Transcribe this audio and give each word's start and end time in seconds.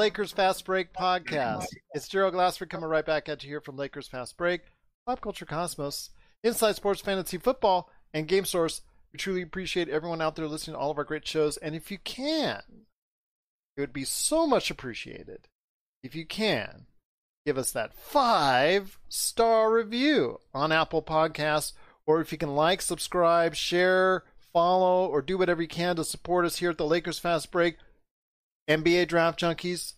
Lakers 0.00 0.32
Fast 0.32 0.64
Break 0.64 0.94
podcast. 0.94 1.66
It's 1.92 2.08
Gerald 2.08 2.32
Glassford 2.32 2.70
coming 2.70 2.88
right 2.88 3.04
back 3.04 3.28
at 3.28 3.44
you 3.44 3.50
here 3.50 3.60
from 3.60 3.76
Lakers 3.76 4.08
Fast 4.08 4.34
Break, 4.38 4.62
Pop 5.06 5.20
Culture 5.20 5.44
Cosmos, 5.44 6.08
Inside 6.42 6.76
Sports 6.76 7.02
Fantasy 7.02 7.36
Football, 7.36 7.90
and 8.14 8.26
Game 8.26 8.46
Source. 8.46 8.80
We 9.12 9.18
truly 9.18 9.42
appreciate 9.42 9.90
everyone 9.90 10.22
out 10.22 10.36
there 10.36 10.48
listening 10.48 10.72
to 10.72 10.80
all 10.80 10.90
of 10.90 10.96
our 10.96 11.04
great 11.04 11.28
shows, 11.28 11.58
and 11.58 11.74
if 11.74 11.90
you 11.90 11.98
can, 11.98 12.62
it 13.76 13.80
would 13.82 13.92
be 13.92 14.04
so 14.04 14.46
much 14.46 14.70
appreciated 14.70 15.48
if 16.02 16.14
you 16.14 16.24
can 16.24 16.86
give 17.44 17.58
us 17.58 17.70
that 17.72 17.92
five 17.92 18.98
star 19.10 19.70
review 19.70 20.38
on 20.54 20.72
Apple 20.72 21.02
Podcasts, 21.02 21.74
or 22.06 22.22
if 22.22 22.32
you 22.32 22.38
can 22.38 22.54
like, 22.56 22.80
subscribe, 22.80 23.54
share, 23.54 24.24
follow, 24.50 25.06
or 25.06 25.20
do 25.20 25.36
whatever 25.36 25.60
you 25.60 25.68
can 25.68 25.96
to 25.96 26.04
support 26.04 26.46
us 26.46 26.56
here 26.56 26.70
at 26.70 26.78
the 26.78 26.86
Lakers 26.86 27.18
Fast 27.18 27.52
Break, 27.52 27.76
NBA 28.70 29.08
Draft 29.08 29.40
Junkies, 29.40 29.94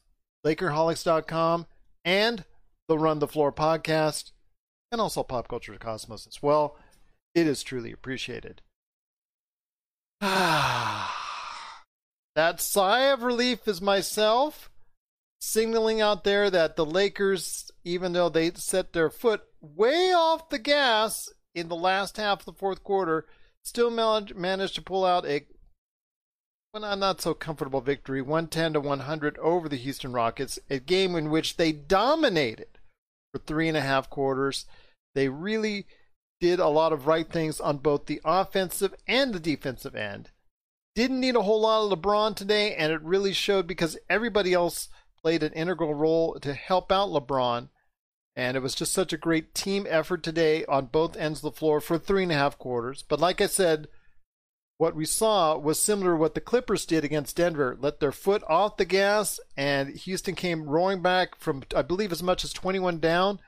Lakerholics.com, 0.47 1.67
and 2.07 2.45
the 2.89 2.99
Run 2.99 3.19
the 3.19 3.29
Floor 3.29 3.53
podcast, 3.53 4.33
and 4.91 4.99
also 4.99 5.23
Pop 5.23 5.47
Culture 5.47 5.77
Cosmos 5.79 6.27
as 6.27 6.43
well. 6.43 6.79
It 7.35 7.47
is 7.47 7.63
truly 7.63 7.93
appreciated. 7.93 8.63
that 10.21 11.05
sigh 12.57 13.03
of 13.13 13.23
relief 13.23 13.69
is 13.69 13.83
myself 13.83 14.71
signaling 15.39 16.01
out 16.01 16.25
there 16.25 16.49
that 16.49 16.77
the 16.77 16.87
Lakers, 16.87 17.71
even 17.85 18.15
though 18.15 18.31
they 18.31 18.53
set 18.53 18.95
their 18.95 19.11
foot 19.11 19.43
way 19.61 20.13
off 20.15 20.49
the 20.49 20.59
gas 20.59 21.29
in 21.55 21.69
the 21.69 21.77
last 21.77 22.17
half 22.17 22.41
of 22.41 22.47
the 22.47 22.53
fourth 22.55 22.83
quarter, 22.83 23.27
still 23.63 23.91
managed 23.91 24.77
to 24.77 24.83
pull 24.83 25.05
out 25.05 25.27
a 25.27 25.45
well, 26.73 26.81
not, 26.81 26.99
not 26.99 27.21
so 27.21 27.35
comfortable 27.35 27.83
victory, 27.83 28.23
110 28.23 28.75
to 28.75 28.81
100 28.81 29.39
over 29.39 29.69
the 29.69 29.77
Houston 29.77 30.13
Rockets, 30.13 30.59
a 30.71 30.79
game 30.79 31.15
in 31.17 31.31
which 31.31 31.57
they 31.57 31.71
dominated 31.71 32.79
for 33.33 33.41
three 33.41 33.69
and 33.69 33.77
a 33.77 33.83
half 33.83 34.09
quarters. 34.09 34.65
They 35.15 35.29
really 35.29 35.87
did 36.41 36.59
a 36.59 36.69
lot 36.69 36.93
of 36.93 37.07
right 37.07 37.29
things 37.31 37.61
on 37.61 37.79
both 37.79 38.07
the 38.07 38.23
offensive 38.25 38.95
and 39.07 39.35
the 39.35 39.41
defensive 39.41 39.95
end. 39.95 40.31
Didn't 40.95 41.21
need 41.21 41.37
a 41.37 41.43
whole 41.43 41.61
lot 41.61 41.85
of 41.85 41.99
LeBron 41.99 42.37
today, 42.37 42.75
and 42.75 42.91
it 42.91 43.03
really 43.03 43.33
showed 43.35 43.67
because 43.67 43.99
everybody 44.09 44.55
else 44.55 44.89
played 45.23 45.43
an 45.43 45.53
integral 45.53 45.95
role 45.95 46.39
to 46.41 46.55
help 46.55 46.91
out 46.91 47.11
LeBron. 47.11 47.69
And 48.35 48.57
it 48.57 48.61
was 48.61 48.75
just 48.75 48.95
such 48.95 49.13
a 49.13 49.19
great 49.19 49.55
team 49.55 49.87
effort 49.89 50.23
today 50.23 50.65
on 50.65 50.87
both 50.87 51.19
ends 51.19 51.41
of 51.41 51.43
the 51.43 51.59
floor 51.59 51.83
for 51.83 51.99
three 51.99 52.23
and 52.23 52.33
a 52.33 52.35
half 52.35 52.57
quarters. 52.57 53.05
But 53.07 53.21
like 53.21 53.43
I 53.43 53.47
said, 53.47 53.89
what 54.83 54.97
we 54.97 55.05
saw 55.05 55.57
was 55.57 55.79
similar 55.79 56.15
to 56.15 56.17
what 56.17 56.35
the 56.35 56.41
Clippers 56.41 56.85
did 56.85 57.05
against 57.05 57.37
Denver. 57.37 57.77
Let 57.81 58.01
their 58.01 58.11
foot 58.11 58.43
off 58.49 58.79
the 58.79 58.85
gas, 58.85 59.39
and 59.57 59.91
Houston 59.91 60.35
came 60.35 60.69
roaring 60.69 61.01
back 61.01 61.39
from, 61.39 61.63
I 61.77 61.83
believe, 61.83 62.11
as 62.11 62.21
much 62.21 62.43
as 62.43 62.53
21 62.53 62.99
down 62.99 63.39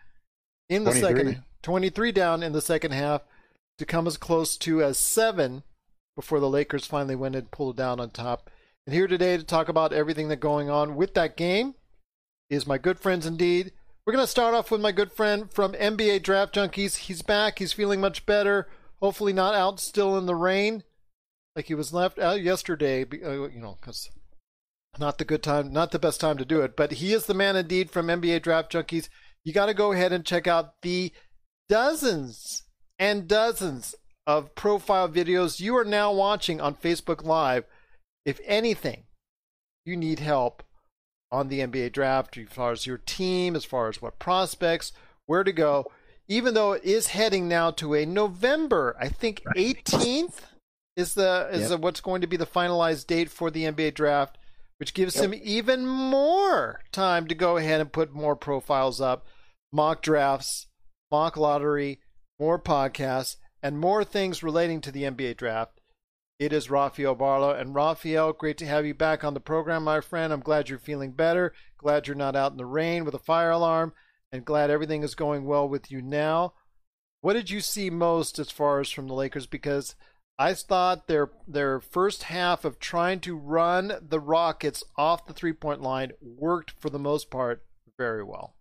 in 0.69 0.85
the 0.85 0.93
23. 0.93 1.25
second, 1.25 1.43
23 1.63 2.13
down 2.13 2.45
in 2.45 2.53
the 2.53 2.61
second 2.61 2.93
half 2.93 3.23
to 3.79 3.85
come 3.85 4.07
as 4.07 4.17
close 4.17 4.57
to 4.59 4.81
as 4.81 4.97
seven 4.97 5.65
before 6.15 6.39
the 6.39 6.49
Lakers 6.49 6.87
finally 6.87 7.17
went 7.17 7.35
and 7.35 7.51
pulled 7.51 7.77
down 7.77 7.99
on 7.99 8.11
top. 8.11 8.49
And 8.87 8.95
here 8.95 9.09
today 9.09 9.37
to 9.37 9.43
talk 9.43 9.69
about 9.69 9.93
everything 9.93 10.29
that's 10.29 10.41
going 10.41 10.71
on 10.71 10.95
with 10.95 11.15
that 11.15 11.37
game 11.37 11.75
is 12.49 12.65
my 12.65 12.79
good 12.79 13.01
friends 13.01 13.27
indeed. 13.27 13.73
We're 14.07 14.13
going 14.13 14.23
to 14.25 14.31
start 14.31 14.55
off 14.55 14.71
with 14.71 14.81
my 14.81 14.93
good 14.93 15.11
friend 15.11 15.51
from 15.51 15.73
NBA 15.73 16.23
Draft 16.23 16.55
Junkies. 16.55 16.95
He's 16.95 17.23
back. 17.23 17.59
He's 17.59 17.73
feeling 17.73 18.01
much 18.01 18.25
better. 18.25 18.69
Hopefully, 19.03 19.33
not 19.33 19.57
out 19.57 19.81
still 19.81 20.17
in 20.17 20.27
the 20.27 20.37
rain 20.37 20.85
like 21.57 21.67
he 21.67 21.75
was 21.75 21.93
left 21.93 22.19
out 22.19 22.43
yesterday. 22.43 23.03
uh, 23.03 23.49
You 23.49 23.61
know, 23.61 23.77
because 23.81 24.11
not 24.99 25.19
the 25.19 25.25
good 25.25 25.43
time, 25.43 25.73
not 25.73 25.91
the 25.91 25.99
best 25.99 26.21
time 26.21 26.39
to 26.39 26.45
do 26.45 26.61
it. 26.61 26.77
But 26.77 26.93
he 26.93 27.13
is 27.13 27.27
the 27.27 27.35
man 27.35 27.57
indeed 27.57 27.91
from 27.91 28.07
NBA 28.07 28.43
Draft 28.43 28.73
Junkies. 28.73 29.09
You 29.45 29.53
got 29.53 29.67
to 29.67 29.75
go 29.75 29.93
ahead 29.93 30.13
and 30.13 30.25
check 30.25 30.47
out 30.47 30.75
the 30.83 31.13
dozens 31.69 32.63
and 32.99 33.29
dozens 33.29 33.95
of 34.27 34.55
profile 34.55 35.09
videos 35.09 35.61
you 35.61 35.77
are 35.77 35.85
now 35.85 36.13
watching 36.13 36.61
on 36.61 36.75
Facebook 36.75 37.25
Live. 37.25 37.65
If 38.25 38.41
anything, 38.47 39.05
you 39.85 39.97
need 39.97 40.21
help 40.21 40.63
on 41.31 41.49
the 41.49 41.61
NBA 41.61 41.93
draft 41.93 42.39
as 42.39 42.49
far 42.49 42.73
as 42.73 42.87
your 42.87 42.99
team, 42.99 43.55
as 43.57 43.65
far 43.65 43.89
as 43.89 44.01
what 44.01 44.19
prospects, 44.19 44.93
where 45.27 45.45
to 45.45 45.53
go. 45.53 45.91
Even 46.27 46.55
though 46.55 46.73
it 46.73 46.85
is 46.85 47.09
heading 47.09 47.49
now 47.49 47.71
to 47.73 47.95
a 47.95 48.07
November, 48.07 48.97
I 48.99 49.09
think 49.09 49.43
18th 49.57 50.41
is 50.97 51.15
the 51.15 51.49
is 51.53 51.63
Yep. 51.63 51.69
the, 51.69 51.77
what's 51.79 52.01
going 52.01 52.21
to 52.21 52.27
be 52.27 52.37
the 52.37 52.47
finalized 52.47 53.07
date 53.07 53.31
for 53.31 53.51
the 53.51 53.65
NBA 53.65 53.95
draft, 53.95 54.39
which 54.79 54.95
gives 54.95 55.17
him 55.17 55.35
even 55.35 55.87
more 55.87 56.81
time 56.93 57.27
to 57.29 57.35
go 57.35 57.57
ahead 57.57 57.81
and 57.81 57.93
put 57.93 58.13
more 58.13 58.37
profiles 58.37 59.01
up, 59.01 59.27
mock 59.73 60.03
drafts, 60.03 60.67
mock 61.11 61.37
lottery, 61.37 62.01
more 62.39 62.59
podcasts, 62.59 63.37
and 63.63 63.79
more 63.79 64.05
things 64.05 64.43
relating 64.43 64.81
to 64.83 64.93
the 64.93 65.03
NBA 65.05 65.37
draft. 65.37 65.81
It 66.39 66.53
is 66.53 66.71
Rafael 66.71 67.15
Barlow. 67.15 67.51
And 67.53 67.75
Rafael, 67.75 68.33
great 68.33 68.59
to 68.59 68.67
have 68.67 68.85
you 68.85 68.95
back 68.95 69.23
on 69.23 69.35
the 69.35 69.41
program, 69.41 69.85
my 69.85 70.01
friend. 70.01 70.33
I'm 70.33 70.41
glad 70.41 70.69
you're 70.69 70.79
feeling 70.79 71.13
better. 71.13 71.55
Glad 71.79 72.07
you're 72.07 72.17
not 72.17 72.35
out 72.37 72.53
in 72.53 72.59
the 72.59 72.67
rain 72.67 73.05
with 73.05 73.15
a 73.15 73.21
fire 73.21 73.51
alarm, 73.51 73.93
and 74.33 74.45
glad 74.45 74.71
everything 74.71 75.03
is 75.03 75.15
going 75.15 75.45
well 75.45 75.69
with 75.69 75.91
you 75.91 76.03
now. 76.03 76.55
What 77.21 77.35
did 77.35 77.51
you 77.51 77.61
see 77.61 77.89
most 77.89 78.39
as 78.39 78.51
far 78.51 78.81
as 78.81 78.91
from 78.91 79.07
the 79.07 79.15
Lakers? 79.15 79.47
Because 79.47 79.95
I 80.39 80.55
thought 80.55 81.07
their 81.07 81.31
their 81.47 81.81
first 81.81 82.25
half 82.25 82.65
of 82.65 82.79
trying 82.79 83.21
to 83.21 83.37
run 83.37 83.93
the 84.01 84.21
Rockets 84.21 84.83
off 84.97 85.27
the 85.27 85.33
three 85.33 85.53
point 85.53 85.81
line 85.81 86.13
worked 86.21 86.73
for 86.81 86.91
the 86.91 86.99
most 86.99 87.31
part 87.31 87.65
very 87.97 88.25
well. 88.25 88.57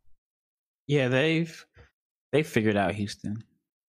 Yeah, 0.87 1.07
they've 1.07 1.65
they 2.31 2.43
figured 2.43 2.77
out 2.77 2.95
Houston. 2.95 3.43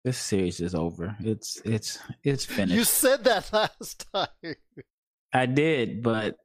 This 0.04 0.18
series 0.18 0.60
is 0.60 0.74
over. 0.74 1.16
It's 1.20 1.60
it's 1.64 1.98
it's 2.22 2.44
finished. 2.46 2.76
You 2.76 2.84
said 2.84 3.24
that 3.24 3.52
last 3.52 4.06
time. 4.12 4.54
I 5.32 5.46
did, 5.46 6.02
but 6.02 6.36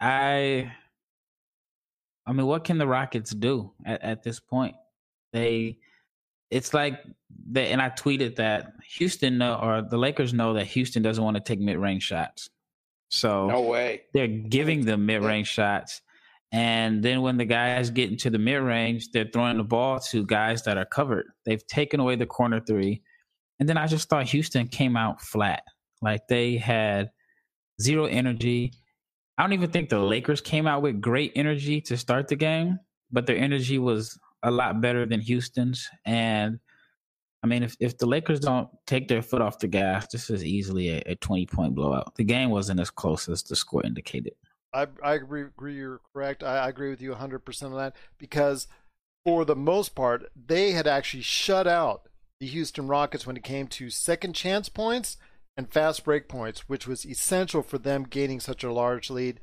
I 0.00 0.72
I 2.26 2.32
mean, 2.32 2.46
what 2.46 2.64
can 2.64 2.78
the 2.78 2.86
Rockets 2.86 3.30
do 3.30 3.72
at, 3.84 4.02
at 4.02 4.22
this 4.22 4.40
point? 4.40 4.74
They 5.32 5.78
it's 6.50 6.72
like 6.72 7.00
they 7.50 7.68
and 7.68 7.80
I 7.82 7.90
tweeted 7.90 8.36
that 8.36 8.72
Houston 8.96 9.38
know 9.38 9.54
or 9.60 9.82
the 9.82 9.98
Lakers 9.98 10.32
know 10.32 10.54
that 10.54 10.66
Houston 10.68 11.02
doesn't 11.02 11.22
want 11.22 11.36
to 11.36 11.42
take 11.42 11.60
mid 11.60 11.78
range 11.78 12.02
shots. 12.04 12.48
So 13.08 13.48
No 13.48 13.62
way. 13.62 14.02
they're 14.14 14.26
giving 14.26 14.84
them 14.84 15.06
mid 15.06 15.22
range 15.22 15.48
shots. 15.48 16.00
And 16.52 17.02
then 17.02 17.22
when 17.22 17.36
the 17.36 17.44
guys 17.44 17.90
get 17.90 18.10
into 18.10 18.30
the 18.30 18.38
mid 18.38 18.62
range, 18.62 19.10
they're 19.12 19.28
throwing 19.32 19.56
the 19.58 19.64
ball 19.64 20.00
to 20.10 20.24
guys 20.24 20.62
that 20.64 20.78
are 20.78 20.84
covered. 20.86 21.26
They've 21.44 21.64
taken 21.66 22.00
away 22.00 22.16
the 22.16 22.26
corner 22.26 22.60
three. 22.60 23.02
And 23.58 23.68
then 23.68 23.76
I 23.76 23.86
just 23.86 24.08
thought 24.08 24.26
Houston 24.26 24.68
came 24.68 24.96
out 24.96 25.20
flat. 25.20 25.62
Like 26.02 26.22
they 26.28 26.56
had 26.56 27.10
zero 27.80 28.04
energy. 28.06 28.72
I 29.38 29.42
don't 29.42 29.52
even 29.52 29.70
think 29.70 29.88
the 29.88 29.98
Lakers 29.98 30.40
came 30.40 30.66
out 30.66 30.82
with 30.82 31.00
great 31.00 31.32
energy 31.36 31.80
to 31.82 31.96
start 31.96 32.28
the 32.28 32.36
game, 32.36 32.78
but 33.10 33.26
their 33.26 33.36
energy 33.36 33.78
was 33.78 34.18
a 34.42 34.50
lot 34.50 34.80
better 34.80 35.04
than 35.06 35.20
Houston's. 35.20 35.88
And 36.04 36.58
I 37.46 37.48
mean, 37.48 37.62
if, 37.62 37.76
if 37.78 37.96
the 37.96 38.06
Lakers 38.06 38.40
don't 38.40 38.68
take 38.88 39.06
their 39.06 39.22
foot 39.22 39.40
off 39.40 39.60
the 39.60 39.68
gas, 39.68 40.08
this 40.08 40.30
is 40.30 40.44
easily 40.44 40.88
a, 40.88 41.02
a 41.06 41.14
20 41.14 41.46
point 41.46 41.76
blowout. 41.76 42.16
The 42.16 42.24
game 42.24 42.50
wasn't 42.50 42.80
as 42.80 42.90
close 42.90 43.28
as 43.28 43.44
the 43.44 43.54
score 43.54 43.86
indicated. 43.86 44.34
I 44.74 44.88
I 45.00 45.14
agree, 45.14 45.46
you're 45.76 46.00
correct. 46.12 46.42
I, 46.42 46.58
I 46.58 46.68
agree 46.68 46.90
with 46.90 47.00
you 47.00 47.14
100% 47.14 47.62
on 47.62 47.76
that 47.76 47.94
because 48.18 48.66
for 49.24 49.44
the 49.44 49.54
most 49.54 49.94
part, 49.94 50.28
they 50.34 50.72
had 50.72 50.88
actually 50.88 51.22
shut 51.22 51.68
out 51.68 52.08
the 52.40 52.46
Houston 52.48 52.88
Rockets 52.88 53.28
when 53.28 53.36
it 53.36 53.44
came 53.44 53.68
to 53.68 53.90
second 53.90 54.34
chance 54.34 54.68
points 54.68 55.16
and 55.56 55.72
fast 55.72 56.04
break 56.04 56.28
points, 56.28 56.68
which 56.68 56.88
was 56.88 57.06
essential 57.06 57.62
for 57.62 57.78
them 57.78 58.02
gaining 58.02 58.40
such 58.40 58.64
a 58.64 58.72
large 58.72 59.08
lead. 59.08 59.38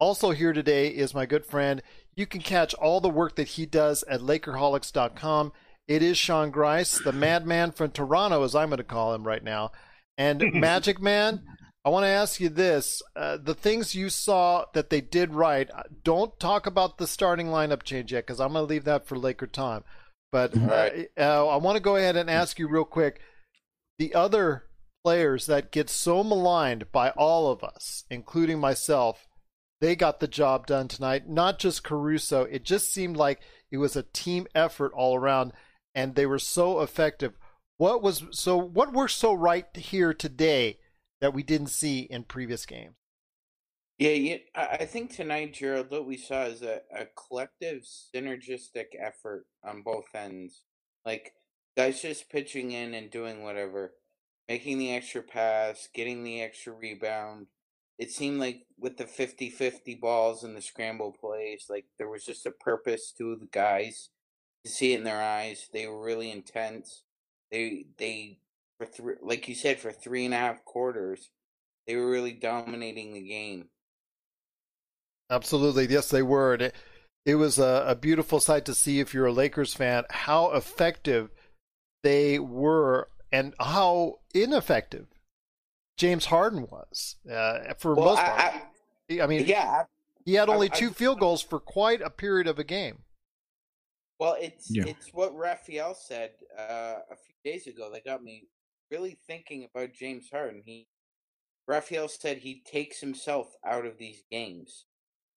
Also, 0.00 0.32
here 0.32 0.52
today 0.52 0.88
is 0.88 1.14
my 1.14 1.24
good 1.24 1.46
friend. 1.46 1.82
You 2.16 2.26
can 2.26 2.40
catch 2.40 2.74
all 2.74 3.00
the 3.00 3.08
work 3.08 3.36
that 3.36 3.48
he 3.48 3.64
does 3.64 4.02
at 4.08 4.20
Lakerholics.com. 4.20 5.52
It 5.86 6.02
is 6.02 6.16
Sean 6.16 6.50
Grice, 6.50 6.98
the 6.98 7.12
madman 7.12 7.72
from 7.72 7.90
Toronto, 7.90 8.42
as 8.42 8.54
I'm 8.54 8.68
going 8.68 8.78
to 8.78 8.84
call 8.84 9.14
him 9.14 9.26
right 9.26 9.42
now. 9.42 9.72
And 10.16 10.42
Magic 10.54 11.00
Man, 11.00 11.42
I 11.84 11.90
want 11.90 12.04
to 12.04 12.08
ask 12.08 12.40
you 12.40 12.48
this: 12.48 13.02
uh, 13.14 13.36
the 13.36 13.54
things 13.54 13.94
you 13.94 14.08
saw 14.08 14.64
that 14.72 14.90
they 14.90 15.00
did 15.00 15.34
right. 15.34 15.70
uh, 15.70 15.82
Don't 16.02 16.38
talk 16.40 16.66
about 16.66 16.98
the 16.98 17.06
starting 17.06 17.48
lineup 17.48 17.82
change 17.82 18.12
yet, 18.12 18.26
because 18.26 18.40
I'm 18.40 18.52
going 18.52 18.66
to 18.66 18.70
leave 18.70 18.84
that 18.84 19.06
for 19.06 19.18
Laker 19.18 19.46
time. 19.46 19.84
But 20.32 20.56
uh, 20.56 20.90
uh, 21.18 21.46
I 21.46 21.56
want 21.56 21.76
to 21.76 21.82
go 21.82 21.96
ahead 21.96 22.16
and 22.16 22.30
ask 22.30 22.58
you 22.58 22.66
real 22.66 22.84
quick: 22.84 23.20
the 23.98 24.14
other 24.14 24.64
players 25.04 25.46
that 25.46 25.70
get 25.70 25.90
so 25.90 26.24
maligned 26.24 26.90
by 26.90 27.10
all 27.10 27.52
of 27.52 27.62
us, 27.62 28.04
including 28.10 28.58
myself, 28.58 29.26
they 29.82 29.94
got 29.94 30.18
the 30.18 30.26
job 30.26 30.66
done 30.66 30.88
tonight. 30.88 31.28
Not 31.28 31.58
just 31.58 31.84
Caruso. 31.84 32.44
It 32.44 32.64
just 32.64 32.90
seemed 32.90 33.18
like 33.18 33.40
it 33.70 33.76
was 33.76 33.96
a 33.96 34.02
team 34.02 34.46
effort 34.54 34.92
all 34.94 35.14
around, 35.14 35.52
and 35.94 36.14
they 36.14 36.26
were 36.26 36.38
so 36.38 36.80
effective. 36.80 37.34
What 37.76 38.02
was 38.02 38.24
so? 38.30 38.56
What 38.56 38.92
worked 38.92 39.12
so 39.12 39.34
right 39.34 39.66
here 39.76 40.14
today 40.14 40.78
that 41.20 41.34
we 41.34 41.42
didn't 41.42 41.68
see 41.68 42.00
in 42.00 42.24
previous 42.24 42.66
games? 42.66 42.94
Yeah, 43.98 44.10
yeah, 44.10 44.36
I 44.54 44.66
I 44.80 44.86
think 44.86 45.14
tonight, 45.14 45.54
Gerald, 45.54 45.90
what 45.90 46.06
we 46.06 46.16
saw 46.16 46.44
is 46.44 46.62
a, 46.62 46.82
a 46.96 47.06
collective 47.06 47.82
synergistic 47.82 48.86
effort 48.98 49.46
on 49.64 49.82
both 49.82 50.06
ends. 50.14 50.62
Like, 51.04 51.34
guys 51.76 52.02
just 52.02 52.30
pitching 52.30 52.72
in 52.72 52.94
and 52.94 53.10
doing 53.10 53.42
whatever, 53.42 53.92
making 54.48 54.78
the 54.78 54.92
extra 54.92 55.22
pass, 55.22 55.88
getting 55.94 56.24
the 56.24 56.42
extra 56.42 56.72
rebound. 56.72 57.46
It 57.98 58.10
seemed 58.10 58.40
like 58.40 58.66
with 58.78 58.96
the 58.96 59.06
50 59.06 59.50
50 59.50 59.94
balls 59.96 60.42
and 60.42 60.56
the 60.56 60.62
scramble 60.62 61.12
plays, 61.12 61.66
like 61.68 61.86
there 61.98 62.08
was 62.08 62.24
just 62.24 62.46
a 62.46 62.50
purpose 62.50 63.12
to 63.18 63.36
the 63.36 63.46
guys. 63.52 64.10
See 64.66 64.92
it 64.94 64.98
in 64.98 65.04
their 65.04 65.22
eyes, 65.22 65.68
they 65.72 65.86
were 65.86 66.02
really 66.02 66.30
intense. 66.30 67.02
They, 67.50 67.86
they, 67.98 68.38
for 68.78 68.86
three, 68.86 69.14
like 69.22 69.46
you 69.48 69.54
said, 69.54 69.78
for 69.78 69.92
three 69.92 70.24
and 70.24 70.32
a 70.34 70.38
half 70.38 70.64
quarters, 70.64 71.30
they 71.86 71.96
were 71.96 72.10
really 72.10 72.32
dominating 72.32 73.12
the 73.12 73.20
game. 73.20 73.66
Absolutely, 75.30 75.86
yes, 75.86 76.08
they 76.08 76.22
were. 76.22 76.54
And 76.54 76.62
it, 76.62 76.74
it 77.26 77.34
was 77.36 77.58
a, 77.58 77.84
a 77.88 77.94
beautiful 77.94 78.40
sight 78.40 78.64
to 78.66 78.74
see 78.74 79.00
if 79.00 79.14
you're 79.14 79.26
a 79.26 79.32
Lakers 79.32 79.74
fan 79.74 80.04
how 80.10 80.52
effective 80.52 81.30
they 82.02 82.38
were 82.38 83.08
and 83.32 83.54
how 83.60 84.20
ineffective 84.34 85.06
James 85.96 86.26
Harden 86.26 86.66
was 86.70 87.16
uh, 87.30 87.74
for 87.78 87.94
Well, 87.94 88.06
most 88.06 88.20
I- 88.20 88.24
part. 88.24 88.54
I- 88.54 89.20
I, 89.20 89.26
mean, 89.26 89.44
yeah, 89.46 89.84
he 90.24 90.34
had 90.34 90.48
only 90.48 90.70
I- 90.70 90.74
two 90.74 90.90
field 90.90 91.20
goals 91.20 91.42
for 91.42 91.60
quite 91.60 92.00
a 92.00 92.08
period 92.10 92.46
of 92.46 92.58
a 92.58 92.64
game. 92.64 93.03
Well, 94.18 94.36
it's 94.40 94.70
Yeah. 94.70 94.84
it's 94.86 95.12
what 95.12 95.34
Raphael 95.36 95.94
said 95.94 96.32
uh, 96.58 97.00
a 97.10 97.16
few 97.16 97.34
days 97.44 97.66
ago 97.66 97.90
that 97.92 98.04
got 98.04 98.22
me 98.22 98.48
really 98.90 99.18
thinking 99.26 99.64
about 99.64 99.92
James 99.94 100.30
Harden. 100.30 100.62
He 100.64 100.88
Raphael 101.68 102.08
said 102.08 102.38
he 102.38 102.62
takes 102.62 103.00
himself 103.00 103.54
out 103.66 103.86
of 103.86 103.98
these 103.98 104.24
games. 104.30 104.86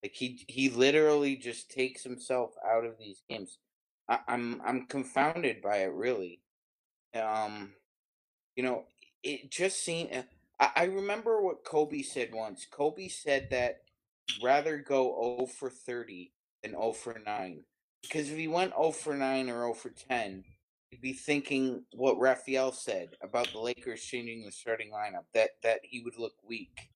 Like 0.04 0.14
he 0.16 0.46
he 0.48 0.70
literally 0.70 1.38
just 1.38 1.72
takes 1.72 2.04
himself 2.04 2.54
out 2.66 2.86
of 2.86 2.98
these 3.00 3.24
games. 3.30 3.60
I, 4.10 4.20
I'm 4.28 4.62
I'm 4.66 4.88
confounded 4.88 5.62
by 5.62 5.78
it 5.80 5.94
really. 5.94 6.42
Um, 7.16 7.74
you 8.56 8.64
know, 8.64 8.86
it 9.24 9.52
just 9.52 9.84
seemed. 9.84 10.26
I, 10.60 10.72
I 10.78 10.84
remember 10.86 11.42
what 11.42 11.66
Kobe 11.66 12.04
said 12.04 12.32
once. 12.34 12.68
Kobe 12.72 13.10
said 13.10 13.50
that 13.52 13.82
rather 14.44 14.78
go 14.80 15.38
0 15.40 15.48
for 15.48 15.70
30 15.72 16.34
than 16.64 16.74
0 16.74 16.94
for 16.94 17.20
9. 17.26 17.64
Because 18.08 18.30
if 18.30 18.38
he 18.38 18.48
went 18.48 18.74
0 18.74 18.92
for 18.92 19.16
9 19.16 19.50
or 19.50 19.62
0 19.62 19.74
for 19.74 19.90
10, 19.90 20.44
he'd 20.90 21.02
be 21.02 21.14
thinking 21.14 21.84
what 21.92 22.20
Raphael 22.20 22.72
said 22.72 23.10
about 23.22 23.52
the 23.52 23.60
Lakers 23.60 24.02
changing 24.02 24.46
the 24.46 24.52
starting 24.52 24.92
lineup, 24.92 25.26
that, 25.34 25.52
that 25.64 25.80
he 25.84 26.02
would 26.02 26.18
look 26.18 26.36
weak. 26.48 26.90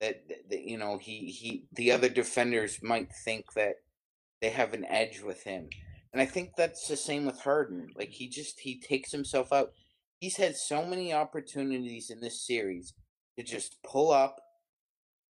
That, 0.00 0.28
that, 0.28 0.50
that, 0.50 0.62
you 0.62 0.78
know, 0.78 0.98
he, 0.98 1.26
he 1.26 1.64
the 1.72 1.92
other 1.92 2.08
defenders 2.08 2.82
might 2.82 3.12
think 3.24 3.52
that 3.54 3.76
they 4.40 4.50
have 4.50 4.74
an 4.74 4.84
edge 4.86 5.20
with 5.20 5.42
him. 5.44 5.68
And 6.12 6.20
I 6.20 6.26
think 6.26 6.50
that's 6.56 6.86
the 6.86 6.96
same 6.96 7.26
with 7.26 7.40
Harden. 7.40 7.88
Like 7.96 8.10
he 8.10 8.28
just 8.28 8.60
he 8.60 8.80
takes 8.80 9.10
himself 9.10 9.52
out. 9.52 9.72
He's 10.20 10.36
had 10.36 10.56
so 10.56 10.84
many 10.84 11.12
opportunities 11.12 12.10
in 12.10 12.20
this 12.20 12.46
series 12.46 12.94
to 13.36 13.44
just 13.44 13.82
pull 13.82 14.12
up, 14.12 14.40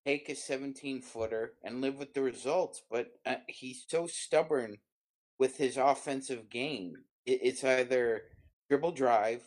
take 0.04 0.28
a 0.28 0.34
17 0.34 1.00
footer, 1.00 1.54
and 1.62 1.80
live 1.80 1.98
with 1.98 2.12
the 2.14 2.22
results. 2.22 2.82
But 2.90 3.08
uh, 3.24 3.36
he's 3.48 3.84
so 3.88 4.06
stubborn 4.06 4.78
with 5.38 5.56
his 5.56 5.76
offensive 5.76 6.50
game. 6.50 6.94
It, 7.26 7.40
it's 7.42 7.64
either 7.64 8.22
dribble 8.68 8.92
drive 8.92 9.42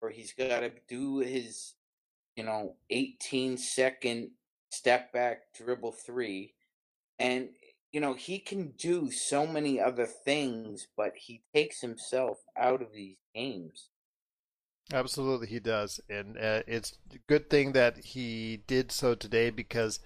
or 0.00 0.10
he's 0.10 0.32
got 0.32 0.60
to 0.60 0.72
do 0.88 1.18
his, 1.18 1.74
you 2.36 2.44
know, 2.44 2.76
18 2.90 3.56
second 3.56 4.30
step 4.70 5.12
back 5.12 5.52
dribble 5.56 5.92
three. 5.92 6.54
And, 7.18 7.50
you 7.92 8.00
know, 8.00 8.14
he 8.14 8.38
can 8.38 8.72
do 8.78 9.10
so 9.10 9.46
many 9.46 9.80
other 9.80 10.06
things, 10.06 10.88
but 10.96 11.12
he 11.16 11.42
takes 11.54 11.80
himself 11.80 12.38
out 12.56 12.82
of 12.82 12.92
these 12.92 13.16
games. 13.34 13.90
Absolutely, 14.92 15.46
he 15.46 15.60
does, 15.60 16.00
and 16.10 16.36
uh, 16.36 16.62
it's 16.66 16.98
a 17.14 17.18
good 17.28 17.48
thing 17.48 17.72
that 17.72 17.96
he 17.98 18.62
did 18.66 18.90
so 18.90 19.14
today 19.14 19.48
because 19.48 20.00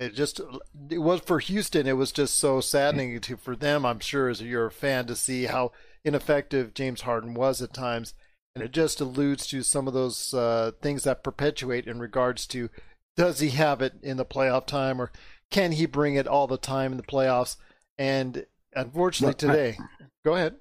it 0.00 0.14
just 0.14 0.40
it 0.88 0.98
was 0.98 1.20
for 1.20 1.38
Houston. 1.38 1.86
It 1.86 1.96
was 1.96 2.10
just 2.10 2.36
so 2.36 2.60
saddening 2.60 3.20
to 3.20 3.36
for 3.36 3.54
them. 3.54 3.84
I'm 3.84 4.00
sure 4.00 4.30
as 4.30 4.40
you're 4.40 4.66
a 4.66 4.70
fan 4.70 5.06
to 5.06 5.14
see 5.14 5.44
how 5.44 5.72
ineffective 6.04 6.72
James 6.72 7.02
Harden 7.02 7.34
was 7.34 7.60
at 7.60 7.74
times, 7.74 8.14
and 8.54 8.64
it 8.64 8.72
just 8.72 9.00
alludes 9.00 9.46
to 9.48 9.62
some 9.62 9.86
of 9.86 9.92
those 9.92 10.32
uh, 10.32 10.72
things 10.80 11.04
that 11.04 11.22
perpetuate 11.22 11.86
in 11.86 12.00
regards 12.00 12.46
to 12.48 12.70
does 13.14 13.40
he 13.40 13.50
have 13.50 13.82
it 13.82 13.92
in 14.02 14.16
the 14.16 14.24
playoff 14.24 14.66
time 14.66 15.00
or 15.00 15.12
can 15.50 15.72
he 15.72 15.84
bring 15.84 16.14
it 16.14 16.26
all 16.26 16.46
the 16.46 16.56
time 16.56 16.92
in 16.92 16.96
the 16.96 17.04
playoffs? 17.04 17.56
And 17.98 18.46
unfortunately 18.72 19.34
today, 19.34 19.76
go 20.24 20.34
ahead. 20.34 20.54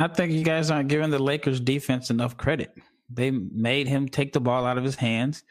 I 0.00 0.08
think 0.08 0.32
you 0.32 0.42
guys 0.42 0.72
aren't 0.72 0.88
giving 0.88 1.10
the 1.10 1.22
Lakers 1.22 1.60
defense 1.60 2.10
enough 2.10 2.36
credit. 2.36 2.74
They 3.08 3.30
made 3.30 3.86
him 3.86 4.08
take 4.08 4.32
the 4.32 4.40
ball 4.40 4.66
out 4.66 4.78
of 4.78 4.82
his 4.82 4.96
hands, 4.96 5.44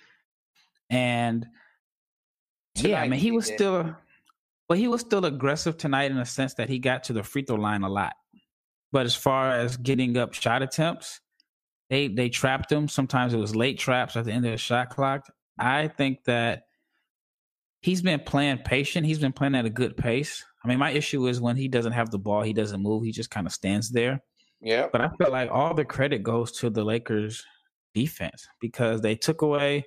and 0.89 1.45
yeah, 2.75 3.01
I 3.01 3.07
mean 3.07 3.19
he 3.19 3.27
he 3.27 3.31
was 3.31 3.47
did. 3.47 3.55
still, 3.55 3.95
well, 4.69 4.79
he 4.79 4.87
was 4.87 5.01
still 5.01 5.25
aggressive 5.25 5.77
tonight 5.77 6.11
in 6.11 6.17
the 6.17 6.25
sense 6.25 6.53
that 6.55 6.69
he 6.69 6.79
got 6.79 7.03
to 7.05 7.13
the 7.13 7.23
free 7.23 7.43
throw 7.43 7.55
line 7.55 7.83
a 7.83 7.89
lot. 7.89 8.13
But 8.91 9.05
as 9.05 9.15
far 9.15 9.51
as 9.51 9.77
getting 9.77 10.17
up 10.17 10.33
shot 10.33 10.61
attempts, 10.61 11.19
they 11.89 12.07
they 12.07 12.29
trapped 12.29 12.71
him. 12.71 12.87
Sometimes 12.87 13.33
it 13.33 13.37
was 13.37 13.55
late 13.55 13.79
traps 13.79 14.15
at 14.15 14.25
the 14.25 14.31
end 14.31 14.45
of 14.45 14.51
the 14.51 14.57
shot 14.57 14.89
clock. 14.89 15.25
I 15.57 15.87
think 15.87 16.23
that 16.25 16.63
he's 17.81 18.01
been 18.01 18.21
playing 18.21 18.59
patient. 18.59 19.05
He's 19.05 19.19
been 19.19 19.33
playing 19.33 19.55
at 19.55 19.65
a 19.65 19.69
good 19.69 19.95
pace. 19.95 20.43
I 20.63 20.67
mean, 20.67 20.79
my 20.79 20.91
issue 20.91 21.27
is 21.27 21.41
when 21.41 21.55
he 21.55 21.67
doesn't 21.67 21.91
have 21.91 22.09
the 22.09 22.17
ball, 22.17 22.41
he 22.41 22.53
doesn't 22.53 22.81
move. 22.81 23.03
He 23.03 23.11
just 23.11 23.29
kind 23.29 23.45
of 23.45 23.53
stands 23.53 23.91
there. 23.91 24.21
Yeah. 24.61 24.87
But 24.91 25.01
I 25.01 25.09
feel 25.17 25.31
like 25.31 25.51
all 25.51 25.73
the 25.73 25.85
credit 25.85 26.23
goes 26.23 26.53
to 26.53 26.69
the 26.69 26.83
Lakers 26.83 27.43
defense 27.93 28.47
because 28.61 29.01
they 29.01 29.15
took 29.15 29.41
away, 29.41 29.85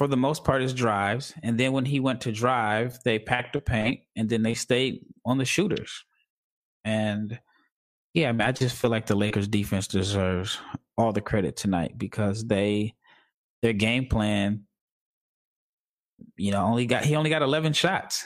for 0.00 0.06
the 0.06 0.16
most 0.16 0.44
part, 0.44 0.62
is 0.62 0.72
drives. 0.72 1.34
And 1.42 1.60
then 1.60 1.74
when 1.74 1.84
he 1.84 2.00
went 2.00 2.22
to 2.22 2.32
drive, 2.32 2.98
they 3.04 3.18
packed 3.18 3.52
the 3.52 3.60
paint 3.60 4.00
and 4.16 4.30
then 4.30 4.42
they 4.42 4.54
stayed 4.54 5.04
on 5.26 5.36
the 5.36 5.44
shooters. 5.44 6.06
And 6.86 7.38
yeah, 8.14 8.30
I, 8.30 8.32
mean, 8.32 8.40
I 8.40 8.52
just 8.52 8.76
feel 8.76 8.90
like 8.90 9.04
the 9.04 9.14
Lakers 9.14 9.46
defense 9.46 9.86
deserves 9.86 10.58
all 10.96 11.12
the 11.12 11.20
credit 11.20 11.54
tonight 11.54 11.98
because 11.98 12.46
they, 12.46 12.94
their 13.60 13.74
game 13.74 14.06
plan, 14.06 14.62
you 16.38 16.50
know, 16.50 16.64
only 16.64 16.86
got, 16.86 17.04
he 17.04 17.14
only 17.14 17.28
got 17.28 17.42
11 17.42 17.74
shots. 17.74 18.24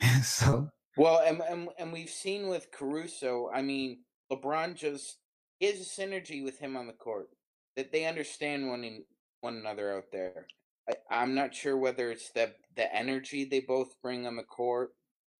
so 0.24 0.68
Well, 0.96 1.22
and, 1.24 1.40
and 1.48 1.68
and 1.78 1.92
we've 1.92 2.10
seen 2.10 2.48
with 2.48 2.72
Caruso. 2.72 3.50
I 3.54 3.62
mean, 3.62 4.00
LeBron 4.32 4.74
just 4.74 5.18
has 5.62 5.80
a 5.80 5.84
synergy 5.84 6.42
with 6.42 6.58
him 6.58 6.76
on 6.76 6.88
the 6.88 6.92
court 6.92 7.28
that 7.76 7.92
they 7.92 8.04
understand 8.04 8.68
one 8.68 8.82
in, 8.82 9.04
one 9.42 9.58
another 9.58 9.96
out 9.96 10.06
there. 10.10 10.48
I, 10.88 10.94
I'm 11.10 11.34
not 11.34 11.54
sure 11.54 11.76
whether 11.76 12.10
it's 12.10 12.30
the 12.30 12.52
the 12.76 12.94
energy 12.94 13.44
they 13.44 13.60
both 13.60 14.00
bring 14.02 14.26
on 14.26 14.36
the 14.36 14.42
court, 14.42 14.90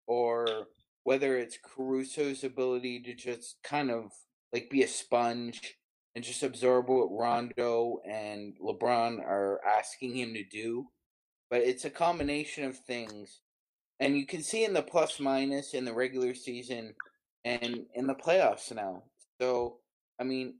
or 0.07 0.67
whether 1.03 1.37
it's 1.37 1.57
Caruso's 1.57 2.43
ability 2.43 3.01
to 3.03 3.13
just 3.13 3.57
kind 3.63 3.91
of 3.91 4.11
like 4.53 4.69
be 4.69 4.83
a 4.83 4.87
sponge 4.87 5.75
and 6.15 6.23
just 6.23 6.43
absorb 6.43 6.89
what 6.89 7.11
Rondo 7.11 7.99
and 8.05 8.57
LeBron 8.59 9.19
are 9.19 9.61
asking 9.65 10.15
him 10.17 10.33
to 10.33 10.43
do. 10.43 10.87
But 11.49 11.61
it's 11.61 11.85
a 11.85 11.89
combination 11.89 12.65
of 12.65 12.77
things 12.77 13.41
and 13.99 14.17
you 14.17 14.25
can 14.25 14.41
see 14.41 14.63
in 14.63 14.73
the 14.73 14.81
plus 14.81 15.19
minus 15.19 15.73
in 15.73 15.85
the 15.85 15.93
regular 15.93 16.33
season 16.33 16.93
and 17.43 17.85
in 17.93 18.07
the 18.07 18.15
playoffs 18.15 18.73
now. 18.73 19.03
So, 19.41 19.77
I 20.19 20.23
mean, 20.23 20.55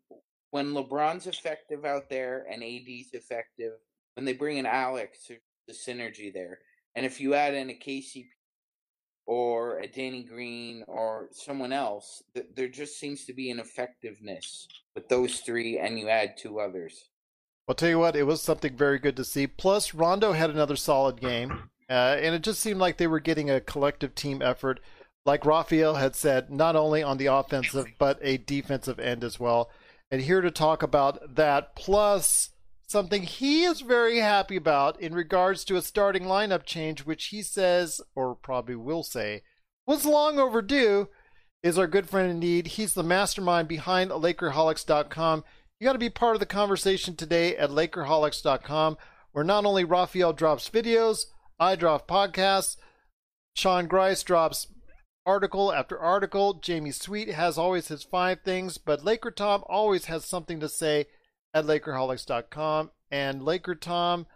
when 0.51 0.73
LeBron's 0.73 1.27
effective 1.27 1.85
out 1.85 2.09
there 2.09 2.45
and 2.51 2.63
AD's 2.63 3.13
effective, 3.13 3.73
when 4.19 4.25
they 4.25 4.33
bring 4.33 4.57
in 4.57 4.65
Alex, 4.65 5.31
the 5.65 5.73
synergy 5.73 6.33
there. 6.33 6.59
And 6.93 7.05
if 7.05 7.21
you 7.21 7.35
add 7.35 7.53
in 7.53 7.69
a 7.69 7.73
KCP 7.73 8.25
or 9.25 9.79
a 9.79 9.87
Danny 9.87 10.23
Green 10.23 10.83
or 10.89 11.29
someone 11.31 11.71
else, 11.71 12.21
th- 12.33 12.47
there 12.53 12.67
just 12.67 12.99
seems 12.99 13.23
to 13.27 13.33
be 13.33 13.49
an 13.49 13.61
effectiveness 13.61 14.67
with 14.93 15.07
those 15.07 15.39
three, 15.39 15.79
and 15.79 15.97
you 15.97 16.09
add 16.09 16.35
two 16.37 16.59
others. 16.59 17.05
I'll 17.69 17.75
tell 17.75 17.87
you 17.87 17.99
what, 17.99 18.17
it 18.17 18.23
was 18.23 18.41
something 18.41 18.75
very 18.75 18.99
good 18.99 19.15
to 19.15 19.23
see. 19.23 19.47
Plus, 19.47 19.93
Rondo 19.93 20.33
had 20.33 20.49
another 20.49 20.75
solid 20.75 21.21
game, 21.21 21.69
uh, 21.89 22.17
and 22.19 22.35
it 22.35 22.41
just 22.43 22.59
seemed 22.59 22.81
like 22.81 22.97
they 22.97 23.07
were 23.07 23.21
getting 23.21 23.49
a 23.49 23.61
collective 23.61 24.15
team 24.15 24.41
effort. 24.41 24.81
Like 25.25 25.45
Raphael 25.45 25.95
had 25.95 26.13
said, 26.13 26.51
not 26.51 26.75
only 26.75 27.01
on 27.01 27.15
the 27.15 27.27
offensive, 27.27 27.85
but 27.97 28.19
a 28.21 28.35
defensive 28.35 28.99
end 28.99 29.23
as 29.23 29.39
well. 29.39 29.71
And 30.11 30.23
here 30.23 30.41
to 30.41 30.51
talk 30.51 30.83
about 30.83 31.35
that, 31.35 31.73
plus 31.77 32.49
something 32.89 33.21
he 33.21 33.63
is 33.63 33.81
very 33.81 34.17
happy 34.17 34.55
about 34.55 34.99
in 34.99 35.13
regards 35.13 35.63
to 35.63 35.75
a 35.75 35.81
starting 35.81 36.23
lineup 36.23 36.65
change, 36.65 37.05
which 37.05 37.25
he 37.27 37.43
says, 37.43 38.01
or 38.15 38.33
probably 38.33 38.75
will 38.75 39.03
say, 39.03 39.43
was 39.85 40.05
long 40.05 40.39
overdue, 40.39 41.07
is 41.61 41.77
our 41.77 41.87
good 41.87 42.09
friend 42.09 42.31
indeed. 42.31 42.67
He's 42.67 42.95
the 42.95 43.03
mastermind 43.03 43.67
behind 43.67 44.09
Lakerholics.com. 44.11 45.43
You 45.79 45.85
got 45.85 45.93
to 45.93 45.99
be 45.99 46.09
part 46.09 46.35
of 46.35 46.39
the 46.39 46.45
conversation 46.45 47.15
today 47.15 47.55
at 47.55 47.69
Lakerholics.com, 47.69 48.97
where 49.33 49.45
not 49.45 49.65
only 49.65 49.83
Raphael 49.83 50.33
drops 50.33 50.69
videos, 50.69 51.25
I 51.59 51.75
drop 51.75 52.07
podcasts, 52.07 52.77
Sean 53.55 53.87
Grice 53.87 54.23
drops 54.23 54.67
article 55.25 55.71
after 55.71 55.99
article. 55.99 56.55
Jamie 56.55 56.91
Sweet 56.91 57.29
has 57.29 57.57
always 57.57 57.89
his 57.89 58.03
five 58.03 58.39
things, 58.41 58.79
but 58.79 59.03
Laker 59.03 59.31
Tom 59.31 59.63
always 59.67 60.05
has 60.05 60.25
something 60.25 60.59
to 60.59 60.69
say 60.69 61.05
at 61.53 61.65
Lakerholics.com. 61.65 62.91
And 63.11 63.43
Laker 63.43 63.75
Tom, 63.75 64.27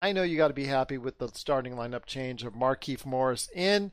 I 0.00 0.12
know 0.12 0.22
you 0.22 0.36
got 0.36 0.48
to 0.48 0.54
be 0.54 0.66
happy 0.66 0.98
with 0.98 1.18
the 1.18 1.28
starting 1.28 1.74
lineup 1.74 2.06
change 2.06 2.44
of 2.44 2.54
Markieff 2.54 3.06
Morris 3.06 3.48
in, 3.54 3.92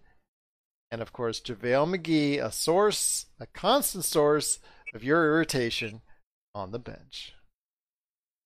and 0.91 1.01
of 1.01 1.13
course 1.13 1.39
JaVale 1.39 1.95
McGee, 1.95 2.43
a 2.43 2.51
source, 2.51 3.27
a 3.39 3.45
constant 3.45 4.05
source 4.05 4.59
of 4.93 5.03
your 5.03 5.25
irritation 5.25 6.01
on 6.55 6.71
the 6.71 6.79
bench. 6.79 7.33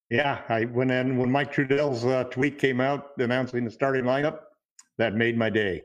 Yeah, 0.09 0.41
I 0.49 0.65
went 0.65 0.91
in 0.91 1.17
when 1.17 1.31
Mike 1.31 1.53
Trudell's 1.53 2.05
uh, 2.05 2.25
tweet 2.25 2.59
came 2.59 2.79
out 2.79 3.11
announcing 3.17 3.65
the 3.65 3.71
starting 3.71 4.03
lineup. 4.03 4.39
That 4.99 5.15
made 5.15 5.37
my 5.37 5.49
day. 5.49 5.83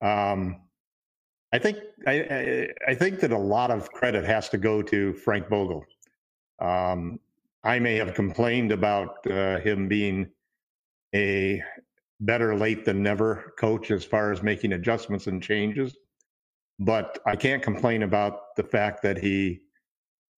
Um, 0.00 0.60
I 1.52 1.58
think 1.58 1.78
I, 2.06 2.68
I, 2.86 2.94
think 2.94 3.18
that 3.20 3.32
a 3.32 3.38
lot 3.38 3.72
of 3.72 3.90
credit 3.90 4.24
has 4.24 4.48
to 4.50 4.58
go 4.58 4.80
to 4.82 5.12
Frank 5.14 5.48
Vogel. 5.48 5.84
Um, 6.60 7.18
I 7.64 7.78
may 7.78 7.96
have 7.96 8.14
complained 8.14 8.72
about 8.72 9.26
uh, 9.26 9.58
him 9.60 9.88
being 9.88 10.30
a 11.14 11.62
better 12.20 12.54
late 12.54 12.84
than 12.84 13.02
never 13.02 13.54
coach 13.58 13.90
as 13.90 14.04
far 14.04 14.32
as 14.32 14.42
making 14.42 14.72
adjustments 14.72 15.26
and 15.26 15.42
changes, 15.42 15.96
but 16.78 17.18
I 17.26 17.36
can't 17.36 17.62
complain 17.62 18.02
about 18.02 18.56
the 18.56 18.62
fact 18.62 19.02
that 19.02 19.18
he 19.18 19.60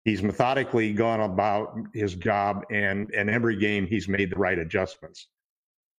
he's 0.04 0.22
methodically 0.22 0.92
gone 0.92 1.20
about 1.20 1.78
his 1.92 2.14
job 2.14 2.64
and 2.70 3.10
and 3.14 3.28
every 3.28 3.56
game 3.56 3.86
he's 3.86 4.08
made 4.08 4.30
the 4.30 4.38
right 4.38 4.58
adjustments. 4.58 5.28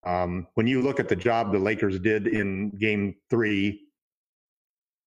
Um, 0.04 0.48
when 0.54 0.66
you 0.66 0.82
look 0.82 0.98
at 0.98 1.08
the 1.08 1.16
job 1.16 1.52
the 1.52 1.58
Lakers 1.58 2.00
did 2.00 2.26
in 2.26 2.70
Game 2.70 3.14
Three, 3.30 3.82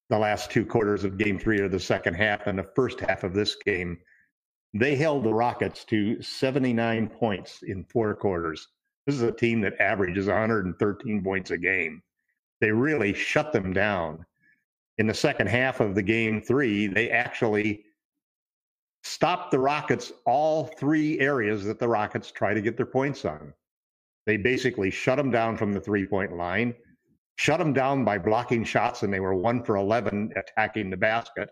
the 0.10 0.18
last 0.18 0.52
two 0.52 0.66
quarters 0.66 1.04
of 1.04 1.18
Game 1.18 1.38
Three 1.38 1.60
or 1.60 1.68
the 1.68 1.80
second 1.80 2.14
half 2.14 2.48
and 2.48 2.58
the 2.58 2.70
first 2.76 3.02
half 3.02 3.24
of 3.24 3.34
this 3.34 3.56
game 3.56 3.98
they 4.76 4.94
held 4.98 5.24
the 5.24 5.34
Rockets 5.34 5.86
to 5.86 6.22
79 6.22 7.08
points 7.08 7.64
in 7.64 7.86
four 7.86 8.14
quarters. 8.14 8.68
This 9.08 9.16
is 9.16 9.22
a 9.22 9.32
team 9.32 9.62
that 9.62 9.80
averages 9.80 10.28
113 10.28 11.24
points 11.24 11.52
a 11.52 11.58
game. 11.58 12.04
They 12.60 12.72
really 12.72 13.14
shut 13.14 13.54
them 13.54 13.72
down. 13.72 14.26
In 14.98 15.08
the 15.08 15.14
second 15.14 15.48
half 15.48 15.80
of 15.80 15.96
the 15.96 16.02
game 16.02 16.42
three, 16.42 16.88
they 16.88 17.10
actually 17.10 17.86
stopped 19.04 19.52
the 19.52 19.60
Rockets 19.60 20.12
all 20.26 20.66
three 20.66 21.20
areas 21.22 21.64
that 21.64 21.80
the 21.80 21.88
Rockets 21.88 22.30
try 22.30 22.54
to 22.54 22.62
get 22.62 22.76
their 22.76 22.86
points 22.86 23.24
on. 23.24 23.54
They 24.26 24.36
basically 24.36 24.92
shut 24.92 25.16
them 25.16 25.32
down 25.32 25.56
from 25.56 25.72
the 25.72 25.80
three 25.80 26.06
point 26.06 26.36
line, 26.36 26.74
shut 27.38 27.60
them 27.60 27.72
down 27.72 28.04
by 28.04 28.18
blocking 28.18 28.66
shots, 28.66 29.04
and 29.04 29.14
they 29.14 29.22
were 29.22 29.36
one 29.36 29.64
for 29.64 29.78
11 29.78 30.34
attacking 30.36 30.90
the 30.90 30.98
basket 30.98 31.50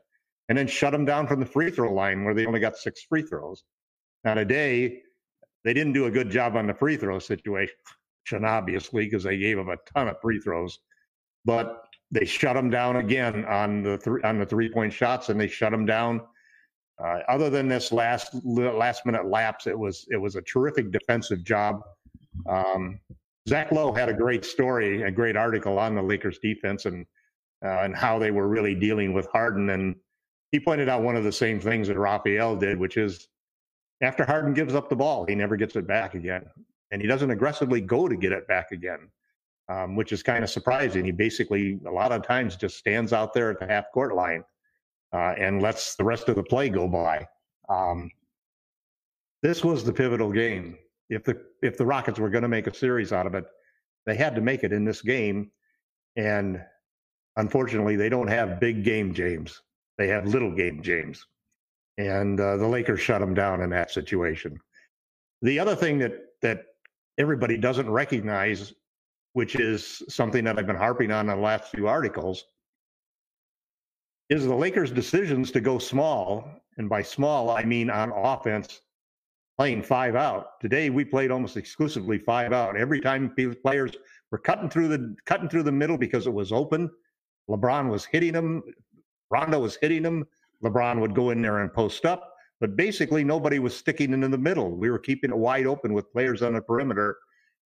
and 0.50 0.58
then 0.58 0.68
shut 0.68 0.92
them 0.92 1.06
down 1.06 1.28
from 1.28 1.40
the 1.40 1.46
free 1.46 1.72
throw 1.72 1.94
line 1.94 2.24
where 2.24 2.34
they 2.34 2.46
only 2.46 2.60
got 2.60 2.78
six 2.78 3.04
free 3.04 3.22
throws. 3.22 3.64
Now 4.24 4.34
today, 4.34 5.02
they 5.64 5.74
didn't 5.74 5.94
do 5.94 6.06
a 6.06 6.12
good 6.12 6.30
job 6.30 6.56
on 6.56 6.68
the 6.68 6.74
free 6.74 6.98
throw 6.98 7.20
situation, 7.20 7.76
obviously, 8.44 9.06
because 9.06 9.24
they 9.24 9.38
gave 9.38 9.58
them 9.58 9.70
a 9.70 9.78
ton 9.94 10.08
of 10.10 10.18
free 10.22 10.40
throws. 10.40 10.80
But 11.46 11.84
they 12.12 12.26
shut 12.26 12.56
them 12.56 12.70
down 12.70 12.98
again 12.98 13.46
on 13.46 13.84
the 13.84 13.98
th- 13.98 14.24
on 14.24 14.40
the 14.40 14.46
three 14.46 14.72
point 14.72 14.94
shots, 14.94 15.30
and 15.30 15.40
they 15.40 15.48
shut 15.48 15.72
them 15.72 15.86
down. 15.86 16.22
Uh, 17.04 17.20
other 17.28 17.50
than 17.50 17.68
this 17.68 17.92
last 17.92 18.34
last 18.46 19.06
minute 19.06 19.26
lapse, 19.26 19.68
it 19.68 19.78
was 19.78 20.06
it 20.10 20.18
was 20.18 20.36
a 20.36 20.42
terrific 20.42 20.92
defensive 20.92 21.44
job. 21.44 21.82
Um, 22.48 23.00
Zach 23.50 23.72
Lowe 23.72 23.92
had 23.92 24.10
a 24.10 24.14
great 24.14 24.46
story, 24.46 25.02
a 25.02 25.12
great 25.12 25.36
article 25.36 25.80
on 25.80 25.96
the 25.96 26.02
Lakers 26.02 26.40
defense 26.40 26.86
and 26.86 27.06
uh, 27.66 27.80
and 27.82 27.96
how 27.96 28.20
they 28.20 28.32
were 28.32 28.48
really 28.48 28.76
dealing 28.76 29.14
with 29.14 29.28
Harden 29.28 29.70
and 29.70 29.96
he 30.54 30.60
pointed 30.60 30.88
out 30.88 31.02
one 31.02 31.16
of 31.16 31.24
the 31.24 31.32
same 31.32 31.60
things 31.60 31.88
that 31.88 31.98
Raphael 31.98 32.56
did, 32.56 32.78
which 32.78 32.96
is 32.96 33.28
after 34.04 34.24
Harden 34.24 34.54
gives 34.54 34.76
up 34.76 34.88
the 34.88 34.96
ball, 34.96 35.26
he 35.26 35.34
never 35.34 35.58
gets 35.58 35.76
it 35.76 35.88
back 35.88 36.14
again. 36.14 36.46
And 36.92 37.02
he 37.02 37.08
doesn't 37.08 37.32
aggressively 37.32 37.82
go 37.82 38.08
to 38.08 38.16
get 38.16 38.32
it 38.32 38.48
back 38.48 38.72
again, 38.72 39.10
um, 39.68 39.96
which 39.96 40.12
is 40.12 40.22
kind 40.22 40.44
of 40.44 40.52
surprising. 40.52 41.06
He 41.06 41.12
basically, 41.12 41.80
a 41.88 41.92
lot 41.92 42.12
of 42.12 42.22
times, 42.22 42.56
just 42.56 42.78
stands 42.78 43.14
out 43.14 43.34
there 43.34 43.50
at 43.50 43.60
the 43.60 43.66
half 43.66 43.86
court 43.92 44.14
line 44.14 44.44
uh, 45.12 45.34
and 45.40 45.60
lets 45.60 45.96
the 45.96 46.04
rest 46.04 46.30
of 46.30 46.36
the 46.36 46.44
play 46.44 46.70
go 46.70 46.88
by. 46.88 47.28
Um, 47.68 48.12
this 49.42 49.64
was 49.64 49.84
the 49.84 49.92
pivotal 49.92 50.32
game. 50.32 50.78
If 51.10 51.24
the 51.24 51.42
if 51.64 51.78
the 51.78 51.86
Rockets 51.86 52.20
were 52.20 52.30
going 52.30 52.44
to 52.44 52.48
make 52.48 52.68
a 52.68 52.74
series 52.76 53.12
out 53.12 53.26
of 53.26 53.34
it, 53.34 53.46
they 54.06 54.16
had 54.16 54.36
to 54.36 54.42
make 54.42 54.64
it 54.64 54.72
in 54.72 54.86
this 54.86 55.02
game. 55.02 55.50
And 56.16 56.64
unfortunately, 57.38 57.96
they 57.96 58.10
don't 58.10 58.28
have 58.28 58.60
big 58.60 58.84
game 58.84 59.16
James. 59.16 59.60
They 59.98 60.08
have 60.08 60.26
little 60.26 60.52
game 60.52 60.82
James, 60.82 61.26
and 61.98 62.40
uh, 62.40 62.58
the 62.58 62.68
Lakers 62.68 63.02
shut 63.02 63.22
them 63.22 63.34
down 63.34 63.62
in 63.62 63.70
that 63.72 63.92
situation. 63.92 64.60
The 65.42 65.60
other 65.60 65.76
thing 65.76 66.00
that 66.00 66.14
that 66.42 66.66
everybody 67.18 67.58
doesn't 67.58 67.90
recognize, 67.90 68.74
which 69.34 69.56
is 69.56 70.02
something 70.10 70.44
that 70.46 70.58
I've 70.58 70.68
been 70.68 70.76
harping 70.76 71.12
on 71.12 71.30
in 71.30 71.36
the 71.36 71.42
last 71.42 71.72
few 71.72 71.88
articles, 71.88 72.46
is 74.30 74.46
the 74.46 74.56
Lakers' 74.56 74.92
decisions 74.92 75.52
to 75.52 75.62
go 75.62 75.78
small, 75.78 76.48
and 76.78 76.90
by 76.90 77.02
small 77.02 77.52
I 77.52 77.64
mean 77.64 77.90
on 77.90 78.12
offense, 78.12 78.82
playing 79.58 79.84
five 79.84 80.16
out. 80.16 80.60
Today 80.60 80.90
we 80.90 81.06
played 81.06 81.30
almost 81.30 81.58
exclusively 81.58 82.18
five 82.18 82.52
out. 82.52 82.76
Every 82.76 83.00
time 83.00 83.36
players 83.64 83.92
were 84.32 84.40
cutting 84.40 84.70
through 84.70 84.88
the 84.88 85.16
cutting 85.26 85.50
through 85.50 85.64
the 85.64 85.72
middle 85.72 85.98
because 85.98 86.26
it 86.26 86.34
was 86.34 86.52
open. 86.52 86.90
LeBron 87.50 87.90
was 87.90 88.06
hitting 88.06 88.34
them 88.34 88.64
Rondo 89.34 89.60
was 89.60 89.78
hitting 89.82 90.04
him. 90.04 90.26
LeBron 90.64 91.00
would 91.00 91.16
go 91.16 91.32
in 91.32 91.42
there 91.42 91.60
and 91.60 91.74
post 91.74 92.06
up, 92.06 92.36
but 92.62 92.76
basically 92.76 93.24
nobody 93.24 93.58
was 93.58 93.76
sticking 93.76 94.14
in 94.14 94.22
the 94.22 94.38
middle. 94.38 94.70
We 94.78 94.92
were 94.92 95.00
keeping 95.00 95.32
it 95.32 95.38
wide 95.38 95.66
open 95.66 95.92
with 95.94 96.12
players 96.12 96.44
on 96.44 96.54
the 96.54 96.62
perimeter, 96.62 97.18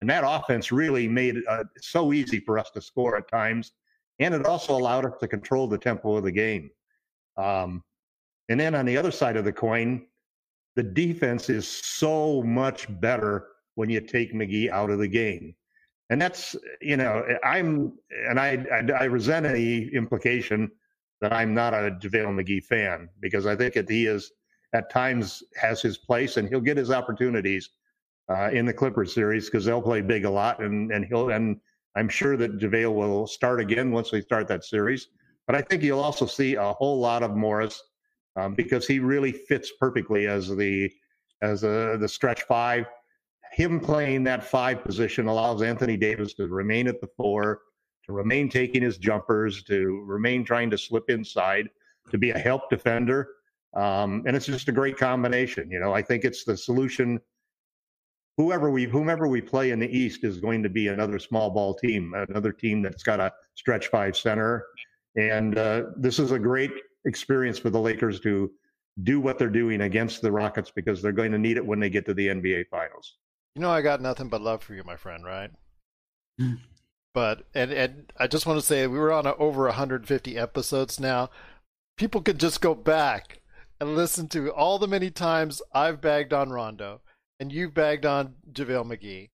and 0.01 0.11
that 0.11 0.25
offense 0.27 0.71
really 0.71 1.09
made 1.09 1.39
it 1.39 1.45
uh, 1.49 1.65
so 1.81 2.13
easy 2.13 2.39
for 2.39 2.59
us 2.59 2.71
to 2.73 2.83
score 2.83 3.17
at 3.17 3.29
times, 3.29 3.73
and 4.19 4.35
it 4.35 4.45
also 4.45 4.77
allowed 4.77 5.07
us 5.07 5.15
to 5.21 5.27
control 5.27 5.67
the 5.67 5.79
tempo 5.79 6.17
of 6.17 6.25
the 6.25 6.31
game. 6.31 6.71
Um, 7.39 7.83
and 8.51 8.61
then 8.61 8.75
on 8.75 8.85
the 8.85 8.99
other 8.99 9.11
side 9.11 9.37
of 9.39 9.47
the 9.47 9.53
coin, 9.53 10.07
the 10.77 10.83
defense 10.83 11.49
is 11.49 11.67
so 11.67 12.43
much 12.43 12.87
better 13.01 13.49
when 13.77 13.89
you 13.89 14.01
take 14.01 14.35
McGee 14.35 14.69
out 14.69 14.91
of 14.91 14.99
the 14.99 15.09
game. 15.09 15.55
And 16.11 16.21
that's, 16.21 16.55
you 16.83 16.99
know, 16.99 17.25
I'm, 17.43 17.95
and 18.29 18.39
I, 18.39 18.65
I, 18.71 18.93
I 18.93 19.05
resent 19.05 19.47
any 19.47 19.89
implication 19.95 20.71
that 21.25 21.33
I'm 21.33 21.55
not 21.55 21.73
a 21.73 21.97
JaVale 22.03 22.39
McGee 22.39 22.63
fan 22.63 23.09
because 23.19 23.47
I 23.47 23.57
think 23.57 23.73
that 23.75 23.89
he 23.89 24.05
is 24.05 24.31
at 24.75 24.91
times 24.91 25.43
has 25.57 25.81
his 25.81 25.97
place 25.97 26.37
and 26.37 26.47
he'll 26.47 26.61
get 26.61 26.77
his 26.77 26.91
opportunities 26.91 27.71
uh, 28.29 28.51
in 28.51 28.67
the 28.67 28.75
Clippers 28.75 29.15
series 29.15 29.47
because 29.47 29.65
they'll 29.65 29.81
play 29.81 30.03
big 30.03 30.27
a 30.27 30.31
lot 30.31 30.63
and 30.63 30.93
and 30.93 31.07
he'll 31.07 31.31
and 31.31 31.57
I'm 31.97 32.11
sure 32.11 32.37
that 32.37 32.59
JaVale 32.59 32.95
will 32.95 33.27
start 33.27 33.59
again 33.59 33.91
once 33.91 34.11
they 34.11 34.21
start 34.21 34.49
that 34.49 34.65
series. 34.65 35.09
But 35.47 35.57
I 35.57 35.63
think 35.63 35.83
you'll 35.83 36.01
also 36.01 36.27
see 36.27 36.57
a 36.57 36.75
whole 36.75 37.01
lot 37.01 37.23
of 37.23 37.35
Morris 37.35 37.83
um, 38.37 38.55
because 38.55 38.87
he 38.87 38.99
really 38.99 39.33
fits 39.33 39.73
perfectly 39.81 40.27
as 40.27 40.55
the 40.55 40.93
as 41.41 41.65
a, 41.65 41.97
the 41.99 42.09
stretch 42.09 42.43
five. 42.43 42.85
Him 43.53 43.81
playing 43.81 44.25
that 44.25 44.45
five 44.45 44.85
position 44.85 45.27
allows 45.27 45.63
Anthony 45.63 45.97
Davis 45.97 46.35
to 46.35 46.49
remain 46.49 46.87
at 46.87 47.01
the 47.01 47.09
four 47.17 47.61
to 48.07 48.13
remain 48.13 48.49
taking 48.49 48.83
his 48.83 48.99
jumpers, 48.99 49.63
to 49.65 50.03
remain 50.07 50.45
trying 50.45 50.71
to 50.71 50.79
slip 50.79 51.11
inside, 51.11 51.69
to 52.11 52.19
be 52.19 52.31
a 52.31 52.39
help 52.39 52.69
defender. 52.71 53.29
Um, 53.75 54.23
and 54.27 54.37
it's 54.37 54.47
just 54.47 54.69
a 54.69 54.73
great 54.73 54.97
combination. 54.97 55.71
You 55.71 55.81
know, 55.81 55.93
I 55.93 56.03
think 56.03 56.25
it's 56.25 56.45
the 56.45 56.57
solution. 56.57 57.21
Whoever 58.37 58.71
we 58.71 58.85
whomever 58.85 59.29
we 59.29 59.41
play 59.41 59.71
in 59.71 59.79
the 59.79 59.89
East 59.89 60.25
is 60.25 60.39
going 60.39 60.63
to 60.63 60.69
be 60.69 60.89
another 60.89 61.19
small 61.19 61.51
ball 61.51 61.75
team, 61.75 62.15
another 62.29 62.53
team 62.53 62.83
that's 62.83 63.03
got 63.03 63.21
a 63.21 63.33
stretch 63.55 63.89
five 63.89 64.17
center, 64.17 64.67
and 65.17 65.57
uh, 65.57 65.85
this 65.97 66.19
is 66.19 66.33
a 66.33 66.39
great 66.39 66.73
experience 67.05 67.59
for 67.59 67.71
the 67.71 67.81
Lakers 67.81 68.21
to 68.21 68.51
do 69.03 69.21
what 69.21 69.39
they're 69.39 69.49
doing 69.49 69.83
against 69.83 70.23
the 70.23 70.31
Rockets 70.31 70.71
because 70.71 71.03
they're 71.03 71.13
going 71.13 71.33
to 71.33 71.39
need 71.39 71.57
it 71.57 71.67
when 71.67 71.81
they 71.81 71.91
get 71.91 72.07
to 72.07 72.15
the 72.15 72.29
NBA 72.29 72.67
Finals. 72.71 73.17
You 73.55 73.63
know, 73.63 73.71
I 73.71 73.83
got 73.83 74.01
nothing 74.01 74.29
but 74.29 74.41
love 74.41 74.63
for 74.63 74.75
you, 74.75 74.83
my 74.85 74.97
friend, 74.97 75.25
right? 75.25 75.51
but 77.15 77.45
and 77.55 77.73
and 77.73 78.13
I 78.19 78.27
just 78.27 78.45
want 78.45 78.61
to 78.61 78.67
say 78.67 78.87
we 78.87 78.99
were 78.99 79.13
on 79.13 79.27
a, 79.27 79.35
over 79.37 79.65
150 79.65 80.37
episodes 80.37 81.01
now. 81.01 81.31
People 81.97 82.21
could 82.21 82.39
just 82.41 82.61
go 82.61 82.75
back 82.75 83.41
and 83.81 83.95
listen 83.97 84.29
to 84.29 84.51
all 84.53 84.79
the 84.79 84.89
many 84.89 85.11
times 85.11 85.63
I've 85.73 86.01
bagged 86.01 86.33
on 86.33 86.51
Rondo 86.51 87.01
and 87.41 87.53
you've 87.53 87.73
bagged 87.73 88.05
on 88.05 88.35
JaVale 88.53 88.87
McGee 88.87 89.29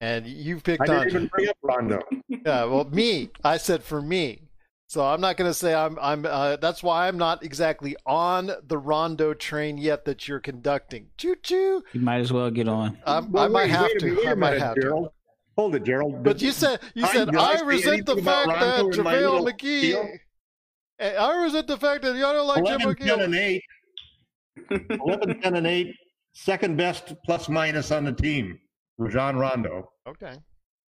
and 0.00 0.26
you've 0.26 0.62
picked 0.62 0.82
I 0.82 0.86
didn't 0.86 1.00
on 1.00 1.08
even 1.08 1.26
bring 1.28 1.48
up 1.48 1.56
Rondo. 1.62 2.00
yeah, 2.28 2.64
well, 2.64 2.84
me. 2.84 3.30
I 3.42 3.56
said 3.56 3.82
for 3.82 4.02
me. 4.02 4.42
So 4.88 5.02
I'm 5.02 5.22
not 5.22 5.38
going 5.38 5.48
to 5.48 5.54
say 5.54 5.72
I'm. 5.74 5.98
I'm. 6.02 6.26
Uh, 6.26 6.56
that's 6.56 6.82
why 6.82 7.08
I'm 7.08 7.16
not 7.16 7.42
exactly 7.42 7.96
on 8.04 8.50
the 8.66 8.76
Rondo 8.76 9.32
train 9.32 9.78
yet 9.78 10.04
that 10.04 10.28
you're 10.28 10.38
conducting. 10.40 11.06
Choo 11.16 11.34
choo. 11.42 11.82
You 11.94 12.00
might 12.00 12.20
as 12.20 12.30
well 12.30 12.50
get 12.50 12.68
on. 12.68 12.98
I'm, 13.06 13.32
Well, 13.32 13.44
I 13.44 13.48
might 13.48 13.70
have 13.70 13.88
to. 14.00 14.04
minute, 14.04 14.18
wait 14.18 14.26
a 14.26 14.30
I 14.32 14.34
might 14.34 14.50
minute, 14.50 14.60
have 14.62 14.76
Gerald. 14.76 15.06
to. 15.06 15.12
Hold 15.56 15.74
it, 15.74 15.84
Gerald. 15.84 16.22
But 16.22 16.40
you 16.40 16.50
said 16.52 16.80
you 16.94 17.04
I- 17.04 17.12
said 17.12 17.36
I 17.36 17.60
resent 17.62 18.06
the 18.06 18.16
fact 18.22 18.48
that 18.48 18.84
JaVale 18.84 19.50
McGee. 19.50 19.80
deal? 19.80 20.08
I 21.00 21.42
resent 21.42 21.66
the 21.66 21.76
fact 21.76 22.02
that 22.02 22.16
y'all 22.16 22.32
don't 22.32 22.46
like 22.46 22.64
Jim 22.64 22.80
11, 22.80 22.96
10, 23.06 23.20
and 23.20 23.34
McGee. 23.34 23.60
8. 24.70 25.00
11, 25.06 25.40
10, 25.40 25.56
and 25.56 25.66
8. 25.66 25.94
Second 26.34 26.76
best 26.76 27.14
plus 27.26 27.48
minus 27.48 27.90
on 27.90 28.04
the 28.04 28.12
team. 28.12 28.58
Rajon 28.98 29.36
Rondo. 29.36 29.90
Okay. 30.06 30.34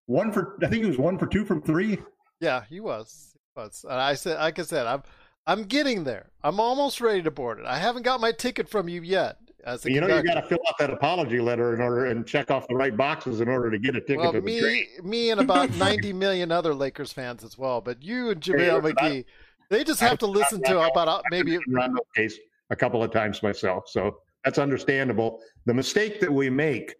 One 0.07 0.33
for, 0.33 0.57
I 0.63 0.69
think 0.69 0.83
he 0.85 0.89
was 0.89 0.99
one 0.99 1.19
for 1.19 1.27
two 1.27 1.45
from 1.45 1.61
three. 1.63 1.99
Yeah, 2.41 2.63
he 2.69 2.81
was. 2.81 3.31
He 3.35 3.61
was. 3.61 3.85
And 3.89 4.01
I 4.01 4.15
said, 4.15 4.39
like 4.39 4.59
I 4.59 4.63
said, 4.63 4.87
I'm. 4.87 5.03
I'm 5.47 5.65
getting 5.65 6.05
there. 6.05 6.31
I'm 6.43 6.59
almost 6.59 7.03
ready 7.03 7.21
to 7.23 7.31
board 7.31 7.59
it. 7.59 7.67
I 7.67 7.77
haven't 7.77 8.03
got 8.05 8.19
my 8.19 8.33
ticket 8.33 8.67
from 8.67 8.89
you 8.89 9.03
yet. 9.03 9.37
As 9.65 9.85
You 9.85 10.01
know, 10.01 10.09
you 10.09 10.23
got 10.23 10.35
to 10.35 10.43
fill 10.43 10.59
out 10.69 10.79
that 10.79 10.91
apology 10.91 11.41
letter 11.41 11.75
in 11.75 11.81
order 11.81 12.07
and 12.07 12.27
check 12.27 12.51
off 12.51 12.69
the 12.69 12.75
right 12.75 12.95
boxes 12.95 13.41
in 13.41 13.49
order 13.49 13.71
to 13.71 13.79
get 13.79 13.97
a 13.97 14.01
ticket 14.01 14.19
Well, 14.19 14.33
to 14.33 14.41
the 14.41 14.61
train. 14.61 14.87
me, 15.03 15.09
me, 15.09 15.31
and 15.31 15.41
about 15.41 15.71
90 15.77 16.13
million 16.13 16.53
other 16.53 16.75
Lakers 16.75 17.13
fans 17.13 17.43
as 17.43 17.57
well. 17.57 17.81
But 17.81 18.03
you 18.03 18.31
and 18.31 18.41
JaVale 18.41 18.83
listen, 18.83 18.97
McGee, 18.97 19.25
they 19.71 19.85
just 19.85 20.01
have 20.01 20.19
to 20.19 20.27
listen 20.27 20.63
to 20.65 20.81
about 20.81 21.09
uh, 21.09 21.23
maybe. 21.31 21.59
Rondo 21.69 22.01
case 22.15 22.39
a 22.71 22.77
couple 22.77 23.03
of 23.03 23.11
times 23.11 23.43
myself, 23.43 23.89
so 23.89 24.19
that's 24.45 24.59
understandable. 24.59 25.41
The 25.65 25.75
mistake 25.75 26.21
that 26.21 26.33
we 26.33 26.51
make, 26.51 26.95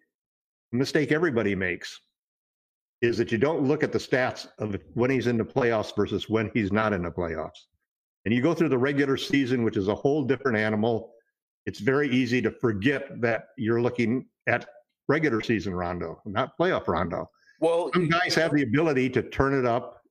the 0.71 0.79
mistake 0.79 1.11
everybody 1.11 1.55
makes, 1.55 1.99
is 3.01 3.17
that 3.17 3.31
you 3.31 3.37
don't 3.37 3.61
look 3.61 3.83
at 3.83 3.91
the 3.91 3.99
stats 3.99 4.47
of 4.57 4.75
when 4.93 5.11
he's 5.11 5.27
in 5.27 5.37
the 5.37 5.45
playoffs 5.45 5.95
versus 5.95 6.29
when 6.29 6.49
he's 6.53 6.71
not 6.71 6.93
in 6.93 7.03
the 7.03 7.11
playoffs. 7.11 7.65
And 8.25 8.33
you 8.33 8.41
go 8.41 8.55
through 8.55 8.69
the 8.69 8.77
regular 8.77 9.17
season, 9.17 9.63
which 9.63 9.77
is 9.77 9.87
a 9.87 9.93
whole 9.93 10.23
different 10.23 10.57
animal. 10.57 11.11
It's 11.65 11.79
very 11.79 12.09
easy 12.09 12.41
to 12.41 12.51
forget 12.51 13.21
that 13.21 13.47
you're 13.57 13.81
looking 13.81 14.25
at 14.47 14.67
regular 15.07 15.41
season 15.41 15.73
Rondo, 15.73 16.21
not 16.25 16.57
playoff 16.59 16.87
Rondo. 16.87 17.29
Well, 17.59 17.89
Some 17.93 18.09
guys 18.09 18.35
have 18.35 18.53
the 18.53 18.63
ability 18.63 19.09
to 19.11 19.23
turn 19.23 19.53
it 19.53 19.65
up 19.65 20.01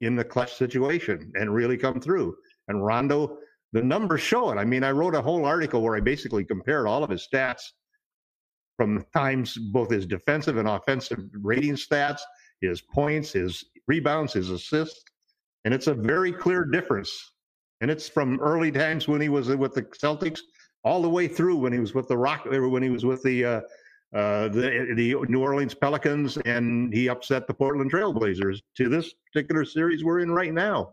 in 0.00 0.16
the 0.16 0.24
clutch 0.24 0.54
situation 0.54 1.32
and 1.34 1.52
really 1.54 1.76
come 1.76 2.00
through. 2.00 2.36
And 2.68 2.84
Rondo, 2.84 3.38
the 3.72 3.82
numbers 3.82 4.20
show 4.20 4.50
it. 4.50 4.56
I 4.56 4.64
mean, 4.64 4.84
I 4.84 4.90
wrote 4.90 5.14
a 5.14 5.22
whole 5.22 5.44
article 5.44 5.82
where 5.82 5.96
I 5.96 6.00
basically 6.00 6.44
compared 6.44 6.86
all 6.86 7.04
of 7.04 7.10
his 7.10 7.26
stats 7.32 7.62
from 8.76 9.04
times, 9.12 9.56
both 9.56 9.90
his 9.90 10.06
defensive 10.06 10.56
and 10.56 10.68
offensive 10.68 11.18
rating 11.42 11.74
stats, 11.74 12.20
his 12.60 12.80
points, 12.80 13.32
his 13.32 13.64
rebounds, 13.86 14.32
his 14.32 14.50
assists. 14.50 15.02
And 15.64 15.74
it's 15.74 15.86
a 15.86 15.94
very 15.94 16.32
clear 16.32 16.64
difference. 16.64 17.32
And 17.80 17.90
it's 17.90 18.08
from 18.08 18.40
early 18.40 18.70
times 18.70 19.08
when 19.08 19.20
he 19.20 19.28
was 19.28 19.48
with 19.48 19.74
the 19.74 19.82
Celtics 19.82 20.40
all 20.84 21.02
the 21.02 21.08
way 21.08 21.28
through 21.28 21.56
when 21.56 21.72
he 21.72 21.78
was 21.78 21.94
with 21.94 22.08
the 22.08 22.16
Rock, 22.16 22.44
when 22.46 22.82
he 22.82 22.90
was 22.90 23.04
with 23.04 23.22
the 23.22 23.44
uh, 23.44 23.60
uh, 24.14 24.48
the 24.48 24.92
the 24.96 25.14
New 25.28 25.40
Orleans 25.42 25.74
Pelicans, 25.74 26.36
and 26.38 26.92
he 26.92 27.08
upset 27.08 27.46
the 27.46 27.54
Portland 27.54 27.92
Trailblazers 27.92 28.60
to 28.76 28.88
this 28.88 29.14
particular 29.32 29.64
series 29.64 30.04
we're 30.04 30.20
in 30.20 30.30
right 30.30 30.52
now. 30.52 30.92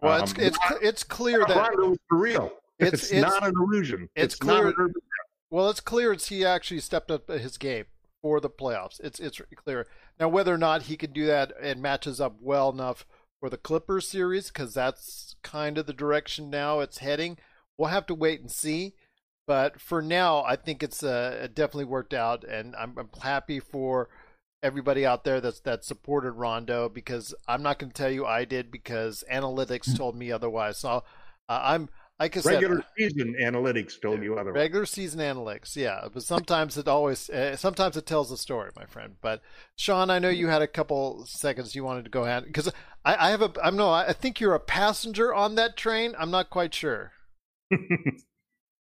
Well, 0.00 0.22
it's 0.22 0.32
Um, 0.32 0.38
it's 0.40 0.58
it's 0.82 1.04
clear 1.04 1.44
that 1.46 1.56
Rondo 1.56 1.92
is 1.92 1.98
real. 2.10 2.52
It's- 2.78 3.02
It's, 3.04 3.12
it's- 3.12 3.22
not 3.22 3.46
an 3.46 3.54
illusion. 3.56 4.08
it's 4.16 4.42
not 4.42 4.60
clear- 4.62 4.74
urban- 4.76 4.94
well, 5.50 5.70
it's 5.70 5.80
clear 5.80 6.12
it's 6.12 6.28
he 6.28 6.44
actually 6.44 6.80
stepped 6.80 7.10
up 7.10 7.28
his 7.28 7.56
game 7.56 7.84
for 8.20 8.40
the 8.40 8.50
playoffs. 8.50 9.00
It's 9.00 9.20
it's 9.20 9.40
clear 9.64 9.86
now 10.18 10.28
whether 10.28 10.52
or 10.52 10.58
not 10.58 10.82
he 10.82 10.96
can 10.96 11.12
do 11.12 11.24
that 11.26 11.52
and 11.62 11.80
matches 11.80 12.20
up 12.20 12.34
well 12.40 12.70
enough 12.70 13.06
for 13.40 13.48
the 13.48 13.56
Clippers 13.56 14.08
series 14.08 14.48
because 14.48 14.74
that's 14.74 15.36
kind 15.42 15.78
of 15.78 15.86
the 15.86 15.92
direction 15.92 16.50
now 16.50 16.80
it's 16.80 16.98
heading. 16.98 17.38
We'll 17.78 17.88
have 17.90 18.06
to 18.06 18.14
wait 18.14 18.40
and 18.40 18.50
see. 18.50 18.94
But 19.46 19.80
for 19.80 20.00
now, 20.00 20.42
I 20.42 20.56
think 20.56 20.82
it's 20.82 21.02
uh, 21.02 21.40
it 21.44 21.54
definitely 21.54 21.84
worked 21.84 22.14
out, 22.14 22.44
and 22.44 22.74
I'm, 22.76 22.96
I'm 22.98 23.10
happy 23.20 23.60
for 23.60 24.08
everybody 24.62 25.04
out 25.04 25.24
there 25.24 25.40
that's 25.42 25.60
that 25.60 25.84
supported 25.84 26.32
Rondo 26.32 26.88
because 26.88 27.34
I'm 27.46 27.62
not 27.62 27.78
going 27.78 27.90
to 27.90 27.94
tell 27.94 28.10
you 28.10 28.24
I 28.24 28.46
did 28.46 28.70
because 28.70 29.22
analytics 29.30 29.94
told 29.96 30.16
me 30.16 30.32
otherwise. 30.32 30.78
So 30.78 31.04
uh, 31.48 31.60
I'm 31.62 31.90
like 32.18 32.36
I 32.36 32.40
said, 32.40 32.54
regular 32.54 32.84
season 32.96 33.34
analytics 33.42 34.00
told 34.00 34.22
you 34.22 34.38
otherwise. 34.38 34.54
regular 34.60 34.86
season 34.86 35.20
analytics, 35.20 35.74
yeah. 35.76 36.06
But 36.12 36.22
sometimes 36.22 36.78
it 36.78 36.86
always, 36.86 37.28
uh, 37.28 37.56
sometimes 37.56 37.96
it 37.96 38.06
tells 38.06 38.30
a 38.30 38.36
story, 38.36 38.70
my 38.76 38.86
friend. 38.86 39.16
But 39.20 39.42
Sean, 39.76 40.10
I 40.10 40.20
know 40.20 40.28
you 40.28 40.46
had 40.46 40.62
a 40.62 40.68
couple 40.68 41.26
seconds 41.26 41.74
you 41.74 41.84
wanted 41.84 42.04
to 42.04 42.10
go 42.10 42.24
ahead 42.24 42.44
because 42.44 42.68
I, 43.04 43.28
I 43.28 43.30
have 43.30 43.42
a, 43.42 43.52
I'm 43.62 43.76
no, 43.76 43.90
I 43.90 44.12
think 44.12 44.40
you're 44.40 44.54
a 44.54 44.60
passenger 44.60 45.34
on 45.34 45.56
that 45.56 45.76
train. 45.76 46.14
I'm 46.18 46.30
not 46.30 46.50
quite 46.50 46.72
sure. 46.72 47.12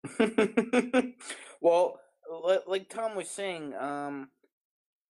well, 1.62 2.00
li- 2.46 2.60
like 2.68 2.90
Tom 2.90 3.16
was 3.16 3.30
saying, 3.30 3.74
um, 3.76 4.30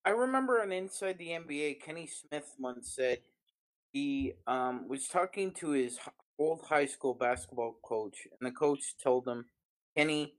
I 0.06 0.12
remember 0.12 0.62
on 0.62 0.72
Inside 0.72 1.18
the 1.18 1.30
NBA, 1.30 1.82
Kenny 1.82 2.08
Smith 2.08 2.56
once 2.60 2.94
said 2.96 3.20
he 3.94 4.34
um, 4.48 4.88
was 4.88 5.08
talking 5.08 5.52
to 5.54 5.72
his 5.72 6.00
old 6.40 6.64
high 6.68 6.86
school 6.86 7.14
basketball 7.14 7.78
coach, 7.84 8.28
and 8.40 8.48
the 8.48 8.52
coach 8.52 8.96
told 9.04 9.28
him, 9.28 9.46
Kenny, 9.98 10.36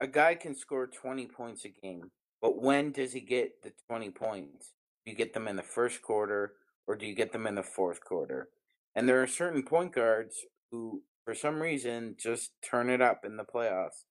a 0.00 0.06
guy 0.06 0.34
can 0.34 0.54
score 0.54 0.86
20 0.86 1.26
points 1.26 1.64
a 1.64 1.68
game, 1.68 2.10
but 2.42 2.60
when 2.62 2.92
does 2.92 3.12
he 3.12 3.20
get 3.20 3.62
the 3.62 3.72
20 3.88 4.10
points? 4.10 4.72
Do 5.04 5.12
you 5.12 5.16
get 5.16 5.32
them 5.34 5.48
in 5.48 5.56
the 5.56 5.62
first 5.62 6.02
quarter, 6.02 6.54
or 6.86 6.96
do 6.96 7.06
you 7.06 7.14
get 7.14 7.32
them 7.32 7.46
in 7.46 7.54
the 7.54 7.62
fourth 7.62 8.00
quarter? 8.00 8.48
And 8.94 9.08
there 9.08 9.22
are 9.22 9.26
certain 9.26 9.62
point 9.62 9.92
guards 9.92 10.36
who, 10.70 11.02
for 11.26 11.34
some 11.34 11.60
reason, 11.60 12.14
just 12.16 12.52
turn 12.62 12.88
it 12.88 13.02
up 13.02 13.24
in 13.24 13.36
the 13.36 13.44
playoffs. 13.44 14.04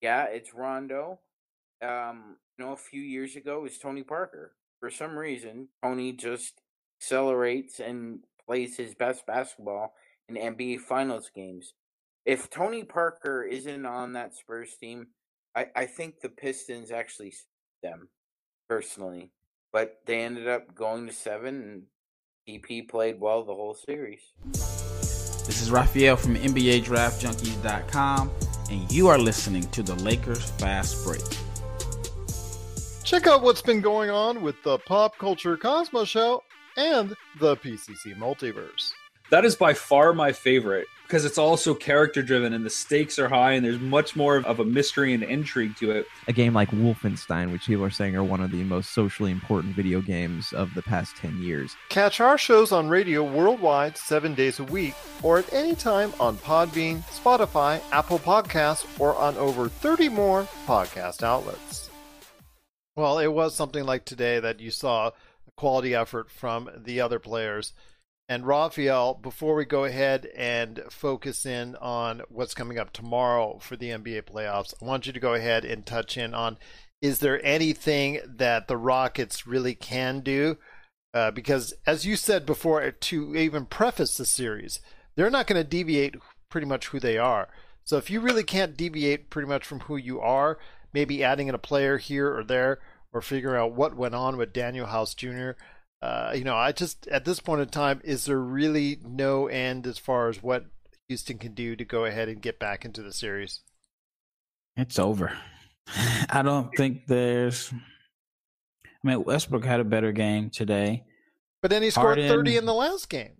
Yeah, 0.00 0.24
it's 0.24 0.54
Rondo. 0.54 1.20
Um, 1.82 2.36
you 2.58 2.64
know, 2.64 2.72
a 2.72 2.76
few 2.76 3.02
years 3.02 3.36
ago 3.36 3.58
it 3.58 3.62
was 3.62 3.78
Tony 3.78 4.02
Parker. 4.02 4.56
For 4.80 4.90
some 4.90 5.16
reason, 5.16 5.68
Tony 5.82 6.12
just 6.12 6.62
accelerates 6.98 7.80
and 7.80 8.20
plays 8.46 8.78
his 8.78 8.94
best 8.94 9.26
basketball 9.26 9.92
in 10.26 10.36
NBA 10.36 10.80
Finals 10.80 11.30
games. 11.34 11.74
If 12.24 12.48
Tony 12.48 12.82
Parker 12.82 13.44
isn't 13.44 13.84
on 13.84 14.14
that 14.14 14.34
Spurs 14.34 14.74
team, 14.80 15.08
I, 15.54 15.66
I 15.76 15.84
think 15.84 16.20
the 16.20 16.30
Pistons 16.30 16.90
actually 16.90 17.34
them 17.82 18.08
personally. 18.70 19.30
But 19.70 20.00
they 20.06 20.22
ended 20.22 20.48
up 20.48 20.74
going 20.74 21.06
to 21.08 21.12
seven, 21.12 21.86
and 22.48 22.62
DP 22.62 22.88
played 22.88 23.20
well 23.20 23.44
the 23.44 23.54
whole 23.54 23.74
series. 23.74 24.22
This 25.44 25.60
is 25.60 25.70
Raphael 25.70 26.16
from 26.16 26.36
NBADraftJunkies.com, 26.36 28.30
and 28.70 28.90
you 28.90 29.08
are 29.08 29.18
listening 29.18 29.64
to 29.72 29.82
the 29.82 29.94
Lakers 29.96 30.50
Fast 30.52 31.04
Break. 31.04 31.20
Check 33.04 33.26
out 33.26 33.42
what's 33.42 33.60
been 33.60 33.82
going 33.82 34.08
on 34.08 34.40
with 34.40 34.56
the 34.62 34.78
Pop 34.78 35.18
Culture 35.18 35.58
Cosmos 35.58 36.08
Show 36.08 36.42
and 36.78 37.14
the 37.40 37.58
PCC 37.58 38.16
Multiverse. 38.16 38.92
That 39.30 39.44
is 39.44 39.54
by 39.54 39.74
far 39.74 40.14
my 40.14 40.32
favorite 40.32 40.86
because 41.04 41.24
it's 41.24 41.38
also 41.38 41.74
character 41.74 42.22
driven 42.22 42.52
and 42.52 42.64
the 42.64 42.70
stakes 42.70 43.18
are 43.18 43.28
high 43.28 43.52
and 43.52 43.64
there's 43.64 43.78
much 43.78 44.16
more 44.16 44.38
of 44.38 44.58
a 44.60 44.64
mystery 44.64 45.14
and 45.14 45.22
intrigue 45.22 45.76
to 45.76 45.90
it. 45.90 46.06
a 46.28 46.32
game 46.32 46.54
like 46.54 46.70
Wolfenstein, 46.70 47.52
which 47.52 47.66
people 47.66 47.84
are 47.84 47.90
saying 47.90 48.16
are 48.16 48.24
one 48.24 48.40
of 48.40 48.50
the 48.50 48.64
most 48.64 48.92
socially 48.92 49.30
important 49.30 49.76
video 49.76 50.00
games 50.00 50.52
of 50.52 50.72
the 50.74 50.82
past 50.82 51.16
10 51.16 51.42
years. 51.42 51.76
Catch 51.90 52.20
our 52.20 52.38
shows 52.38 52.72
on 52.72 52.88
radio 52.88 53.22
worldwide 53.22 53.96
seven 53.96 54.34
days 54.34 54.58
a 54.58 54.64
week 54.64 54.94
or 55.22 55.38
at 55.38 55.52
any 55.52 55.74
time 55.74 56.12
on 56.18 56.36
Podbean, 56.38 57.02
Spotify, 57.08 57.80
Apple 57.92 58.18
Podcasts, 58.18 58.86
or 58.98 59.14
on 59.16 59.36
over 59.36 59.68
30 59.68 60.08
more 60.08 60.48
podcast 60.66 61.22
outlets. 61.22 61.90
Well, 62.96 63.18
it 63.18 63.32
was 63.32 63.54
something 63.54 63.84
like 63.84 64.04
today 64.04 64.40
that 64.40 64.60
you 64.60 64.70
saw 64.70 65.08
a 65.08 65.12
quality 65.56 65.94
effort 65.94 66.30
from 66.30 66.70
the 66.76 67.00
other 67.00 67.18
players. 67.18 67.72
And 68.28 68.46
Raphael, 68.46 69.14
before 69.14 69.54
we 69.54 69.66
go 69.66 69.84
ahead 69.84 70.26
and 70.34 70.80
focus 70.88 71.44
in 71.44 71.76
on 71.76 72.22
what's 72.28 72.54
coming 72.54 72.78
up 72.78 72.92
tomorrow 72.92 73.58
for 73.58 73.76
the 73.76 73.90
NBA 73.90 74.22
playoffs, 74.22 74.72
I 74.80 74.86
want 74.86 75.06
you 75.06 75.12
to 75.12 75.20
go 75.20 75.34
ahead 75.34 75.64
and 75.64 75.84
touch 75.84 76.16
in 76.16 76.32
on 76.32 76.56
is 77.02 77.18
there 77.18 77.44
anything 77.44 78.20
that 78.24 78.66
the 78.66 78.78
Rockets 78.78 79.46
really 79.46 79.74
can 79.74 80.20
do? 80.20 80.56
Uh, 81.12 81.30
because, 81.30 81.74
as 81.86 82.06
you 82.06 82.16
said 82.16 82.46
before, 82.46 82.90
to 82.90 83.36
even 83.36 83.66
preface 83.66 84.16
the 84.16 84.24
series, 84.24 84.80
they're 85.14 85.28
not 85.28 85.46
going 85.46 85.62
to 85.62 85.68
deviate 85.68 86.16
pretty 86.48 86.66
much 86.66 86.88
who 86.88 86.98
they 86.98 87.18
are. 87.18 87.48
So 87.84 87.98
if 87.98 88.08
you 88.08 88.20
really 88.20 88.42
can't 88.42 88.76
deviate 88.76 89.28
pretty 89.28 89.46
much 89.46 89.66
from 89.66 89.80
who 89.80 89.96
you 89.96 90.18
are, 90.20 90.58
maybe 90.94 91.22
adding 91.22 91.48
in 91.48 91.54
a 91.54 91.58
player 91.58 91.98
here 91.98 92.34
or 92.34 92.42
there, 92.42 92.80
or 93.12 93.20
figuring 93.20 93.60
out 93.60 93.72
what 93.72 93.96
went 93.96 94.14
on 94.14 94.38
with 94.38 94.54
Danuel 94.54 94.88
House 94.88 95.14
Jr. 95.14 95.50
Uh, 96.04 96.32
you 96.34 96.44
know, 96.44 96.54
I 96.54 96.72
just 96.72 97.08
at 97.08 97.24
this 97.24 97.40
point 97.40 97.62
in 97.62 97.68
time, 97.68 98.02
is 98.04 98.26
there 98.26 98.38
really 98.38 98.98
no 99.02 99.46
end 99.46 99.86
as 99.86 99.96
far 99.96 100.28
as 100.28 100.42
what 100.42 100.66
Houston 101.08 101.38
can 101.38 101.54
do 101.54 101.74
to 101.76 101.84
go 101.86 102.04
ahead 102.04 102.28
and 102.28 102.42
get 102.42 102.58
back 102.58 102.84
into 102.84 103.02
the 103.02 103.10
series? 103.10 103.60
It's 104.76 104.98
over. 104.98 105.32
I 106.28 106.42
don't 106.42 106.68
think 106.76 107.06
there's. 107.06 107.72
I 107.72 108.88
mean, 109.02 109.24
Westbrook 109.24 109.64
had 109.64 109.80
a 109.80 109.84
better 109.84 110.12
game 110.12 110.50
today, 110.50 111.04
but 111.62 111.70
then 111.70 111.82
he 111.82 111.88
scored 111.88 112.18
Harden, 112.18 112.28
thirty 112.28 112.58
in 112.58 112.66
the 112.66 112.74
last 112.74 113.08
game. 113.08 113.32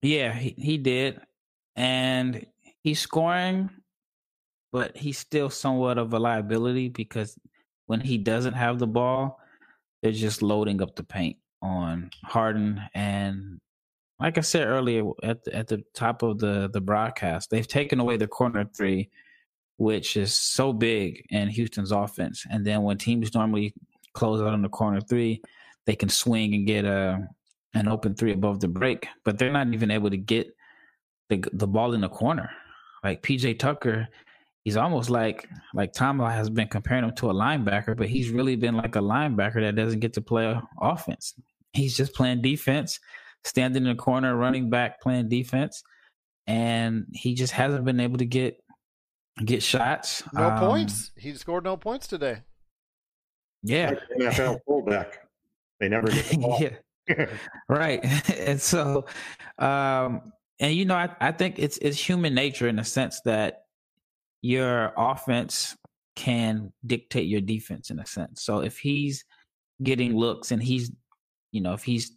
Yeah, 0.00 0.32
he, 0.32 0.54
he 0.56 0.78
did, 0.78 1.20
and 1.76 2.46
he's 2.82 3.00
scoring, 3.00 3.68
but 4.72 4.96
he's 4.96 5.18
still 5.18 5.50
somewhat 5.50 5.98
of 5.98 6.14
a 6.14 6.18
liability 6.18 6.88
because 6.88 7.38
when 7.84 8.00
he 8.00 8.16
doesn't 8.16 8.54
have 8.54 8.78
the 8.78 8.86
ball, 8.86 9.38
they're 10.02 10.12
just 10.12 10.40
loading 10.40 10.80
up 10.80 10.96
the 10.96 11.04
paint 11.04 11.36
on 11.62 12.10
Harden 12.24 12.80
and 12.94 13.60
like 14.20 14.36
I 14.36 14.40
said 14.40 14.66
earlier 14.66 15.04
at 15.22 15.44
the, 15.44 15.54
at 15.54 15.68
the 15.68 15.84
top 15.94 16.22
of 16.22 16.38
the 16.38 16.68
the 16.72 16.80
broadcast, 16.80 17.50
they've 17.50 17.66
taken 17.66 18.00
away 18.00 18.16
the 18.16 18.26
corner 18.26 18.68
three, 18.76 19.10
which 19.76 20.16
is 20.16 20.34
so 20.34 20.72
big 20.72 21.24
in 21.30 21.48
Houston's 21.48 21.92
offense. 21.92 22.44
And 22.50 22.66
then 22.66 22.82
when 22.82 22.98
teams 22.98 23.34
normally 23.34 23.74
close 24.14 24.40
out 24.40 24.48
on 24.48 24.62
the 24.62 24.68
corner 24.68 25.00
three, 25.00 25.40
they 25.86 25.94
can 25.94 26.08
swing 26.08 26.54
and 26.54 26.66
get 26.66 26.84
a 26.84 27.28
an 27.74 27.86
open 27.86 28.14
three 28.14 28.32
above 28.32 28.60
the 28.60 28.68
break, 28.68 29.06
but 29.24 29.38
they're 29.38 29.52
not 29.52 29.72
even 29.72 29.90
able 29.90 30.10
to 30.10 30.16
get 30.16 30.54
the 31.28 31.44
the 31.52 31.68
ball 31.68 31.94
in 31.94 32.00
the 32.00 32.08
corner. 32.08 32.50
Like 33.04 33.22
PJ 33.22 33.58
Tucker, 33.60 34.08
he's 34.68 34.76
almost 34.76 35.08
like 35.08 35.48
like 35.72 35.94
Tom 35.94 36.18
has 36.18 36.50
been 36.50 36.68
comparing 36.68 37.02
him 37.02 37.14
to 37.14 37.30
a 37.30 37.34
linebacker, 37.34 37.96
but 37.96 38.06
he's 38.06 38.28
really 38.28 38.54
been 38.54 38.76
like 38.76 38.96
a 38.96 39.00
linebacker 39.00 39.62
that 39.62 39.76
doesn't 39.76 40.00
get 40.00 40.12
to 40.12 40.20
play 40.20 40.54
offense. 40.78 41.32
He's 41.72 41.96
just 41.96 42.12
playing 42.12 42.42
defense, 42.42 43.00
standing 43.44 43.84
in 43.84 43.88
the 43.88 43.94
corner, 43.94 44.36
running 44.36 44.68
back, 44.68 45.00
playing 45.00 45.30
defense, 45.30 45.82
and 46.46 47.06
he 47.14 47.34
just 47.34 47.54
hasn't 47.54 47.86
been 47.86 47.98
able 47.98 48.18
to 48.18 48.26
get 48.26 48.58
get 49.42 49.62
shots. 49.62 50.22
No 50.34 50.50
um, 50.50 50.58
points. 50.58 51.12
He 51.16 51.34
scored 51.34 51.64
no 51.64 51.78
points 51.78 52.06
today. 52.06 52.42
Yeah, 53.62 53.94
like 54.18 54.34
NFL 54.34 54.58
fullback. 54.66 55.28
They 55.80 55.88
never 55.88 56.08
get 56.08 56.26
the 56.26 56.36
ball. 56.36 56.60
yeah. 56.60 57.26
right. 57.70 58.04
and 58.38 58.60
so, 58.60 59.06
um, 59.58 60.30
and 60.60 60.74
you 60.74 60.84
know, 60.84 60.94
I, 60.94 61.08
I 61.22 61.32
think 61.32 61.58
it's 61.58 61.78
it's 61.78 61.98
human 61.98 62.34
nature 62.34 62.68
in 62.68 62.76
the 62.76 62.84
sense 62.84 63.22
that 63.24 63.62
your 64.42 64.92
offense 64.96 65.76
can 66.16 66.72
dictate 66.86 67.26
your 67.26 67.40
defense 67.40 67.90
in 67.90 67.98
a 67.98 68.06
sense. 68.06 68.42
So 68.42 68.60
if 68.60 68.78
he's 68.78 69.24
getting 69.82 70.16
looks 70.16 70.50
and 70.50 70.62
he's, 70.62 70.90
you 71.52 71.60
know, 71.60 71.72
if 71.72 71.84
he's 71.84 72.12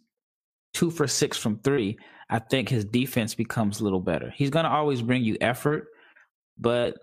two 0.74 0.90
for 0.90 1.06
six 1.06 1.36
from 1.36 1.58
three, 1.60 1.98
I 2.28 2.38
think 2.38 2.68
his 2.68 2.84
defense 2.84 3.34
becomes 3.34 3.80
a 3.80 3.84
little 3.84 4.00
better. 4.00 4.30
He's 4.34 4.50
going 4.50 4.64
to 4.64 4.70
always 4.70 5.02
bring 5.02 5.22
you 5.22 5.36
effort, 5.40 5.88
but 6.58 6.96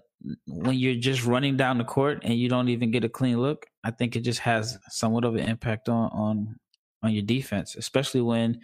when 0.48 0.78
you're 0.78 0.96
just 0.96 1.26
running 1.26 1.56
down 1.56 1.78
the 1.78 1.84
court 1.84 2.20
and 2.24 2.34
you 2.34 2.50
don't 2.50 2.70
even 2.70 2.92
get 2.92 3.06
a 3.06 3.10
clean 3.10 3.40
look, 3.40 3.66
I 3.84 3.92
think 3.92 4.16
it 4.16 4.22
just 4.22 4.40
has 4.40 4.78
somewhat 4.90 5.24
of 5.24 5.36
an 5.36 5.48
impact 5.48 5.88
on 5.88 6.10
on 6.12 6.56
on 7.02 7.14
your 7.14 7.24
defense, 7.24 7.76
especially 7.76 8.22
when 8.22 8.60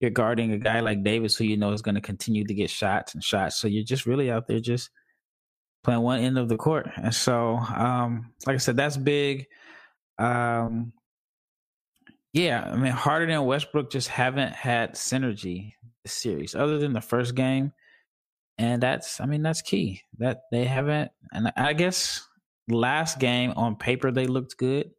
you're 0.00 0.10
guarding 0.10 0.52
a 0.52 0.58
guy 0.58 0.80
like 0.80 1.02
Davis 1.02 1.36
who 1.36 1.44
you 1.44 1.56
know 1.56 1.72
is 1.72 1.82
going 1.82 1.94
to 1.94 2.00
continue 2.00 2.44
to 2.44 2.54
get 2.54 2.68
shots 2.68 3.14
and 3.14 3.24
shots. 3.24 3.56
So 3.56 3.68
you're 3.68 3.84
just 3.84 4.04
really 4.06 4.30
out 4.30 4.46
there 4.46 4.60
just 4.60 4.90
playing 5.82 6.02
one 6.02 6.20
end 6.20 6.38
of 6.38 6.48
the 6.48 6.56
court. 6.56 6.88
And 6.96 7.14
so, 7.14 7.56
um, 7.56 8.32
like 8.46 8.54
I 8.54 8.58
said, 8.58 8.76
that's 8.76 8.96
big. 8.96 9.46
Um, 10.18 10.92
yeah, 12.32 12.62
I 12.70 12.76
mean, 12.76 12.92
Harden 12.92 13.30
and 13.30 13.46
Westbrook 13.46 13.90
just 13.90 14.08
haven't 14.08 14.52
had 14.52 14.94
synergy 14.94 15.72
this 16.04 16.12
series, 16.12 16.54
other 16.54 16.78
than 16.78 16.92
the 16.92 17.00
first 17.00 17.34
game, 17.34 17.72
and 18.56 18.82
that's, 18.82 19.20
I 19.20 19.26
mean, 19.26 19.42
that's 19.42 19.62
key. 19.62 20.02
That 20.18 20.42
they 20.52 20.64
haven't, 20.64 21.10
and 21.32 21.52
I 21.56 21.72
guess 21.72 22.26
last 22.68 23.18
game 23.18 23.52
on 23.56 23.76
paper 23.76 24.12
they 24.12 24.26
looked 24.26 24.56
good, 24.58 24.92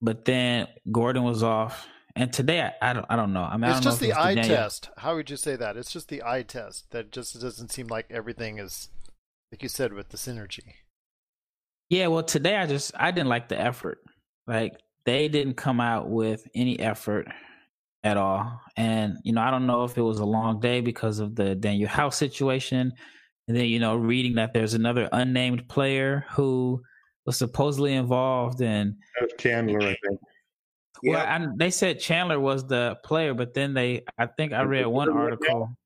but 0.00 0.24
then 0.24 0.68
Gordon 0.90 1.24
was 1.24 1.42
off, 1.42 1.86
and 2.14 2.32
today 2.32 2.62
I, 2.62 2.90
I 2.90 2.92
don't, 2.94 3.06
I 3.10 3.16
don't 3.16 3.32
know. 3.32 3.42
I 3.42 3.56
mean, 3.56 3.70
it's 3.70 3.80
just 3.80 4.00
the 4.00 4.14
eye 4.14 4.34
test. 4.34 4.88
How 4.96 5.14
would 5.14 5.28
you 5.28 5.36
say 5.36 5.56
that? 5.56 5.76
It's 5.76 5.92
just 5.92 6.08
the 6.08 6.22
eye 6.24 6.42
test 6.42 6.90
that 6.92 7.12
just 7.12 7.38
doesn't 7.38 7.70
seem 7.70 7.88
like 7.88 8.06
everything 8.10 8.58
is 8.58 8.88
like 9.50 9.62
you 9.62 9.68
said 9.68 9.92
with 9.92 10.10
the 10.10 10.16
synergy. 10.16 10.74
Yeah, 11.88 12.08
well, 12.08 12.22
today 12.22 12.56
I 12.56 12.66
just 12.66 12.92
I 12.98 13.10
didn't 13.10 13.28
like 13.28 13.48
the 13.48 13.60
effort. 13.60 13.98
Like 14.46 14.74
they 15.04 15.28
didn't 15.28 15.54
come 15.54 15.80
out 15.80 16.08
with 16.08 16.46
any 16.54 16.78
effort 16.80 17.28
at 18.02 18.16
all, 18.16 18.60
and 18.76 19.16
you 19.22 19.32
know 19.32 19.40
I 19.40 19.50
don't 19.50 19.66
know 19.66 19.84
if 19.84 19.96
it 19.96 20.02
was 20.02 20.18
a 20.18 20.24
long 20.24 20.60
day 20.60 20.80
because 20.80 21.18
of 21.18 21.36
the 21.36 21.56
Danuel 21.56 21.86
House 21.86 22.16
situation, 22.16 22.92
and 23.48 23.56
then 23.56 23.66
you 23.66 23.78
know 23.78 23.96
reading 23.96 24.34
that 24.34 24.52
there's 24.52 24.74
another 24.74 25.08
unnamed 25.12 25.68
player 25.68 26.24
who 26.30 26.82
was 27.24 27.36
supposedly 27.36 27.94
involved 27.94 28.60
in 28.60 28.96
Chandler, 29.38 29.80
I 29.80 29.96
think. 30.06 30.20
Well, 31.02 31.12
yeah. 31.12 31.46
I, 31.46 31.46
they 31.56 31.70
said 31.70 32.00
Chandler 32.00 32.40
was 32.40 32.66
the 32.66 32.96
player, 33.04 33.34
but 33.34 33.52
then 33.52 33.74
they, 33.74 34.02
I 34.16 34.26
think 34.26 34.52
I 34.52 34.62
read 34.62 34.86
one 34.86 35.10
article. 35.10 35.76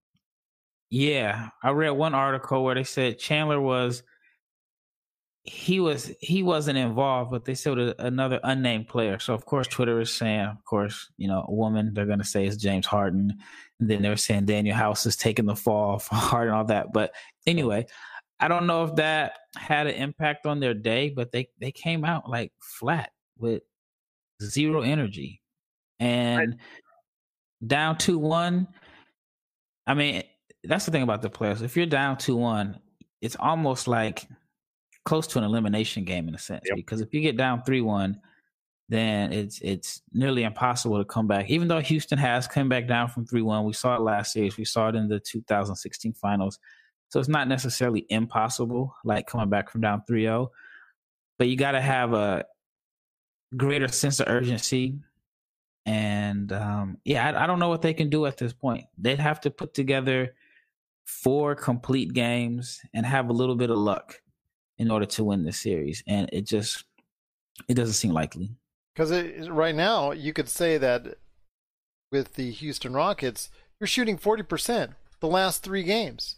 Yeah, 0.90 1.50
I 1.62 1.70
read 1.70 1.90
one 1.90 2.14
article 2.14 2.64
where 2.64 2.74
they 2.74 2.85
said 2.85 3.18
Chandler 3.18 3.61
was 3.61 4.03
he 5.44 5.81
was 5.81 6.12
he 6.20 6.42
wasn't 6.42 6.79
involved, 6.79 7.31
but 7.31 7.44
they 7.44 7.55
said 7.55 7.79
another 7.98 8.40
unnamed 8.42 8.88
player. 8.88 9.18
So 9.18 9.33
of 9.33 9.46
course 9.46 9.66
Twitter 9.68 10.00
is 10.00 10.12
saying, 10.12 10.40
of 10.40 10.64
course, 10.64 11.11
you 11.16 11.29
know, 11.29 11.44
a 11.48 11.53
woman 11.53 11.94
they're 11.94 12.07
gonna 12.07 12.24
say 12.24 12.44
is 12.46 12.57
James 12.57 12.87
Harden, 12.87 13.38
and 13.79 13.90
then 13.90 14.03
they're 14.03 14.16
saying 14.16 14.46
Danuel 14.46 14.72
House 14.74 15.07
is 15.07 15.16
taking 15.16 15.46
the 15.46 15.57
fall 15.57 15.98
for 15.98 16.14
Harden, 16.16 16.55
all 16.55 16.64
that. 16.64 16.92
But 16.92 17.12
anyway, 17.46 17.87
I 18.40 18.48
don't 18.48 18.66
know 18.66 18.85
if 18.85 18.96
that 18.96 19.38
had 19.57 19.87
an 19.87 19.94
impact 19.94 20.44
on 20.46 20.61
their 20.61 20.74
day, 20.74 21.11
but 21.11 21.33
they 21.33 21.48
they 21.61 21.72
came 21.72 22.05
out 22.05 22.29
like 22.29 22.53
flat 22.61 23.11
with 23.38 23.62
zero 24.42 24.83
energy 24.83 25.40
and 26.00 26.59
down 27.66 27.96
two 27.98 28.18
one. 28.18 28.68
I 29.87 29.94
mean, 29.94 30.22
that's 30.64 30.85
the 30.85 30.90
thing 30.90 31.03
about 31.03 31.23
the 31.23 31.31
playoffs. 31.31 31.62
If 31.62 31.77
you're 31.77 31.87
down 31.87 32.18
two 32.18 32.37
one, 32.37 32.79
it's 33.20 33.37
almost 33.37 33.88
like 33.88 34.27
close 35.05 35.27
to 35.29 35.38
an 35.38 35.44
elimination 35.44 36.05
game 36.05 36.29
in 36.29 36.35
a 36.35 36.38
sense. 36.38 36.62
Yep. 36.66 36.77
Because 36.77 37.01
if 37.01 37.12
you 37.14 37.20
get 37.20 37.37
down 37.37 37.62
three 37.62 37.81
one, 37.81 38.20
then 38.88 39.33
it's 39.33 39.61
it's 39.61 40.03
nearly 40.12 40.42
impossible 40.42 40.99
to 40.99 41.05
come 41.05 41.27
back. 41.27 41.49
Even 41.49 41.68
though 41.68 41.81
Houston 41.81 42.18
has 42.18 42.46
come 42.46 42.68
back 42.68 42.87
down 42.87 43.09
from 43.09 43.25
three 43.27 43.42
one, 43.42 43.64
we 43.64 43.73
saw 43.73 43.96
it 43.96 44.03
last 44.03 44.33
series. 44.33 44.57
We 44.57 44.64
saw 44.64 44.88
it 44.88 44.96
in 44.96 45.09
the 45.09 45.20
2016 45.20 46.12
finals. 46.14 46.59
So 47.11 47.18
it's 47.18 47.29
not 47.29 47.49
necessarily 47.49 48.07
impossible, 48.09 48.94
like 49.05 49.27
coming 49.27 49.51
back 49.51 49.68
from 49.68 49.81
down 49.81 50.05
3-0. 50.09 50.49
But 51.38 51.49
you 51.49 51.57
got 51.57 51.73
to 51.73 51.81
have 51.81 52.12
a 52.12 52.44
greater 53.57 53.88
sense 53.88 54.20
of 54.20 54.29
urgency. 54.29 54.99
And 55.87 56.53
um, 56.53 56.99
yeah, 57.05 57.27
I, 57.27 57.44
I 57.44 57.46
don't 57.49 57.59
know 57.59 57.68
what 57.68 57.83
they 57.83 57.94
can 57.94 58.11
do 58.11 58.27
at 58.27 58.37
this 58.38 58.53
point. 58.53 58.85
They'd 58.96 59.18
have 59.18 59.40
to 59.40 59.51
put 59.51 59.75
together 59.75 60.35
four 61.11 61.55
complete 61.55 62.12
games 62.12 62.81
and 62.94 63.05
have 63.05 63.29
a 63.29 63.33
little 63.33 63.57
bit 63.57 63.70
of 63.70 63.79
luck 63.79 64.20
in 64.79 64.90
order 64.90 65.07
to 65.07 65.25
win 65.25 65.44
the 65.44 65.53
series. 65.53 66.03
And 66.07 66.29
it 66.33 66.46
just 66.46 66.85
it 67.68 67.75
doesn't 67.75 67.94
seem 67.94 68.12
likely. 68.12 68.51
Because 68.94 69.49
right 69.49 69.75
now 69.75 70.12
you 70.12 70.33
could 70.33 70.49
say 70.49 70.79
that 70.79 71.16
with 72.12 72.35
the 72.35 72.51
Houston 72.51 72.92
Rockets, 72.92 73.51
you're 73.79 73.87
shooting 73.87 74.16
forty 74.16 74.42
percent 74.42 74.92
the 75.20 75.29
last 75.29 75.62
three 75.62 75.83
games, 75.83 76.37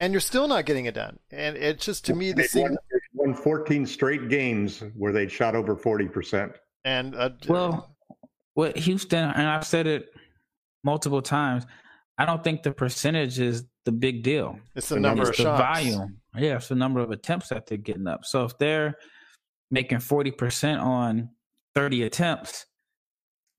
and 0.00 0.12
you're 0.12 0.20
still 0.20 0.48
not 0.48 0.66
getting 0.66 0.86
it 0.86 0.94
done. 0.94 1.18
And 1.30 1.56
it's 1.56 1.84
just 1.84 2.04
to 2.06 2.14
me 2.14 2.32
the 2.32 2.44
same. 2.44 2.76
Won 3.12 3.34
14 3.34 3.86
straight 3.86 4.28
games 4.28 4.82
where 4.94 5.12
they'd 5.12 5.32
shot 5.32 5.54
over 5.54 5.74
40 5.74 6.06
percent. 6.08 6.52
And 6.84 7.14
uh, 7.14 7.30
well, 7.48 7.96
with 8.54 8.76
Houston 8.76 9.24
and 9.24 9.48
I've 9.48 9.66
said 9.66 9.86
it 9.86 10.10
multiple 10.84 11.22
times. 11.22 11.66
I 12.18 12.24
don't 12.24 12.42
think 12.42 12.62
the 12.62 12.72
percentage 12.72 13.38
is 13.38 13.64
the 13.86 13.92
big 13.92 14.22
deal. 14.22 14.58
It's 14.74 14.90
the 14.90 15.00
number 15.00 15.22
it's 15.22 15.30
of 15.30 15.36
the 15.36 15.42
shots. 15.44 15.80
volume. 15.80 16.18
Yeah, 16.36 16.56
it's 16.56 16.68
the 16.68 16.74
number 16.74 17.00
of 17.00 17.10
attempts 17.10 17.48
that 17.48 17.66
they're 17.66 17.78
getting 17.78 18.06
up. 18.06 18.26
So 18.26 18.44
if 18.44 18.58
they're 18.58 18.98
making 19.70 20.00
forty 20.00 20.30
percent 20.30 20.80
on 20.80 21.30
thirty 21.74 22.02
attempts, 22.02 22.66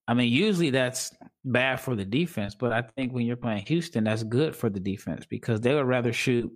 I 0.07 0.13
mean, 0.13 0.31
usually 0.31 0.69
that's 0.69 1.15
bad 1.43 1.81
for 1.81 1.95
the 1.95 2.05
defense, 2.05 2.55
but 2.55 2.71
I 2.71 2.81
think 2.81 3.13
when 3.13 3.25
you're 3.25 3.35
playing 3.35 3.65
Houston, 3.65 4.03
that's 4.03 4.23
good 4.23 4.55
for 4.55 4.69
the 4.69 4.79
defense 4.79 5.25
because 5.25 5.59
they 5.61 5.73
would 5.73 5.87
rather 5.87 6.13
shoot 6.13 6.51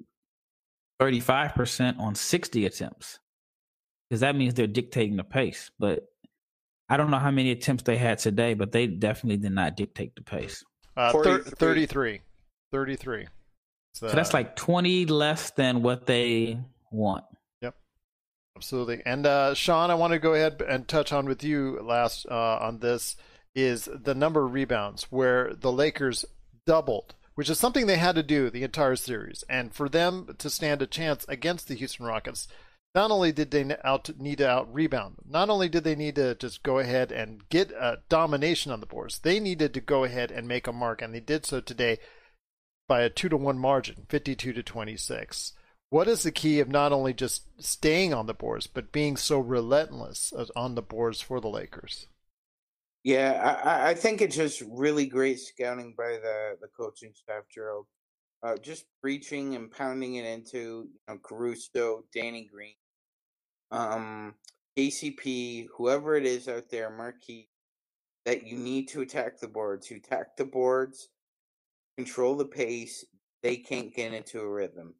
35% 1.02 2.00
on 2.00 2.14
60 2.14 2.66
attempts 2.66 3.20
because 4.10 4.22
that 4.22 4.36
means 4.36 4.54
they're 4.54 4.68
dictating 4.68 5.18
the 5.18 5.24
pace. 5.24 5.72
But 5.80 6.04
I 6.90 6.98
don't 6.98 7.10
know 7.10 7.20
how 7.20 7.32
many 7.32 7.52
attempts 7.52 7.84
they 7.84 7.98
had 7.98 8.20
today, 8.20 8.54
but 8.54 8.72
they 8.72 8.88
definitely 8.88 9.38
did 9.38 9.54
not 9.54 9.76
dictate 9.76 10.16
the 10.16 10.22
pace. 10.22 10.64
Uh, 10.96 11.12
thir- 11.12 11.44
33. 11.44 12.22
33. 12.72 13.28
So, 13.94 14.08
so 14.08 14.16
that's 14.16 14.34
like 14.34 14.56
20 14.56 15.06
less 15.06 15.52
than 15.52 15.82
what 15.82 16.06
they 16.06 16.60
want. 16.92 17.26
Yep. 17.62 17.76
Absolutely. 18.56 19.02
And 19.06 19.26
uh, 19.26 19.54
Sean, 19.54 19.92
I 19.92 19.96
want 19.96 20.14
to 20.14 20.20
go 20.20 20.34
ahead 20.34 20.62
and 20.68 20.88
touch 20.88 21.12
on 21.12 21.26
with 21.26 21.44
you 21.44 21.80
last 21.82 22.26
uh, 22.30 22.58
on 22.62 22.80
this 22.80 23.16
is 23.54 23.90
the 23.94 24.16
number 24.16 24.46
of 24.46 24.54
rebounds 24.54 25.04
where 25.12 25.54
the 25.54 25.72
Lakers 25.72 26.26
doubled, 26.66 27.16
which 27.36 27.50
is 27.50 27.60
something 27.60 27.86
they 27.86 27.98
had 27.98 28.16
to 28.16 28.24
do 28.24 28.50
the 28.50 28.64
entire 28.64 28.96
series. 28.96 29.44
And 29.50 29.74
for 29.74 29.90
them 29.90 30.36
to 30.38 30.50
stand 30.50 30.82
a 30.82 30.88
chance 30.88 31.26
against 31.28 31.68
the 31.68 31.76
Houston 31.76 32.06
Rockets, 32.06 32.48
not 32.94 33.12
only 33.12 33.32
did 33.32 33.52
they 33.52 33.76
out, 33.84 34.10
need 34.20 34.40
to 34.40 34.50
out 34.50 34.74
rebound, 34.74 35.16
not 35.28 35.50
only 35.50 35.70
did 35.70 35.84
they 35.84 35.96
need 35.96 36.16
to 36.16 36.36
just 36.36 36.64
go 36.64 36.80
ahead 36.80 37.12
and 37.12 37.48
get 37.50 37.72
a 37.72 38.00
domination 38.10 38.72
on 38.72 38.80
the 38.80 38.86
boards, 38.86 39.20
they 39.20 39.40
needed 39.40 39.74
to 39.74 39.82
go 39.82 40.04
ahead 40.04 40.32
and 40.32 40.48
make 40.48 40.68
a 40.68 40.74
mark, 40.74 41.02
and 41.02 41.14
they 41.14 41.20
did 41.20 41.46
so 41.46 41.62
today 41.62 42.00
by 42.92 43.04
a 43.04 43.10
two 43.10 43.30
to 43.30 43.38
one 43.38 43.58
margin, 43.58 44.06
52 44.10 44.52
to 44.52 44.62
26. 44.62 45.54
What 45.92 46.10
is 46.10 46.24
the 46.24 46.32
key 46.32 46.60
of 46.60 46.68
not 46.68 46.92
only 46.92 47.14
just 47.14 47.44
staying 47.58 48.14
on 48.14 48.26
the 48.26 48.34
boards, 48.34 48.68
but 48.68 48.92
being 48.92 49.16
so 49.16 49.40
relentless 49.40 50.34
on 50.58 50.76
the 50.76 50.82
boards 50.82 51.22
for 51.22 51.40
the 51.40 51.48
Lakers? 51.48 52.08
Yeah, 53.06 53.60
I, 53.64 53.92
I 53.92 53.94
think 53.94 54.22
it's 54.22 54.36
just 54.36 54.62
really 54.70 55.06
great 55.06 55.40
scouting 55.40 55.94
by 55.98 56.20
the, 56.22 56.58
the 56.60 56.68
coaching 56.68 57.14
staff, 57.16 57.44
Gerald. 57.50 57.86
Uh, 58.44 58.58
just 58.58 58.84
preaching 59.00 59.56
and 59.56 59.72
pounding 59.72 60.16
it 60.16 60.26
into 60.26 60.58
you 60.58 60.90
know, 61.08 61.18
Caruso, 61.24 62.04
Danny 62.14 62.50
Green, 62.54 62.76
um, 63.72 64.34
KCP, 64.78 65.68
whoever 65.78 66.18
it 66.18 66.26
is 66.26 66.50
out 66.50 66.70
there, 66.70 66.90
Markieff, 66.92 67.48
that 68.26 68.46
you 68.46 68.58
need 68.58 68.90
to 68.90 69.00
attack 69.00 69.40
the 69.40 69.48
boards. 69.48 69.90
You 69.90 69.96
attack 69.96 70.36
the 70.36 70.44
boards, 70.44 71.08
control 71.98 72.36
the 72.36 72.46
pace. 72.46 73.06
They 73.44 73.58
can't 73.58 73.94
get 73.94 74.14
into 74.14 74.40
a 74.40 74.50
rhythm. 74.50 74.96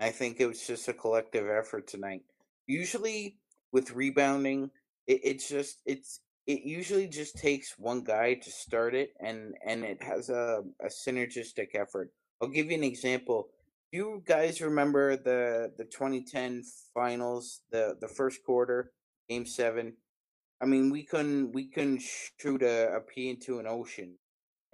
I 0.00 0.10
think 0.10 0.40
it 0.40 0.46
was 0.46 0.66
just 0.66 0.88
a 0.88 0.92
collective 0.92 1.48
effort 1.48 1.86
tonight. 1.86 2.22
Usually 2.66 3.38
with 3.72 3.92
rebounding, 3.92 4.70
it, 5.06 5.20
it's 5.24 5.48
just 5.48 5.80
it's 5.86 6.20
it 6.46 6.62
usually 6.62 7.08
just 7.08 7.36
takes 7.36 7.78
one 7.78 8.02
guy 8.04 8.34
to 8.34 8.50
start 8.50 8.94
it 8.94 9.10
and 9.20 9.54
and 9.66 9.84
it 9.84 10.02
has 10.02 10.28
a, 10.28 10.62
a 10.80 10.86
synergistic 10.86 11.74
effort 11.74 12.10
i'll 12.40 12.48
give 12.48 12.70
you 12.70 12.76
an 12.76 12.84
example 12.84 13.48
do 13.92 13.98
you 13.98 14.22
guys 14.24 14.60
remember 14.60 15.16
the 15.16 15.72
the 15.76 15.84
2010 15.84 16.62
finals 16.94 17.60
the 17.70 17.96
the 18.00 18.08
first 18.08 18.44
quarter 18.44 18.92
game 19.28 19.46
seven 19.46 19.94
i 20.60 20.66
mean 20.66 20.90
we 20.90 21.02
couldn't 21.02 21.52
we 21.52 21.66
couldn't 21.66 22.02
shoot 22.40 22.62
a, 22.62 22.94
a 22.94 23.00
p 23.00 23.30
into 23.30 23.58
an 23.58 23.66
ocean 23.66 24.16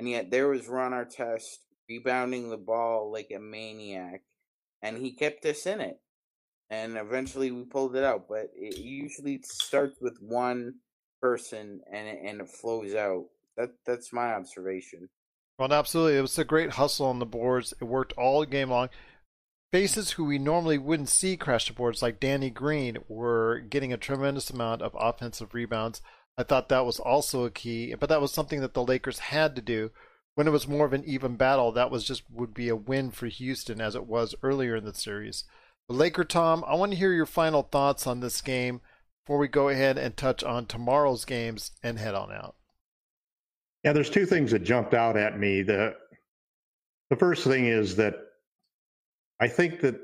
and 0.02 0.10
yet 0.10 0.30
there 0.30 0.48
was 0.48 0.68
ron 0.68 0.92
artest 0.92 1.58
rebounding 1.88 2.50
the 2.50 2.56
ball 2.56 3.12
like 3.12 3.30
a 3.34 3.38
maniac 3.38 4.22
and 4.82 4.98
he 4.98 5.12
kept 5.12 5.44
us 5.46 5.66
in 5.66 5.80
it 5.80 6.00
and 6.70 6.96
eventually 6.96 7.50
we 7.50 7.64
pulled 7.64 7.94
it 7.94 8.04
out 8.04 8.26
but 8.28 8.50
it 8.54 8.78
usually 8.78 9.40
starts 9.42 10.00
with 10.00 10.16
one 10.20 10.74
person 11.22 11.80
and 11.90 12.08
it, 12.08 12.18
and 12.22 12.40
it 12.42 12.48
flows 12.50 12.94
out. 12.94 13.26
That 13.56 13.70
that's 13.86 14.12
my 14.12 14.34
observation. 14.34 15.08
Well, 15.58 15.72
absolutely, 15.72 16.18
it 16.18 16.22
was 16.22 16.38
a 16.38 16.44
great 16.44 16.70
hustle 16.70 17.06
on 17.06 17.20
the 17.20 17.26
boards. 17.26 17.72
It 17.80 17.84
worked 17.84 18.12
all 18.14 18.44
game 18.44 18.70
long. 18.70 18.88
Faces 19.70 20.12
who 20.12 20.24
we 20.24 20.38
normally 20.38 20.76
wouldn't 20.76 21.08
see 21.08 21.36
crash 21.36 21.68
the 21.68 21.72
boards, 21.72 22.02
like 22.02 22.20
Danny 22.20 22.50
Green, 22.50 22.98
were 23.08 23.60
getting 23.60 23.92
a 23.92 23.96
tremendous 23.96 24.50
amount 24.50 24.82
of 24.82 24.94
offensive 24.98 25.54
rebounds. 25.54 26.02
I 26.36 26.42
thought 26.42 26.68
that 26.68 26.86
was 26.86 26.98
also 26.98 27.44
a 27.44 27.50
key, 27.50 27.94
but 27.94 28.08
that 28.08 28.20
was 28.20 28.32
something 28.32 28.60
that 28.60 28.74
the 28.74 28.84
Lakers 28.84 29.18
had 29.18 29.54
to 29.56 29.62
do. 29.62 29.90
When 30.34 30.46
it 30.46 30.52
was 30.52 30.66
more 30.66 30.86
of 30.86 30.94
an 30.94 31.04
even 31.04 31.36
battle, 31.36 31.72
that 31.72 31.90
was 31.90 32.04
just 32.04 32.22
would 32.30 32.54
be 32.54 32.70
a 32.70 32.76
win 32.76 33.10
for 33.10 33.26
Houston 33.26 33.80
as 33.80 33.94
it 33.94 34.06
was 34.06 34.34
earlier 34.42 34.76
in 34.76 34.84
the 34.84 34.94
series. 34.94 35.44
But 35.88 35.98
Laker 35.98 36.24
Tom, 36.24 36.64
I 36.66 36.74
want 36.74 36.92
to 36.92 36.98
hear 36.98 37.12
your 37.12 37.26
final 37.26 37.62
thoughts 37.62 38.06
on 38.06 38.20
this 38.20 38.40
game 38.40 38.80
before 39.24 39.38
we 39.38 39.48
go 39.48 39.68
ahead 39.68 39.98
and 39.98 40.16
touch 40.16 40.42
on 40.42 40.66
tomorrow's 40.66 41.24
games 41.24 41.72
and 41.82 41.98
head 41.98 42.14
on 42.14 42.32
out? 42.32 42.56
Yeah, 43.84 43.92
there's 43.92 44.10
two 44.10 44.26
things 44.26 44.50
that 44.52 44.60
jumped 44.60 44.94
out 44.94 45.16
at 45.16 45.38
me. 45.38 45.62
The 45.62 45.94
the 47.10 47.16
first 47.16 47.44
thing 47.44 47.66
is 47.66 47.96
that 47.96 48.14
I 49.38 49.48
think 49.48 49.80
that 49.80 50.00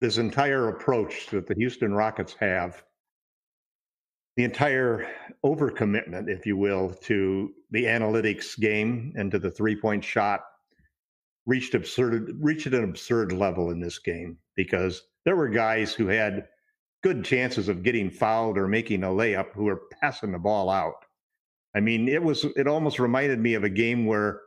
this 0.00 0.18
entire 0.18 0.68
approach 0.68 1.26
that 1.30 1.46
the 1.46 1.54
Houston 1.54 1.92
Rockets 1.92 2.34
have, 2.40 2.82
the 4.40 4.44
entire 4.44 5.06
overcommitment, 5.44 6.30
if 6.30 6.46
you 6.46 6.56
will, 6.56 6.94
to 6.94 7.52
the 7.72 7.84
analytics 7.84 8.58
game 8.58 9.12
and 9.14 9.30
to 9.30 9.38
the 9.38 9.50
three 9.50 9.76
point 9.76 10.02
shot 10.02 10.40
reached 11.44 11.74
absurd 11.74 12.38
reached 12.40 12.66
an 12.68 12.82
absurd 12.82 13.32
level 13.32 13.70
in 13.70 13.80
this 13.80 13.98
game 13.98 14.38
because 14.56 15.02
there 15.26 15.36
were 15.36 15.50
guys 15.50 15.92
who 15.92 16.06
had 16.06 16.48
good 17.02 17.22
chances 17.22 17.68
of 17.68 17.82
getting 17.82 18.08
fouled 18.08 18.56
or 18.56 18.66
making 18.66 19.04
a 19.04 19.08
layup 19.08 19.52
who 19.52 19.64
were 19.64 19.82
passing 20.00 20.32
the 20.32 20.38
ball 20.38 20.70
out. 20.70 21.04
I 21.76 21.80
mean, 21.80 22.08
it 22.08 22.22
was 22.22 22.46
it 22.56 22.66
almost 22.66 22.98
reminded 22.98 23.40
me 23.40 23.52
of 23.52 23.64
a 23.64 23.68
game 23.68 24.06
where 24.06 24.40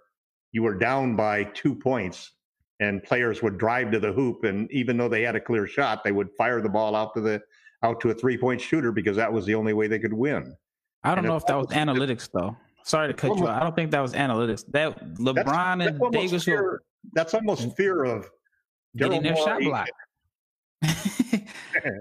you 0.53 0.63
were 0.63 0.73
down 0.73 1.15
by 1.15 1.43
two 1.43 1.75
points 1.75 2.32
and 2.79 3.03
players 3.03 3.43
would 3.43 3.60
drive 3.60 3.91
to 3.91 3.99
the 3.99 4.12
hoop 4.12 4.43
and 4.43 4.71
even 4.71 4.97
though 4.97 5.10
they 5.10 5.21
had 5.21 5.36
a 5.36 5.39
clear 5.39 5.67
shot, 5.67 6.03
they 6.03 6.12
would 6.12 6.32
fire 6.36 6.62
the 6.62 6.69
ball 6.69 6.95
out 6.95 7.13
to 7.13 7.21
the 7.21 7.43
out 7.83 7.99
to 8.01 8.09
a 8.09 8.13
three 8.13 8.37
point 8.37 8.59
shooter 8.59 8.91
because 8.91 9.15
that 9.17 9.31
was 9.31 9.45
the 9.45 9.55
only 9.55 9.73
way 9.73 9.87
they 9.87 9.99
could 9.99 10.13
win. 10.13 10.55
I 11.03 11.09
don't 11.09 11.19
and 11.19 11.27
know 11.27 11.35
if 11.35 11.45
that 11.45 11.57
was 11.57 11.67
analytics 11.67 12.29
though. 12.33 12.55
Sorry 12.83 13.07
to 13.07 13.13
cut 13.13 13.31
almost, 13.31 13.43
you 13.43 13.49
off. 13.49 13.61
I 13.61 13.63
don't 13.63 13.75
think 13.75 13.91
that 13.91 14.01
was 14.01 14.13
analytics. 14.13 14.65
That 14.71 15.15
LeBron 15.15 15.83
that's, 15.83 15.99
and 15.99 16.11
Davis 16.11 16.43
fear, 16.43 16.63
were, 16.63 16.83
that's 17.13 17.33
almost 17.33 17.75
fear 17.75 18.03
of 18.03 18.29
getting 18.95 19.23
their 19.23 19.35
shot 19.35 19.61
blocked. 19.61 19.91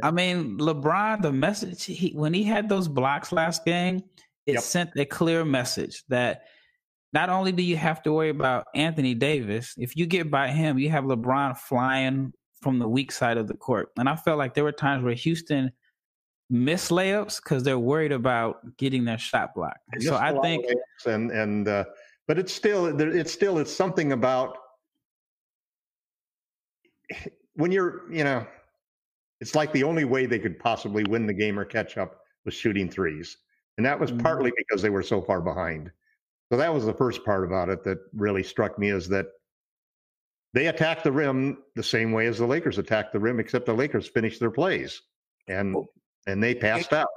I 0.03 0.11
mean, 0.11 0.59
LeBron, 0.59 1.23
the 1.23 1.33
message 1.33 1.85
he 1.85 2.13
when 2.15 2.35
he 2.35 2.43
had 2.43 2.69
those 2.69 2.89
blocks 2.89 3.33
last 3.33 3.65
game, 3.65 4.03
it 4.47 4.55
yep. 4.55 4.63
sent 4.63 4.91
a 4.97 5.05
clear 5.05 5.45
message 5.45 6.05
that 6.09 6.45
not 7.13 7.29
only 7.29 7.53
do 7.53 7.63
you 7.63 7.77
have 7.77 8.03
to 8.03 8.13
worry 8.13 8.31
about 8.31 8.67
Anthony 8.75 9.15
Davis, 9.15 9.75
if 9.77 9.97
you 9.97 10.07
get 10.07 10.31
by 10.31 10.49
him, 10.49 10.79
you 10.79 10.91
have 10.91 11.05
LeBron 11.05 11.57
flying 11.57 12.33
from 12.63 12.79
the 12.79 12.89
weak 12.89 13.13
side 13.13 13.37
of 13.37 13.49
the 13.49 13.57
court. 13.57 13.91
And 13.99 14.09
I 14.09 14.17
felt 14.17 14.39
like 14.39 14.55
there 14.55 14.65
were 14.65 14.73
times 14.73 15.05
where 15.05 15.15
Houston 15.15 15.73
missed 16.49 16.91
layups 16.91 17.43
because 17.43 17.63
they're 17.63 17.79
worried 17.79 18.13
about 18.13 18.77
getting 18.77 19.05
their 19.05 19.19
shot 19.19 19.55
blocked. 19.55 19.81
So 20.01 20.17
I 20.17 20.39
think, 20.41 20.65
and 21.07 21.31
and 21.31 21.69
uh, 21.69 21.85
but 22.29 22.39
it's 22.39 22.53
still 22.53 23.01
it's 23.01 23.33
still 23.33 23.59
it's 23.59 23.73
something 23.73 24.13
about 24.13 24.57
when 27.55 27.71
you're 27.73 28.11
you 28.11 28.25
know 28.25 28.47
it's 29.41 29.57
like 29.57 29.73
the 29.73 29.83
only 29.83 30.05
way 30.05 30.25
they 30.25 30.39
could 30.39 30.59
possibly 30.61 31.03
win 31.05 31.27
the 31.27 31.35
game 31.35 31.59
or 31.59 31.65
catch 31.65 31.99
up 31.99 32.21
was 32.45 32.55
shooting 32.55 32.89
threes. 32.89 33.39
And 33.77 33.85
that 33.85 33.99
was 33.99 34.13
mm-hmm. 34.13 34.21
partly 34.21 34.53
because 34.57 34.83
they 34.83 34.91
were 34.91 35.03
so 35.03 35.21
far 35.21 35.41
behind. 35.41 35.91
So 36.51 36.59
that 36.59 36.73
was 36.73 36.85
the 36.85 36.93
first 36.93 37.25
part 37.25 37.45
about 37.45 37.69
it 37.69 37.83
that 37.83 37.99
really 38.15 38.45
struck 38.45 38.79
me 38.79 38.91
is 38.91 39.09
that 39.09 39.27
they 40.55 40.67
attacked 40.67 41.05
the 41.05 41.13
rim 41.13 41.59
the 41.77 41.83
same 41.83 42.13
way 42.13 42.27
as 42.27 42.39
the 42.39 42.47
Lakers 42.47 42.79
attacked 42.79 43.13
the 43.13 43.21
rim, 43.21 43.41
except 43.41 43.67
the 43.67 43.75
Lakers 43.75 44.09
finished 44.09 44.41
their 44.41 44.51
plays 44.51 45.01
and 45.49 45.77
and 46.27 46.43
they 46.43 46.55
passed 46.55 46.93
out. 46.93 47.09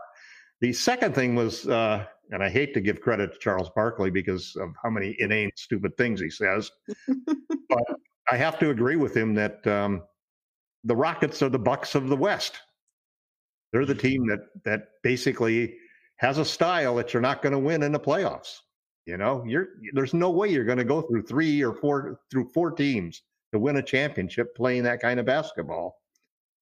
The 0.61 0.73
second 0.73 1.13
thing 1.13 1.35
was, 1.35 1.67
uh, 1.67 2.05
and 2.31 2.41
I 2.41 2.49
hate 2.49 2.73
to 2.73 2.81
give 2.81 3.01
credit 3.01 3.33
to 3.33 3.39
Charles 3.39 3.69
Barkley 3.75 4.09
because 4.09 4.55
of 4.55 4.69
how 4.81 4.89
many 4.89 5.15
inane, 5.19 5.51
stupid 5.55 5.95
things 5.97 6.21
he 6.21 6.29
says, 6.29 6.71
but 7.69 7.83
I 8.31 8.37
have 8.37 8.57
to 8.59 8.69
agree 8.69 8.95
with 8.95 9.15
him 9.15 9.35
that 9.35 9.65
um, 9.67 10.03
the 10.83 10.95
Rockets 10.95 11.41
are 11.41 11.49
the 11.49 11.59
Bucks 11.59 11.93
of 11.93 12.07
the 12.07 12.15
West. 12.15 12.59
They're 13.71 13.85
the 13.85 13.93
team 13.95 14.27
that 14.27 14.39
that 14.63 14.87
basically 15.03 15.77
has 16.17 16.37
a 16.37 16.45
style 16.45 16.95
that 16.95 17.13
you're 17.13 17.21
not 17.21 17.41
going 17.41 17.53
to 17.53 17.59
win 17.59 17.83
in 17.83 17.91
the 17.91 17.99
playoffs. 17.99 18.59
You 19.05 19.17
know, 19.17 19.43
you're 19.45 19.67
there's 19.93 20.13
no 20.13 20.31
way 20.31 20.49
you're 20.49 20.65
going 20.65 20.79
to 20.79 20.83
go 20.83 21.01
through 21.01 21.23
three 21.23 21.63
or 21.63 21.73
four 21.73 22.19
through 22.31 22.49
four 22.49 22.71
teams 22.71 23.21
to 23.53 23.59
win 23.59 23.77
a 23.77 23.83
championship 23.83 24.55
playing 24.55 24.83
that 24.83 24.99
kind 24.99 25.19
of 25.19 25.25
basketball. 25.25 26.01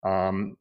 Um, 0.04 0.58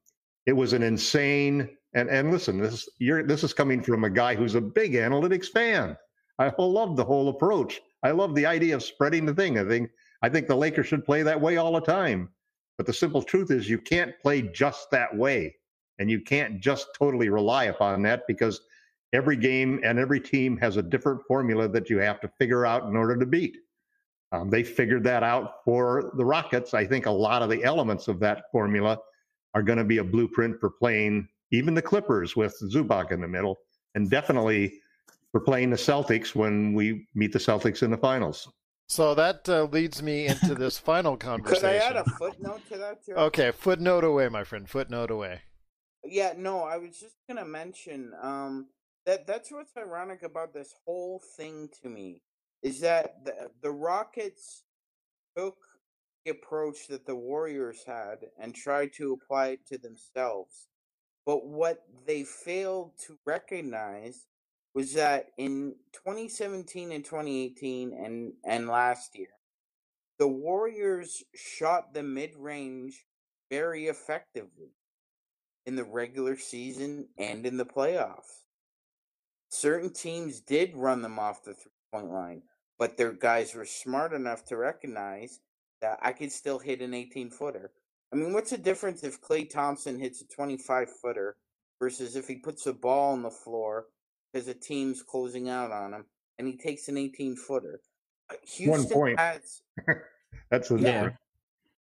it 0.46 0.52
was 0.52 0.72
an 0.72 0.82
insane 0.82 1.76
and 1.94 2.08
and 2.08 2.30
listen, 2.30 2.58
this 2.58 2.88
you're 2.98 3.26
this 3.26 3.44
is 3.44 3.52
coming 3.52 3.82
from 3.82 4.04
a 4.04 4.10
guy 4.10 4.34
who's 4.34 4.54
a 4.54 4.60
big 4.60 4.94
analytics 4.94 5.48
fan. 5.48 5.96
I 6.38 6.52
love 6.58 6.96
the 6.96 7.04
whole 7.04 7.28
approach. 7.28 7.80
I 8.02 8.10
love 8.12 8.34
the 8.34 8.46
idea 8.46 8.74
of 8.74 8.82
spreading 8.82 9.26
the 9.26 9.34
thing. 9.34 9.58
I 9.58 9.64
think 9.64 9.90
I 10.22 10.28
think 10.28 10.46
the 10.46 10.56
Lakers 10.56 10.86
should 10.86 11.04
play 11.04 11.22
that 11.22 11.40
way 11.40 11.56
all 11.56 11.72
the 11.72 11.80
time. 11.80 12.30
But 12.78 12.86
the 12.86 12.92
simple 12.92 13.22
truth 13.22 13.50
is, 13.50 13.68
you 13.68 13.78
can't 13.78 14.18
play 14.20 14.42
just 14.42 14.90
that 14.90 15.16
way. 15.16 15.56
And 15.98 16.10
you 16.10 16.20
can't 16.20 16.60
just 16.60 16.88
totally 16.98 17.28
rely 17.28 17.64
upon 17.64 18.02
that 18.02 18.26
because 18.26 18.60
every 19.12 19.36
game 19.36 19.80
and 19.84 19.98
every 19.98 20.20
team 20.20 20.56
has 20.58 20.76
a 20.76 20.82
different 20.82 21.20
formula 21.26 21.68
that 21.68 21.90
you 21.90 21.98
have 21.98 22.20
to 22.20 22.28
figure 22.38 22.64
out 22.64 22.84
in 22.84 22.96
order 22.96 23.16
to 23.16 23.26
beat. 23.26 23.56
Um, 24.32 24.48
they 24.48 24.62
figured 24.62 25.04
that 25.04 25.22
out 25.22 25.64
for 25.64 26.12
the 26.16 26.24
Rockets. 26.24 26.72
I 26.72 26.86
think 26.86 27.06
a 27.06 27.10
lot 27.10 27.42
of 27.42 27.50
the 27.50 27.62
elements 27.64 28.08
of 28.08 28.18
that 28.20 28.44
formula 28.50 28.98
are 29.54 29.62
going 29.62 29.78
to 29.78 29.84
be 29.84 29.98
a 29.98 30.04
blueprint 30.04 30.58
for 30.58 30.70
playing 30.70 31.28
even 31.50 31.74
the 31.74 31.82
Clippers 31.82 32.34
with 32.34 32.56
Zubac 32.62 33.12
in 33.12 33.20
the 33.20 33.28
middle, 33.28 33.58
and 33.94 34.08
definitely 34.10 34.80
for 35.32 35.40
playing 35.40 35.68
the 35.68 35.76
Celtics 35.76 36.34
when 36.34 36.72
we 36.72 37.06
meet 37.14 37.32
the 37.32 37.38
Celtics 37.38 37.82
in 37.82 37.90
the 37.90 37.96
finals. 37.98 38.50
So 38.88 39.14
that 39.14 39.46
uh, 39.48 39.64
leads 39.64 40.02
me 40.02 40.26
into 40.26 40.54
this 40.58 40.78
final 40.78 41.16
conversation. 41.18 41.62
Could 41.62 41.68
I 41.68 41.76
add 41.76 41.96
a 41.96 42.04
footnote 42.04 42.60
to 42.70 42.78
that? 42.78 43.04
Too? 43.04 43.12
Okay, 43.12 43.50
footnote 43.50 44.04
away, 44.04 44.30
my 44.30 44.44
friend. 44.44 44.68
Footnote 44.68 45.10
away. 45.10 45.42
Yeah, 46.04 46.32
no, 46.36 46.62
I 46.62 46.78
was 46.78 46.98
just 46.98 47.16
gonna 47.28 47.44
mention 47.44 48.12
um, 48.20 48.66
that 49.06 49.26
that's 49.26 49.50
what's 49.50 49.76
ironic 49.76 50.22
about 50.22 50.54
this 50.54 50.74
whole 50.84 51.20
thing 51.36 51.68
to 51.82 51.88
me 51.88 52.22
is 52.62 52.80
that 52.80 53.24
the 53.24 53.50
the 53.62 53.70
Rockets 53.70 54.62
took 55.36 55.56
the 56.24 56.30
approach 56.30 56.86
that 56.88 57.06
the 57.06 57.16
Warriors 57.16 57.82
had 57.86 58.18
and 58.38 58.54
tried 58.54 58.92
to 58.94 59.12
apply 59.12 59.48
it 59.48 59.66
to 59.68 59.78
themselves. 59.78 60.68
But 61.26 61.46
what 61.46 61.84
they 62.06 62.24
failed 62.24 62.92
to 63.06 63.18
recognize 63.26 64.26
was 64.74 64.94
that 64.94 65.26
in 65.38 65.74
2017 65.92 66.92
and 66.92 67.04
2018 67.04 67.92
and, 67.92 68.32
and 68.44 68.68
last 68.68 69.16
year, 69.16 69.28
the 70.18 70.28
Warriors 70.28 71.22
shot 71.34 71.92
the 71.92 72.02
mid 72.02 72.34
range 72.36 73.04
very 73.50 73.86
effectively 73.86 74.72
in 75.66 75.76
the 75.76 75.84
regular 75.84 76.36
season 76.36 77.08
and 77.18 77.46
in 77.46 77.56
the 77.56 77.66
playoffs. 77.66 78.42
Certain 79.52 79.92
teams 79.92 80.40
did 80.40 80.74
run 80.74 81.02
them 81.02 81.18
off 81.18 81.44
the 81.44 81.52
three 81.52 81.72
point 81.92 82.10
line, 82.10 82.42
but 82.78 82.96
their 82.96 83.12
guys 83.12 83.54
were 83.54 83.66
smart 83.66 84.14
enough 84.14 84.46
to 84.46 84.56
recognize 84.56 85.40
that 85.82 85.98
I 86.00 86.12
could 86.12 86.32
still 86.32 86.58
hit 86.58 86.80
an 86.80 86.94
18 86.94 87.28
footer. 87.28 87.70
I 88.10 88.16
mean, 88.16 88.32
what's 88.32 88.48
the 88.48 88.56
difference 88.56 89.04
if 89.04 89.20
Klay 89.20 89.48
Thompson 89.48 89.98
hits 89.98 90.22
a 90.22 90.26
25 90.28 90.88
footer 91.02 91.36
versus 91.78 92.16
if 92.16 92.26
he 92.28 92.36
puts 92.36 92.66
a 92.66 92.72
ball 92.72 93.12
on 93.12 93.20
the 93.20 93.30
floor 93.30 93.88
because 94.32 94.48
a 94.48 94.54
team's 94.54 95.02
closing 95.02 95.50
out 95.50 95.70
on 95.70 95.92
him 95.92 96.06
and 96.38 96.48
he 96.48 96.56
takes 96.56 96.88
an 96.88 96.96
18 96.96 97.36
footer? 97.36 97.80
Uh, 98.30 98.36
Houston 98.56 98.70
One 98.70 98.88
point. 98.88 99.18
Has, 99.18 99.60
That's 100.50 100.70
the 100.70 100.78
Yeah. 100.78 100.92
difference. 100.92 101.16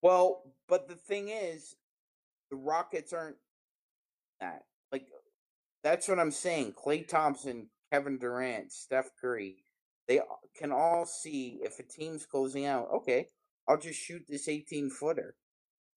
well, 0.02 0.42
but 0.68 0.88
the 0.88 0.96
thing 0.96 1.28
is, 1.28 1.76
the 2.50 2.56
Rockets 2.56 3.12
aren't 3.12 3.37
that. 4.40 4.64
That's 5.82 6.08
what 6.08 6.18
I'm 6.18 6.30
saying. 6.30 6.74
Klay 6.74 7.06
Thompson, 7.06 7.68
Kevin 7.92 8.18
Durant, 8.18 8.72
Steph 8.72 9.10
Curry, 9.20 9.56
they 10.08 10.20
can 10.58 10.72
all 10.72 11.06
see 11.06 11.60
if 11.62 11.78
a 11.78 11.82
team's 11.82 12.26
closing 12.26 12.66
out, 12.66 12.88
okay, 12.92 13.26
I'll 13.68 13.78
just 13.78 13.98
shoot 14.00 14.24
this 14.28 14.48
18 14.48 14.90
footer. 14.90 15.36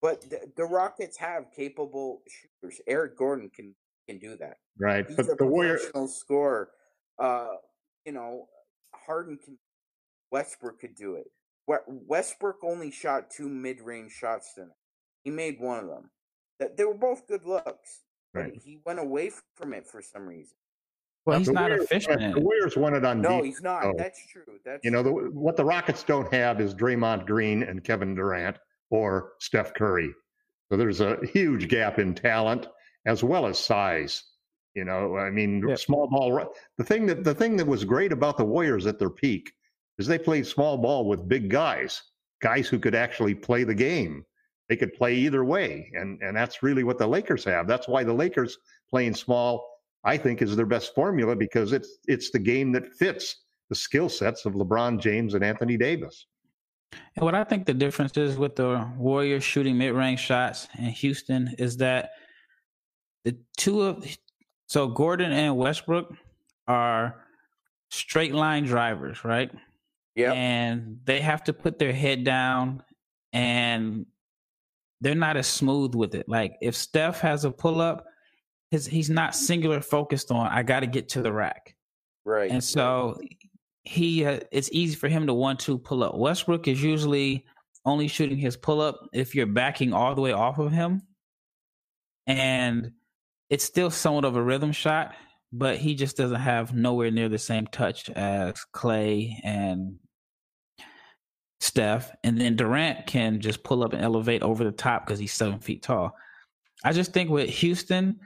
But 0.02 0.22
the, 0.30 0.52
the 0.56 0.66
Rockets 0.66 1.18
have 1.18 1.46
capable 1.56 2.22
shooters. 2.28 2.82
Eric 2.88 3.18
Gordon 3.18 3.50
can 3.56 3.74
can 4.08 4.20
do 4.20 4.36
that. 4.36 4.58
Right. 4.78 5.06
He's 5.08 5.16
But 5.16 5.30
a 5.30 5.36
the 5.36 5.46
Warriors, 5.46 5.80
professional 5.80 6.08
scorer. 6.10 6.70
Uh, 7.18 7.56
you 8.06 8.12
know, 8.12 8.48
Harden 8.94 9.38
can. 9.44 9.58
Westbrook 10.30 10.82
could 10.82 10.96
do 10.96 11.16
it. 11.16 11.28
We- 11.68 11.78
Westbrook 11.88 12.58
only 12.64 12.92
shot 12.92 13.30
two 13.32 13.48
mid-range 13.48 14.12
shots 14.12 14.54
tonight. 14.56 14.72
He 15.24 15.30
made 15.30 15.60
one 15.60 15.80
of 15.80 15.88
them. 15.88 16.10
That 16.60 16.76
they 16.76 16.84
were 16.84 16.94
both 16.96 17.26
good 17.28 17.46
looks, 17.46 18.02
Right. 18.34 18.54
he 18.64 18.80
went 18.86 19.00
away 19.00 19.32
from 19.56 19.74
it 19.74 19.86
for 19.88 20.02
some 20.02 20.26
reason. 20.28 20.56
Well, 21.26 21.38
he's 21.38 21.48
the 21.48 21.54
not 21.54 21.70
Warriors, 21.70 21.86
efficient 21.86 22.22
in 22.22 22.32
uh, 22.32 22.36
the. 22.36 22.42
Warriors 22.42 22.76
won 22.76 22.94
it 22.96 23.06
on 23.06 23.22
No, 23.22 23.30
defense. 23.38 23.46
he's 23.46 23.62
not. 23.64 23.84
though. 23.84 23.94
That's 23.98 24.20
true. 24.28 24.44
That's 24.66 24.84
You 24.84 24.92
know, 24.92 25.04
the, 25.04 25.12
what 25.12 25.56
the 25.56 25.64
Rockets 25.64 26.04
don't 26.04 26.32
have 26.34 26.60
is 26.60 26.74
Draymond 26.76 27.26
Green 27.28 27.64
and 27.64 27.84
Kevin 27.84 28.14
Durant 28.16 28.58
or 28.90 29.34
Steph 29.40 29.74
Curry. 29.74 30.10
So 30.70 30.78
there's 30.78 31.00
a 31.02 31.18
huge 31.32 31.68
gap 31.70 32.00
in 32.00 32.14
talent 32.16 32.68
as 33.06 33.24
well 33.24 33.46
as 33.46 33.58
size. 33.60 34.24
You 34.76 34.84
know, 34.86 35.16
I 35.16 35.30
mean, 35.30 35.64
Yep. 35.68 35.78
small 35.78 36.08
ball. 36.10 36.50
The 36.80 36.84
thing 36.84 37.06
that 37.06 37.24
the 37.24 37.36
thing 37.36 37.56
that 37.58 37.68
was 37.68 37.86
great 37.86 38.12
about 38.12 38.38
the 38.38 38.44
Warriors 38.46 38.88
at 38.88 38.98
their 38.98 39.10
peak 39.12 39.52
is 40.00 40.08
they 40.08 40.18
played 40.18 40.48
small 40.48 40.78
ball 40.80 41.08
with 41.08 41.28
big 41.30 41.50
guys, 41.50 42.02
guys 42.42 42.68
who 42.68 42.80
could 42.80 42.96
actually 42.96 43.36
play 43.36 43.64
the 43.64 43.76
game. 43.76 44.26
They 44.74 44.78
could 44.78 44.96
play 44.96 45.14
either 45.14 45.46
way, 45.46 45.92
and 45.94 46.20
and 46.24 46.36
that's 46.36 46.64
really 46.64 46.84
what 46.84 46.98
the 46.98 47.06
Lakers 47.06 47.44
have. 47.44 47.68
That's 47.68 47.88
why 47.88 48.04
the 48.04 48.12
Lakers 48.12 48.58
playing 48.90 49.14
small, 49.14 49.64
I 50.04 50.18
think, 50.18 50.42
is 50.42 50.56
their 50.56 50.66
best 50.66 50.96
formula 50.96 51.36
because 51.36 51.74
it's 51.74 52.00
it's 52.08 52.32
the 52.32 52.40
game 52.40 52.72
that 52.72 52.92
fits 52.92 53.44
the 53.70 53.76
skill 53.76 54.10
sets 54.10 54.46
of 54.46 54.54
LeBron 54.54 55.00
James 55.00 55.36
and 55.36 55.44
Anthony 55.44 55.78
Davis. 55.78 56.26
And 57.16 57.24
what 57.24 57.36
I 57.36 57.44
think 57.44 57.68
the 57.68 57.76
difference 57.76 58.18
is 58.18 58.36
with 58.36 58.56
the 58.56 58.90
Warriors 58.98 59.44
shooting 59.44 59.78
mid 59.78 59.94
range 59.94 60.22
shots 60.22 60.68
in 60.80 60.86
Houston 60.86 61.54
is 61.60 61.78
that 61.78 62.10
the 63.24 63.38
two 63.56 63.84
of 63.84 64.04
so 64.66 64.88
Gordon 64.88 65.32
and 65.32 65.56
Westbrook 65.56 66.16
are 66.68 67.28
straight 67.92 68.34
line 68.34 68.64
drivers, 68.64 69.24
right? 69.24 69.52
Yeah. 70.16 70.32
And 70.32 71.02
they 71.06 71.20
have 71.20 71.44
to 71.44 71.54
put 71.54 71.78
their 71.78 71.94
head 71.94 72.24
down 72.24 72.82
and 73.34 74.08
they're 75.04 75.16
not 75.16 75.36
as 75.36 75.48
smooth 75.48 75.94
with 75.96 76.16
it. 76.16 76.28
Like 76.30 76.56
if 76.62 76.76
Steph 76.76 77.20
has 77.20 77.44
a 77.44 77.52
pull 77.52 77.82
up, 77.82 78.06
his 78.72 78.88
he's 78.88 79.10
not 79.10 79.36
singular 79.36 79.82
focused 79.82 80.32
on 80.32 80.48
I 80.48 80.64
got 80.64 80.80
to 80.80 80.88
get 80.88 81.10
to 81.10 81.22
the 81.22 81.32
rack. 81.32 81.76
right. 82.26 82.50
And 82.50 82.64
so 82.64 83.20
he 83.84 84.26
uh, 84.26 84.40
it's 84.52 84.70
easy 84.72 84.96
for 84.96 85.10
him 85.10 85.28
to 85.28 85.34
one 85.34 85.58
two 85.58 85.78
pull 85.78 86.04
up. 86.04 86.16
Westbrook 86.16 86.70
is 86.70 86.82
usually 86.82 87.46
only 87.86 88.08
shooting 88.08 88.38
his 88.38 88.56
pull 88.56 88.80
up 88.80 89.10
if 89.12 89.36
you're 89.36 89.46
backing 89.46 89.92
all 89.92 90.16
the 90.16 90.22
way 90.22 90.32
off 90.32 90.58
of 90.58 90.72
him. 90.72 91.02
And 92.26 92.94
it's 93.50 93.66
still 93.66 93.92
somewhat 93.92 94.24
of 94.24 94.38
a 94.38 94.42
rhythm 94.42 94.72
shot, 94.72 95.16
but 95.52 95.78
he 95.78 95.96
just 95.96 96.16
doesn't 96.16 96.40
have 96.40 96.74
nowhere 96.74 97.12
near 97.12 97.28
the 97.28 97.38
same 97.38 97.68
touch 97.68 98.10
as 98.12 98.56
Klay 98.74 99.36
and 99.44 100.00
Steph. 101.64 102.12
And 102.24 102.40
then 102.40 102.56
Durant 102.56 103.08
can 103.08 103.40
just 103.40 103.64
pull 103.64 103.84
up 103.84 103.94
and 103.94 104.02
elevate 104.02 104.44
over 104.44 104.64
the 104.64 104.72
top 104.72 105.06
because 105.06 105.20
he's 105.20 105.34
seven 105.34 105.60
feet 105.60 105.82
tall. 105.82 106.16
I 106.84 106.92
just 106.92 107.14
think 107.14 107.30
with 107.30 107.50
Houston, 107.50 108.20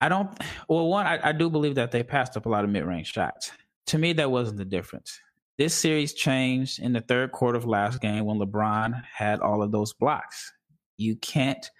I 0.00 0.08
don't. 0.08 0.30
Well, 0.68 0.88
one, 0.88 1.06
I, 1.06 1.20
I 1.22 1.32
do 1.32 1.50
believe 1.50 1.74
that 1.74 1.92
they 1.92 2.02
passed 2.02 2.36
up 2.36 2.46
a 2.46 2.48
lot 2.48 2.64
of 2.64 2.70
mid-range 2.70 3.12
shots. 3.12 3.52
To 3.88 3.98
me, 3.98 4.14
that 4.14 4.30
wasn't 4.30 4.58
the 4.58 4.64
difference. 4.64 5.20
This 5.58 5.74
series 5.74 6.14
changed 6.14 6.80
in 6.80 6.94
the 6.94 7.02
third 7.02 7.32
quarter 7.32 7.58
of 7.58 7.66
last 7.66 8.00
game 8.00 8.24
when 8.24 8.38
LeBron 8.38 9.02
had 9.04 9.40
all 9.40 9.62
of 9.62 9.70
those 9.70 9.92
blocks. 9.92 10.50
You 10.96 11.16
can't. 11.16 11.70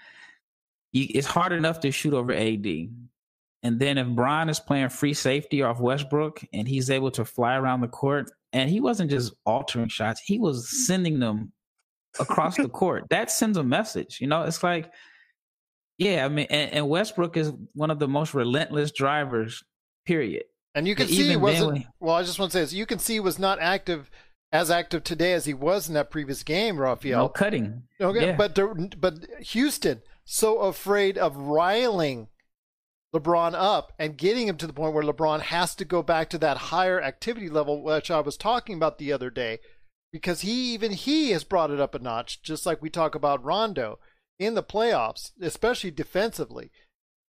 You, 0.93 1.07
it's 1.09 1.27
hard 1.27 1.53
enough 1.53 1.81
to 1.81 1.91
shoot 1.91 2.13
over 2.13 2.33
AD, 2.35 2.67
and 3.63 3.81
then 3.81 3.97
if 3.97 4.07
Bron 4.09 4.51
is 4.51 4.61
playing 4.61 4.91
free 4.91 5.15
safety 5.15 5.63
off 5.63 5.81
Westbrook 5.81 6.45
and 6.53 6.69
he's 6.69 6.91
able 6.91 7.11
to 7.13 7.25
fly 7.25 7.57
around 7.57 7.81
the 7.81 7.89
court, 7.89 8.31
and 8.53 8.69
he 8.71 8.81
wasn't 8.81 9.11
just 9.11 9.33
altering 9.47 9.89
shots; 9.89 10.21
he 10.25 10.39
was 10.39 10.87
sending 10.87 11.19
them 11.21 11.53
across 12.21 12.57
the 12.57 12.69
court. 12.81 13.05
That 13.11 13.31
sends 13.31 13.57
a 13.59 13.63
message. 13.65 14.19
You 14.21 14.27
know, 14.27 14.43
it's 14.43 14.63
like 14.63 14.91
yeah, 15.99 16.25
I 16.25 16.29
mean, 16.29 16.47
and, 16.51 16.73
and 16.73 16.89
Westbrook 16.89 17.37
is 17.37 17.53
one 17.75 17.91
of 17.91 17.99
the 17.99 18.09
most 18.09 18.35
relentless 18.35 18.91
drivers. 18.93 19.63
Period. 20.05 20.45
And 20.75 20.89
you 20.89 20.95
can 20.97 21.07
But 21.07 21.15
see 21.15 21.29
he 21.29 21.37
wasn't. 21.37 21.75
then- 21.75 21.87
well, 22.01 22.17
I 22.17 22.23
just 22.23 22.39
want 22.39 22.51
to 22.53 22.59
say 22.59 22.63
this. 22.63 22.73
You 22.73 22.87
can 22.87 22.99
see 22.99 23.15
he 23.15 23.21
was 23.21 23.39
not 23.39 23.61
active, 23.61 24.11
as 24.51 24.71
active 24.71 25.05
today 25.05 25.35
as 25.35 25.45
he 25.45 25.55
was 25.55 25.87
in 25.87 25.95
that 25.95 26.11
previous 26.11 26.43
game, 26.43 26.79
Raphael. 26.79 27.19
No 27.25 27.29
cutting. 27.29 27.83
Okay, 28.01 28.27
Yeah. 28.29 28.37
but 28.37 28.59
but 29.01 29.27
Houston 29.41 30.03
so 30.25 30.59
afraid 30.61 31.19
of 31.19 31.37
riling 31.37 32.29
LeBron 33.15 33.53
up 33.55 33.93
and 33.99 34.17
getting 34.17 34.49
him 34.49 34.57
to 34.57 34.67
the 34.67 34.73
point 34.73 34.95
where 34.95 35.05
LeBron 35.05 35.41
has 35.41 35.75
to 35.75 35.85
go 35.85 36.03
back 36.03 36.31
to 36.31 36.39
that 36.39 36.57
higher 36.57 37.01
activity 37.03 37.49
level, 37.49 37.83
which 37.83 38.11
I 38.11 38.21
was 38.21 38.37
talking 38.37 38.77
about 38.77 38.99
the 38.99 39.13
other 39.13 39.29
day, 39.29 39.59
because 40.13 40.41
he 40.41 40.73
even 40.73 40.93
he 40.93 41.31
has 41.31 41.45
brought 41.45 41.71
it 41.71 41.81
up 41.81 41.95
a 41.95 41.99
notch, 41.99 42.43
just 42.43 42.65
like 42.65 42.81
we 42.81 42.91
talk 42.91 43.15
about 43.15 43.45
Rondo 43.45 43.99
in 44.39 44.55
the 44.55 44.63
playoffs, 44.63 45.33
especially 45.41 45.91
defensively. 45.91 46.71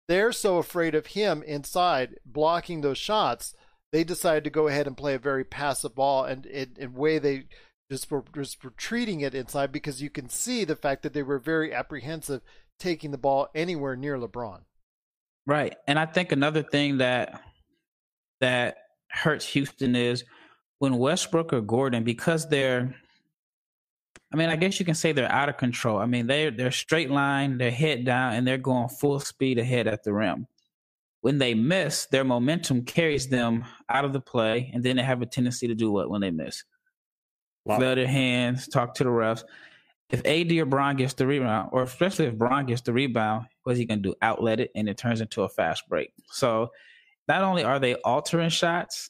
They're 0.08 0.32
so 0.32 0.58
afraid 0.58 0.96
of 0.96 1.08
him 1.08 1.44
inside 1.44 2.16
blocking 2.26 2.82
those 2.82 2.98
shots, 2.98 3.54
they 3.92 4.04
decided 4.04 4.44
to 4.46 4.50
go 4.50 4.68
ahead 4.68 4.88
and 4.88 4.98
play 4.98 5.14
a 5.14 5.20
very 5.20 5.44
passive 5.44 5.96
ball, 5.96 6.26
and 6.26 6.46
in, 6.46 6.94
way 6.94 7.20
they 7.20 7.44
just 7.92 8.10
were 8.10 8.24
just 8.34 8.64
retreating 8.64 9.22
it 9.22 9.36
inside 9.36 9.72
because 9.72 10.02
you 10.02 10.10
can 10.10 10.30
see 10.30 10.64
the 10.64 10.76
fact 10.76 11.04
that 11.04 11.14
they 11.14 11.24
were 11.24 11.40
very 11.40 11.74
apprehensive 11.74 12.42
taking 12.80 13.12
the 13.12 13.18
ball 13.18 13.50
anywhere 13.54 13.96
near 13.96 14.18
LeBron. 14.18 14.62
Right. 15.46 15.76
And 15.88 16.00
I 16.00 16.06
think 16.06 16.32
another 16.32 16.64
thing 16.64 16.98
that 17.00 17.42
that 18.42 18.78
hurts 19.10 19.46
Houston 19.50 19.96
is 19.96 20.24
when 20.80 20.98
Westbrook 20.98 21.54
or 21.54 21.62
Gordon, 21.62 22.04
because 22.04 22.48
they're 22.50 22.96
I 24.34 24.36
mean, 24.36 24.50
I 24.50 24.56
guess 24.56 24.80
you 24.80 24.86
can 24.86 24.96
say 24.96 25.12
they're 25.12 25.32
out 25.32 25.50
of 25.50 25.58
control. 25.58 26.00
I 26.00 26.06
mean, 26.08 26.28
they're 26.28 26.52
they're 26.52 26.72
straight 26.72 27.12
line, 27.12 27.58
they're 27.58 27.72
head 27.72 28.06
down, 28.06 28.34
and 28.34 28.48
they're 28.48 28.58
going 28.58 28.90
full 28.90 29.20
speed 29.20 29.60
ahead 29.60 29.88
at 29.88 30.04
the 30.04 30.14
rim. 30.14 30.48
when 31.22 31.38
they 31.38 31.54
miss, 31.54 32.06
their 32.08 32.26
momentum 32.26 32.84
carries 32.84 33.30
them 33.30 33.64
out 33.90 34.04
of 34.04 34.12
the 34.12 34.20
play, 34.20 34.70
and 34.74 34.84
then 34.84 34.98
they 34.98 35.04
have 35.04 35.22
a 35.22 35.26
tendency 35.26 35.68
to 35.68 35.76
do 35.76 35.90
what 35.90 36.10
when 36.10 36.20
they 36.22 36.32
miss? 36.32 36.66
Wow. 37.66 37.78
Flail 37.78 37.96
their 37.96 38.08
hands, 38.08 38.68
talk 38.68 38.94
to 38.96 39.06
the 39.06 39.10
refs. 39.10 39.44
If 40.10 40.26
AD 40.26 40.52
or 40.52 40.66
Bron 40.66 40.98
gets 40.98 41.14
the 41.14 41.26
rebound, 41.26 41.70
or 41.72 41.84
especially 41.84 42.26
if 42.26 42.36
Bron 42.38 42.66
gets 42.66 42.82
the 42.82 42.92
rebound, 42.92 43.48
what's 43.64 43.80
he 43.80 43.86
to 43.86 43.96
do? 43.96 44.16
Outlet 44.22 44.60
it, 44.60 44.72
and 44.76 44.88
it 44.90 44.98
turns 44.98 45.22
into 45.22 45.44
a 45.44 45.50
fast 45.50 45.88
break. 45.88 46.12
So 46.28 46.72
not 47.28 47.44
only 47.44 47.64
are 47.64 47.80
they 47.80 47.96
altering 47.96 48.50
shots, 48.50 49.10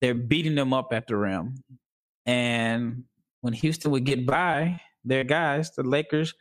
they're 0.00 0.14
beating 0.14 0.54
them 0.54 0.72
up 0.72 0.92
at 0.92 1.06
the 1.06 1.16
rim. 1.16 1.62
And 2.26 3.04
when 3.40 3.52
Houston 3.52 3.90
would 3.90 4.04
get 4.04 4.26
by 4.26 4.80
their 5.04 5.24
guys, 5.24 5.72
the 5.72 5.82
Lakers 5.82 6.34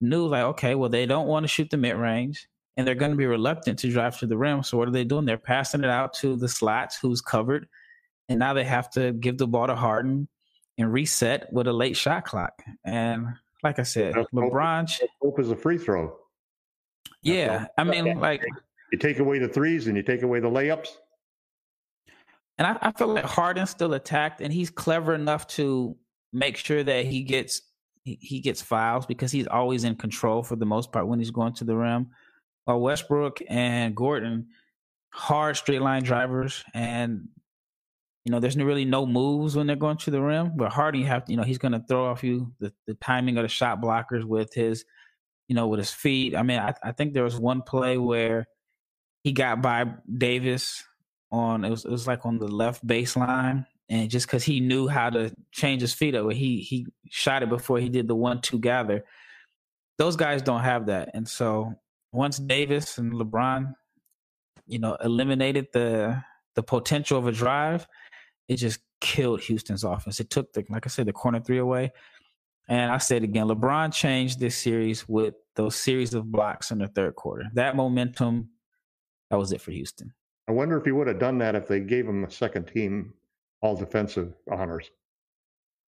knew 0.00 0.26
like, 0.26 0.44
okay, 0.44 0.74
well, 0.74 0.88
they 0.88 1.06
don't 1.06 1.26
want 1.26 1.44
to 1.44 1.48
shoot 1.48 1.70
the 1.70 1.76
mid 1.76 1.96
range 1.96 2.48
and 2.76 2.86
they're 2.86 2.94
going 2.94 3.10
to 3.10 3.16
be 3.16 3.26
reluctant 3.26 3.78
to 3.80 3.90
drive 3.90 4.18
to 4.18 4.26
the 4.26 4.36
rim. 4.36 4.62
So 4.62 4.78
what 4.78 4.88
are 4.88 4.92
they 4.92 5.04
doing? 5.04 5.24
They're 5.24 5.36
passing 5.36 5.82
it 5.82 5.90
out 5.90 6.14
to 6.14 6.36
the 6.36 6.48
slots 6.48 6.98
who's 7.00 7.20
covered. 7.20 7.66
And 8.28 8.38
now 8.38 8.54
they 8.54 8.64
have 8.64 8.90
to 8.90 9.12
give 9.12 9.38
the 9.38 9.46
ball 9.46 9.66
to 9.66 9.74
Harden 9.74 10.28
and 10.76 10.92
reset 10.92 11.52
with 11.52 11.66
a 11.66 11.72
late 11.72 11.96
shot 11.96 12.24
clock. 12.24 12.62
And 12.84 13.26
like 13.64 13.78
I 13.78 13.82
said, 13.82 14.14
LeBron 14.32 15.00
hope 15.20 15.40
is 15.40 15.50
a 15.50 15.56
free 15.56 15.78
throw. 15.78 16.16
Yeah. 17.28 17.66
I 17.76 17.84
mean, 17.84 18.18
like 18.18 18.44
you 18.92 18.98
take 18.98 19.18
away 19.18 19.38
the 19.38 19.48
threes 19.48 19.86
and 19.86 19.96
you 19.96 20.02
take 20.02 20.22
away 20.22 20.40
the 20.40 20.50
layups. 20.50 20.88
And 22.58 22.66
I, 22.66 22.78
I 22.80 22.92
feel 22.92 23.08
like 23.08 23.24
Harden's 23.24 23.70
still 23.70 23.94
attacked, 23.94 24.40
and 24.40 24.52
he's 24.52 24.68
clever 24.70 25.14
enough 25.14 25.46
to 25.48 25.96
make 26.32 26.56
sure 26.56 26.82
that 26.82 27.06
he 27.06 27.22
gets 27.22 27.62
he, 28.02 28.18
he 28.20 28.40
gets 28.40 28.60
fouls 28.60 29.06
because 29.06 29.30
he's 29.30 29.46
always 29.46 29.84
in 29.84 29.94
control 29.94 30.42
for 30.42 30.56
the 30.56 30.66
most 30.66 30.90
part 30.90 31.06
when 31.06 31.18
he's 31.18 31.30
going 31.30 31.52
to 31.54 31.64
the 31.64 31.76
rim. 31.76 32.08
While 32.64 32.80
Westbrook 32.80 33.40
and 33.48 33.94
Gordon, 33.94 34.48
hard 35.10 35.56
straight 35.56 35.82
line 35.82 36.02
drivers, 36.02 36.64
and 36.74 37.28
you 38.24 38.32
know, 38.32 38.40
there's 38.40 38.56
really 38.56 38.84
no 38.84 39.06
moves 39.06 39.56
when 39.56 39.66
they're 39.66 39.76
going 39.76 39.96
to 39.98 40.10
the 40.10 40.20
rim. 40.20 40.52
But 40.54 40.70
Harden, 40.70 41.00
you 41.00 41.06
have 41.06 41.24
to, 41.24 41.32
you 41.32 41.38
know, 41.38 41.44
he's 41.44 41.56
going 41.56 41.72
to 41.72 41.82
throw 41.88 42.06
off 42.06 42.22
you 42.22 42.52
the, 42.60 42.72
the 42.86 42.94
timing 42.94 43.38
of 43.38 43.42
the 43.42 43.48
shot 43.48 43.80
blockers 43.80 44.24
with 44.24 44.52
his, 44.52 44.84
you 45.48 45.54
know, 45.54 45.66
with 45.66 45.78
his 45.78 45.90
feet. 45.90 46.36
I 46.36 46.42
mean, 46.42 46.58
I, 46.58 46.74
I 46.82 46.92
think 46.92 47.14
there 47.14 47.24
was 47.24 47.40
one 47.40 47.62
play 47.62 47.98
where 47.98 48.46
he 49.24 49.32
got 49.32 49.60
by 49.60 49.86
Davis 50.16 50.84
on 51.30 51.64
it 51.64 51.70
was 51.70 51.84
it 51.84 51.90
was 51.90 52.06
like 52.06 52.24
on 52.24 52.38
the 52.38 52.48
left 52.48 52.86
baseline, 52.86 53.66
and 53.88 54.08
just 54.08 54.26
because 54.26 54.44
he 54.44 54.60
knew 54.60 54.88
how 54.88 55.10
to 55.10 55.34
change 55.52 55.80
his 55.82 55.94
feet 55.94 56.14
over, 56.14 56.30
he 56.30 56.60
he 56.60 56.86
shot 57.10 57.42
it 57.42 57.48
before 57.48 57.78
he 57.78 57.88
did 57.88 58.08
the 58.08 58.14
one 58.14 58.40
two 58.40 58.58
gather. 58.58 59.04
Those 59.98 60.16
guys 60.16 60.42
don't 60.42 60.60
have 60.60 60.86
that, 60.86 61.10
and 61.14 61.26
so 61.28 61.74
once 62.12 62.38
Davis 62.38 62.98
and 62.98 63.12
LeBron, 63.12 63.74
you 64.66 64.78
know, 64.78 64.96
eliminated 65.02 65.66
the 65.72 66.22
the 66.54 66.62
potential 66.62 67.18
of 67.18 67.26
a 67.26 67.32
drive, 67.32 67.86
it 68.48 68.56
just 68.56 68.80
killed 69.00 69.40
Houston's 69.42 69.84
offense. 69.84 70.20
It 70.20 70.30
took 70.30 70.52
the 70.52 70.64
like 70.68 70.86
I 70.86 70.88
said 70.88 71.06
the 71.06 71.12
corner 71.12 71.40
three 71.40 71.58
away. 71.58 71.92
And 72.68 72.92
I 72.92 72.98
said 72.98 73.22
again, 73.24 73.46
LeBron 73.46 73.92
changed 73.92 74.38
this 74.38 74.56
series 74.56 75.08
with 75.08 75.34
those 75.56 75.74
series 75.74 76.14
of 76.14 76.30
blocks 76.30 76.70
in 76.70 76.78
the 76.78 76.88
third 76.88 77.14
quarter. 77.16 77.44
That 77.54 77.76
momentum, 77.76 78.50
that 79.30 79.38
was 79.38 79.52
it 79.52 79.60
for 79.60 79.70
Houston. 79.70 80.12
I 80.48 80.52
wonder 80.52 80.78
if 80.78 80.84
he 80.84 80.92
would 80.92 81.06
have 81.06 81.18
done 81.18 81.38
that 81.38 81.54
if 81.54 81.66
they 81.66 81.80
gave 81.80 82.06
him 82.06 82.24
a 82.24 82.30
second 82.30 82.66
team 82.66 83.14
all 83.62 83.74
defensive 83.76 84.34
honors. 84.50 84.90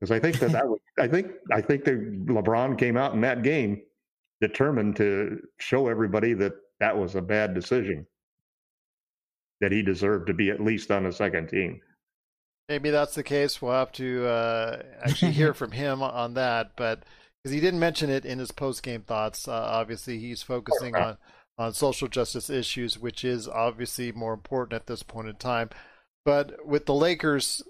Because 0.00 0.10
I 0.10 0.18
think 0.18 0.38
that, 0.38 0.52
that 0.52 0.66
was, 0.66 0.80
I 0.98 1.06
think 1.06 1.32
I 1.52 1.60
think 1.60 1.84
that 1.84 2.26
LeBron 2.26 2.78
came 2.78 2.96
out 2.96 3.12
in 3.12 3.20
that 3.20 3.42
game 3.42 3.82
determined 4.40 4.96
to 4.96 5.38
show 5.58 5.88
everybody 5.88 6.32
that 6.34 6.54
that 6.80 6.96
was 6.96 7.14
a 7.14 7.22
bad 7.22 7.54
decision. 7.54 8.06
That 9.60 9.72
he 9.72 9.82
deserved 9.82 10.26
to 10.28 10.34
be 10.34 10.50
at 10.50 10.62
least 10.62 10.90
on 10.90 11.04
the 11.04 11.12
second 11.12 11.48
team. 11.48 11.82
Maybe 12.70 12.90
that's 12.90 13.16
the 13.16 13.24
case. 13.24 13.60
We'll 13.60 13.72
have 13.72 13.90
to 13.94 14.26
uh, 14.28 14.82
actually 15.02 15.32
hear 15.32 15.52
from 15.60 15.72
him 15.72 16.04
on 16.04 16.34
that, 16.34 16.76
but 16.76 17.02
because 17.42 17.52
he 17.52 17.60
didn't 17.60 17.80
mention 17.80 18.10
it 18.10 18.24
in 18.24 18.38
his 18.38 18.52
post 18.52 18.84
game 18.84 19.02
thoughts, 19.02 19.48
uh, 19.48 19.52
obviously 19.52 20.18
he's 20.18 20.44
focusing 20.44 20.94
on 20.94 21.18
on 21.58 21.74
social 21.74 22.06
justice 22.06 22.48
issues, 22.48 22.96
which 22.96 23.24
is 23.24 23.48
obviously 23.48 24.12
more 24.12 24.32
important 24.32 24.72
at 24.72 24.86
this 24.86 25.02
point 25.02 25.28
in 25.28 25.34
time. 25.34 25.68
But 26.24 26.64
with 26.64 26.86
the 26.86 26.94
Lakers, 26.94 27.60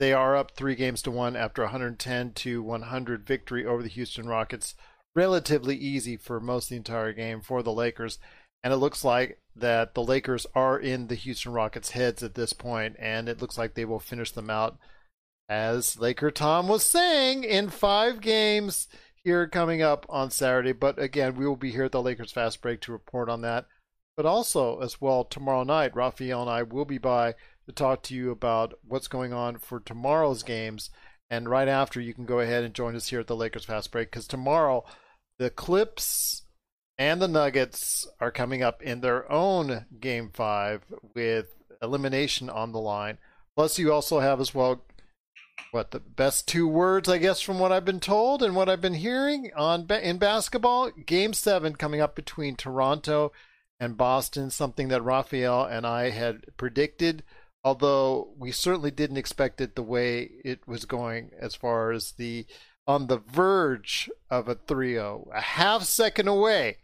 they 0.00 0.14
are 0.14 0.34
up 0.34 0.52
three 0.52 0.74
games 0.74 1.02
to 1.02 1.10
one 1.10 1.36
after 1.36 1.62
110 1.62 2.32
to 2.32 2.62
100 2.62 3.26
victory 3.26 3.66
over 3.66 3.82
the 3.82 3.90
Houston 3.90 4.26
Rockets. 4.26 4.74
Relatively 5.14 5.76
easy 5.76 6.16
for 6.16 6.40
most 6.40 6.64
of 6.64 6.68
the 6.70 6.76
entire 6.76 7.12
game 7.12 7.42
for 7.42 7.62
the 7.62 7.72
Lakers. 7.72 8.18
And 8.64 8.72
it 8.72 8.78
looks 8.78 9.04
like 9.04 9.38
that 9.56 9.94
the 9.94 10.02
Lakers 10.02 10.46
are 10.54 10.78
in 10.78 11.06
the 11.06 11.14
Houston 11.14 11.52
Rockets' 11.52 11.90
heads 11.90 12.22
at 12.22 12.34
this 12.34 12.52
point, 12.52 12.96
and 12.98 13.28
it 13.28 13.40
looks 13.40 13.56
like 13.56 13.74
they 13.74 13.84
will 13.84 13.98
finish 13.98 14.30
them 14.30 14.50
out, 14.50 14.78
as 15.48 15.98
Laker 15.98 16.30
Tom 16.30 16.68
was 16.68 16.84
saying, 16.84 17.44
in 17.44 17.70
five 17.70 18.20
games 18.20 18.88
here 19.24 19.48
coming 19.48 19.82
up 19.82 20.06
on 20.08 20.30
Saturday. 20.30 20.72
But 20.72 20.98
again, 20.98 21.34
we 21.36 21.46
will 21.46 21.56
be 21.56 21.72
here 21.72 21.84
at 21.84 21.92
the 21.92 22.02
Lakers 22.02 22.32
Fast 22.32 22.60
Break 22.60 22.80
to 22.82 22.92
report 22.92 23.28
on 23.28 23.40
that. 23.42 23.66
But 24.16 24.26
also, 24.26 24.80
as 24.80 25.00
well, 25.00 25.24
tomorrow 25.24 25.64
night, 25.64 25.94
Raphael 25.94 26.42
and 26.42 26.50
I 26.50 26.62
will 26.62 26.84
be 26.84 26.98
by 26.98 27.34
to 27.66 27.72
talk 27.72 28.02
to 28.04 28.14
you 28.14 28.30
about 28.30 28.74
what's 28.86 29.08
going 29.08 29.32
on 29.32 29.58
for 29.58 29.80
tomorrow's 29.80 30.42
games. 30.42 30.90
And 31.28 31.48
right 31.48 31.68
after, 31.68 32.00
you 32.00 32.14
can 32.14 32.24
go 32.24 32.40
ahead 32.40 32.62
and 32.62 32.72
join 32.72 32.94
us 32.94 33.08
here 33.08 33.20
at 33.20 33.26
the 33.26 33.36
Lakers 33.36 33.64
Fast 33.64 33.90
Break 33.90 34.10
because 34.10 34.28
tomorrow, 34.28 34.84
the 35.38 35.50
Clips 35.50 36.42
and 36.98 37.20
the 37.20 37.28
Nuggets 37.28 38.06
are 38.20 38.30
coming 38.30 38.62
up 38.62 38.82
in 38.82 39.00
their 39.00 39.30
own 39.30 39.86
Game 40.00 40.30
5 40.32 40.82
with 41.14 41.54
elimination 41.82 42.48
on 42.48 42.72
the 42.72 42.80
line. 42.80 43.18
Plus, 43.54 43.78
you 43.78 43.92
also 43.92 44.20
have 44.20 44.40
as 44.40 44.54
well 44.54 44.82
what 45.72 45.90
the 45.90 46.00
best 46.00 46.48
two 46.48 46.66
words 46.66 47.08
I 47.08 47.18
guess 47.18 47.40
from 47.40 47.58
what 47.58 47.72
I've 47.72 47.84
been 47.84 48.00
told 48.00 48.42
and 48.42 48.54
what 48.54 48.68
I've 48.68 48.80
been 48.80 48.94
hearing 48.94 49.50
on 49.54 49.86
in 49.90 50.18
basketball. 50.18 50.90
Game 50.90 51.32
seven 51.32 51.74
coming 51.74 52.00
up 52.00 52.14
between 52.14 52.56
Toronto 52.56 53.32
and 53.78 53.96
Boston, 53.96 54.50
something 54.50 54.88
that 54.88 55.02
Raphael 55.02 55.64
and 55.64 55.86
I 55.86 56.10
had 56.10 56.56
predicted, 56.56 57.22
although 57.62 58.32
we 58.38 58.52
certainly 58.52 58.90
didn't 58.90 59.18
expect 59.18 59.60
it 59.60 59.74
the 59.74 59.82
way 59.82 60.30
it 60.44 60.66
was 60.66 60.86
going 60.86 61.30
as 61.38 61.54
far 61.54 61.92
as 61.92 62.12
the 62.12 62.46
on 62.86 63.08
the 63.08 63.18
verge 63.18 64.08
of 64.30 64.48
a 64.48 64.54
3-0, 64.54 65.28
a 65.34 65.40
half 65.40 65.82
second 65.82 66.28
away 66.28 66.78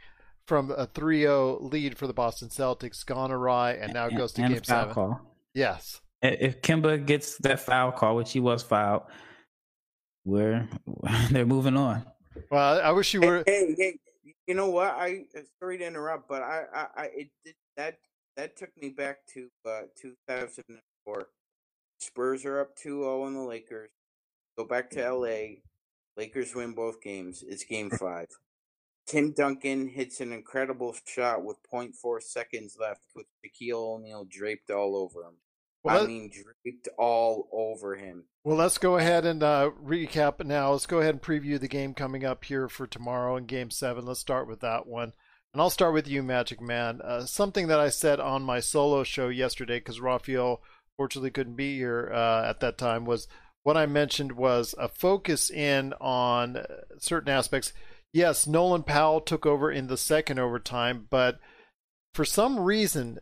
from 0.46 0.70
a 0.70 0.86
3-0 0.86 1.72
lead 1.72 1.96
for 1.96 2.06
the 2.06 2.12
Boston 2.12 2.48
Celtics, 2.48 3.04
gone 3.04 3.30
awry, 3.30 3.72
and 3.72 3.92
now 3.92 4.06
and, 4.06 4.16
goes 4.16 4.32
to 4.32 4.42
game 4.42 4.62
seven. 4.64 4.94
Call. 4.94 5.20
Yes 5.54 6.00
if 6.22 6.62
Kemba 6.62 7.04
gets 7.04 7.36
that 7.38 7.60
foul 7.60 7.92
call, 7.92 8.16
which 8.16 8.32
he 8.32 8.40
was 8.40 8.62
fouled, 8.62 9.02
we're 10.24 10.68
they're 11.30 11.46
moving 11.46 11.76
on. 11.76 12.04
Well, 12.50 12.80
I 12.80 12.92
wish 12.92 13.12
you 13.12 13.20
were. 13.20 13.42
Hey, 13.46 13.74
hey, 13.76 13.98
hey 14.24 14.34
you 14.46 14.54
know 14.54 14.70
what? 14.70 14.90
I 14.90 15.24
sorry 15.58 15.78
to 15.78 15.86
interrupt, 15.86 16.28
but 16.28 16.42
I, 16.42 16.64
I, 16.74 16.86
I 16.96 17.04
it 17.14 17.28
did, 17.44 17.54
that 17.76 17.98
that 18.36 18.56
took 18.56 18.70
me 18.80 18.90
back 18.90 19.18
to 19.34 19.48
uh, 19.66 19.82
2004. 20.00 21.28
Spurs 22.00 22.44
are 22.44 22.60
up 22.60 22.70
2-0 22.84 23.26
on 23.26 23.34
the 23.34 23.40
Lakers. 23.40 23.90
Go 24.58 24.64
back 24.64 24.90
to 24.90 25.12
LA. 25.12 25.60
Lakers 26.16 26.54
win 26.54 26.72
both 26.72 27.00
games. 27.00 27.44
It's 27.46 27.64
game 27.64 27.90
five. 27.90 28.26
Tim 29.06 29.32
Duncan 29.32 29.88
hits 29.88 30.20
an 30.20 30.32
incredible 30.32 30.94
shot 31.06 31.44
with 31.44 31.56
0.4 31.72 32.22
seconds 32.22 32.76
left 32.80 33.02
with 33.14 33.26
Shaquille 33.44 33.96
O'Neal 33.96 34.24
draped 34.24 34.70
all 34.70 34.96
over 34.96 35.24
him. 35.24 35.34
Well, 35.82 36.04
I 36.04 36.06
mean, 36.06 36.30
draped 36.30 36.88
all 36.96 37.48
over 37.52 37.96
him. 37.96 38.24
Well, 38.44 38.56
let's 38.56 38.78
go 38.78 38.96
ahead 38.96 39.26
and 39.26 39.42
uh, 39.42 39.70
recap 39.84 40.44
now. 40.44 40.72
Let's 40.72 40.86
go 40.86 41.00
ahead 41.00 41.14
and 41.14 41.22
preview 41.22 41.58
the 41.58 41.68
game 41.68 41.92
coming 41.94 42.24
up 42.24 42.44
here 42.44 42.68
for 42.68 42.86
tomorrow 42.86 43.36
in 43.36 43.46
Game 43.46 43.70
7. 43.70 44.06
Let's 44.06 44.20
start 44.20 44.46
with 44.46 44.60
that 44.60 44.86
one. 44.86 45.12
And 45.52 45.60
I'll 45.60 45.70
start 45.70 45.92
with 45.92 46.08
you, 46.08 46.22
Magic 46.22 46.60
Man. 46.60 47.00
Uh, 47.02 47.24
something 47.26 47.66
that 47.66 47.80
I 47.80 47.88
said 47.88 48.20
on 48.20 48.42
my 48.42 48.60
solo 48.60 49.02
show 49.02 49.28
yesterday, 49.28 49.78
because 49.78 50.00
Raphael 50.00 50.62
fortunately 50.96 51.30
couldn't 51.30 51.56
be 51.56 51.76
here 51.76 52.10
uh, 52.14 52.48
at 52.48 52.60
that 52.60 52.78
time, 52.78 53.04
was 53.04 53.26
what 53.62 53.76
I 53.76 53.86
mentioned 53.86 54.32
was 54.32 54.74
a 54.78 54.88
focus 54.88 55.50
in 55.50 55.92
on 56.00 56.56
uh, 56.56 56.64
certain 56.98 57.28
aspects. 57.30 57.72
Yes, 58.12 58.46
Norman 58.46 58.82
Powell 58.82 59.20
took 59.20 59.46
over 59.46 59.70
in 59.70 59.86
the 59.86 59.96
second 59.96 60.38
overtime, 60.38 61.06
but 61.08 61.40
for 62.14 62.24
some 62.24 62.60
reason, 62.60 63.18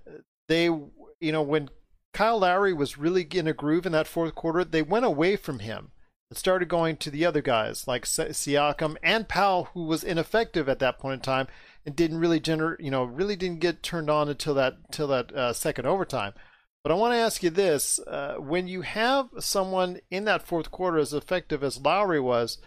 they, 0.48 0.64
you 0.64 1.32
know, 1.32 1.42
when 1.42 1.70
Kyle 2.12 2.40
Lowry 2.40 2.72
was 2.72 2.98
really 2.98 3.22
in 3.22 3.46
a 3.46 3.52
groove 3.52 3.86
in 3.86 3.92
that 3.92 4.08
fourth 4.08 4.34
quarter, 4.34 4.64
they 4.64 4.82
went 4.82 5.04
away 5.04 5.36
from 5.36 5.60
him 5.60 5.92
and 6.28 6.36
started 6.36 6.68
going 6.68 6.96
to 6.96 7.10
the 7.10 7.24
other 7.24 7.40
guys 7.40 7.86
like 7.86 8.04
Siakam 8.04 8.96
and 9.02 9.28
Powell, 9.28 9.68
who 9.74 9.84
was 9.84 10.02
ineffective 10.02 10.68
at 10.68 10.80
that 10.80 10.98
point 10.98 11.14
in 11.14 11.20
time 11.20 11.46
and 11.86 11.94
didn't 11.94 12.18
really 12.18 12.40
generate, 12.40 12.80
you 12.80 12.90
know, 12.90 13.04
really 13.04 13.36
didn't 13.36 13.60
get 13.60 13.82
turned 13.82 14.10
on 14.10 14.28
until 14.28 14.54
that 14.54 14.74
until 14.86 15.06
that 15.08 15.32
uh, 15.32 15.52
second 15.52 15.86
overtime. 15.86 16.32
But 16.82 16.92
I 16.92 16.96
want 16.96 17.12
to 17.12 17.18
ask 17.18 17.42
you 17.42 17.50
this: 17.50 17.98
uh, 18.06 18.36
when 18.38 18.68
you 18.68 18.82
have 18.82 19.28
someone 19.38 20.00
in 20.10 20.24
that 20.24 20.46
fourth 20.46 20.70
quarter 20.70 20.98
as 20.98 21.12
effective 21.12 21.62
as 21.62 21.80
Lowry 21.80 22.20
was, 22.20 22.58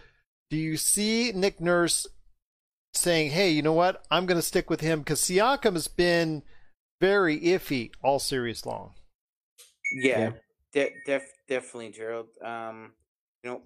do 0.50 0.56
you 0.56 0.76
see 0.76 1.32
Nick 1.32 1.60
Nurse 1.60 2.06
saying, 2.94 3.30
"Hey, 3.30 3.50
you 3.50 3.62
know 3.62 3.72
what? 3.72 4.04
I'm 4.10 4.26
going 4.26 4.38
to 4.38 4.42
stick 4.42 4.70
with 4.70 4.80
him 4.80 5.00
because 5.00 5.20
Siakam 5.20 5.74
has 5.74 5.88
been." 5.88 6.42
very 7.00 7.38
iffy 7.40 7.90
all 8.02 8.18
series 8.18 8.64
long. 8.64 8.94
Yeah, 9.92 10.18
Yeah. 10.18 10.32
De- 10.72 10.94
def- 11.04 11.32
definitely, 11.48 11.90
Gerald. 11.90 12.28
Um, 12.42 12.94
you 13.42 13.50
know, 13.50 13.62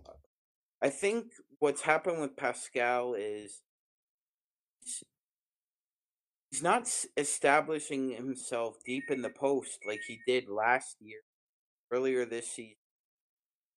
I 0.82 0.90
think 0.90 1.26
what's 1.60 1.82
happened 1.82 2.20
with 2.20 2.36
Pascal 2.36 3.14
is 3.14 3.62
he's- 4.80 5.04
he's 6.50 6.62
not 6.62 6.88
establishing 7.16 8.10
himself 8.10 8.82
deep 8.84 9.08
in 9.10 9.22
the 9.22 9.30
post 9.30 9.78
like 9.86 10.00
he 10.08 10.20
did 10.26 10.48
last 10.48 10.96
year, 11.00 11.20
earlier 11.92 12.24
this 12.24 12.50
season. 12.50 12.77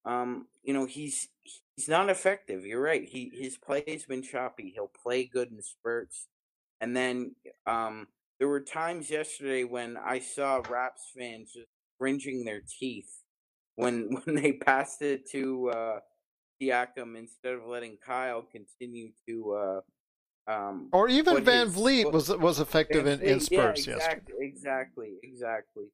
Um, 0.06 0.48
you 0.64 0.74
know, 0.74 0.86
he's 0.86 1.28
he's 1.76 1.88
not 1.88 2.10
effective. 2.10 2.66
You're 2.66 2.82
right. 2.82 3.04
He 3.04 3.32
his 3.34 3.58
play 3.58 3.84
has 3.88 4.06
been 4.06 4.24
choppy. 4.24 4.72
He'll 4.74 4.92
play 5.04 5.26
good 5.26 5.52
in 5.52 5.62
spurts, 5.62 6.28
and 6.80 6.96
then 6.96 7.36
um, 7.68 8.08
there 8.40 8.48
were 8.48 8.62
times 8.62 9.10
yesterday 9.10 9.64
when 9.64 9.98
I 9.98 10.20
saw 10.20 10.64
Raps 10.70 11.12
fans 11.16 11.52
just 11.54 11.68
their 12.44 12.62
teeth 12.80 13.22
when 13.76 14.10
when 14.24 14.36
they 14.36 14.54
passed 14.54 15.02
it 15.02 15.30
to 15.32 15.70
uh 15.70 16.00
Siakam 16.62 17.18
instead 17.18 17.54
of 17.54 17.66
letting 17.66 17.98
Kyle 18.06 18.42
continue 18.42 19.12
to 19.28 19.54
uh 19.54 20.52
um 20.52 20.90
Or 20.92 21.08
even 21.08 21.44
Van 21.44 21.68
his 21.68 21.76
Vleet 21.76 22.12
was 22.12 22.30
was 22.30 22.60
effective 22.60 23.08
in, 23.08 23.22
in 23.22 23.40
yeah, 23.52 23.70
exactly, 23.70 23.94
yesterday. 23.94 24.32
Exactly, 24.40 25.10
exactly. 25.24 25.86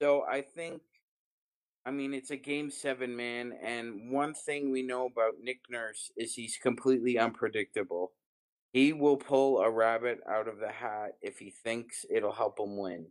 So 0.00 0.24
I 0.30 0.42
think, 0.42 0.80
I 1.88 1.90
mean, 1.90 2.12
it's 2.12 2.30
a 2.30 2.36
game 2.36 2.70
seven, 2.70 3.16
man. 3.16 3.54
And 3.64 4.10
one 4.12 4.34
thing 4.34 4.70
we 4.70 4.82
know 4.82 5.06
about 5.06 5.40
Nick 5.40 5.60
Nurse 5.70 6.12
is 6.18 6.34
he's 6.34 6.58
completely 6.58 7.18
unpredictable. 7.18 8.12
He 8.74 8.92
will 8.92 9.16
pull 9.16 9.60
a 9.60 9.70
rabbit 9.70 10.20
out 10.28 10.48
of 10.48 10.58
the 10.58 10.68
hat 10.70 11.12
if 11.22 11.38
he 11.38 11.50
thinks 11.50 12.04
it'll 12.10 12.34
help 12.34 12.60
him 12.60 12.76
win. 12.76 13.10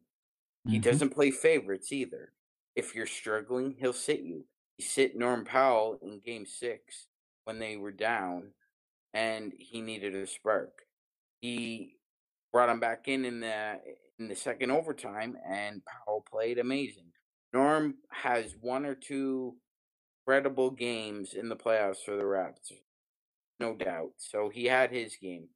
He 0.68 0.78
Mhm. 0.78 0.84
doesn't 0.84 1.10
play 1.10 1.32
favorites 1.32 1.92
either. 1.92 2.36
If 2.76 2.94
you're 2.94 3.08
struggling, 3.08 3.74
he'll 3.80 3.94
sit 3.94 4.20
you. 4.22 4.48
He 4.78 4.84
sit 4.84 5.16
Norm 5.16 5.44
Powell 5.44 5.98
in 6.04 6.20
game 6.20 6.46
six 6.46 7.08
when 7.46 7.58
they 7.58 7.78
were 7.78 7.92
down 7.92 8.54
and 9.12 9.54
he 9.58 9.82
needed 9.82 10.14
a 10.14 10.28
spark. 10.28 10.88
He 11.42 11.98
brought 12.52 12.70
him 12.70 12.80
back 12.80 13.08
in 13.08 13.26
in 13.26 13.40
the 13.40 13.82
in 14.20 14.28
the 14.28 14.36
second 14.36 14.70
overtime 14.70 15.36
and 15.44 15.84
Powell 15.86 16.22
played 16.22 16.60
amazing. 16.60 17.07
Norm 17.54 17.96
has 18.10 18.56
one 18.60 18.86
or 18.86 18.96
two 18.96 19.56
credible 20.26 20.72
games 20.72 21.34
in 21.34 21.50
the 21.50 21.56
playoffs 21.56 22.04
for 22.06 22.16
the 22.16 22.24
Raptors. 22.24 22.82
No 23.60 23.76
doubt. 23.76 24.12
So 24.18 24.50
he 24.50 24.66
had 24.66 24.92
his 24.92 25.16
game. 25.16 25.48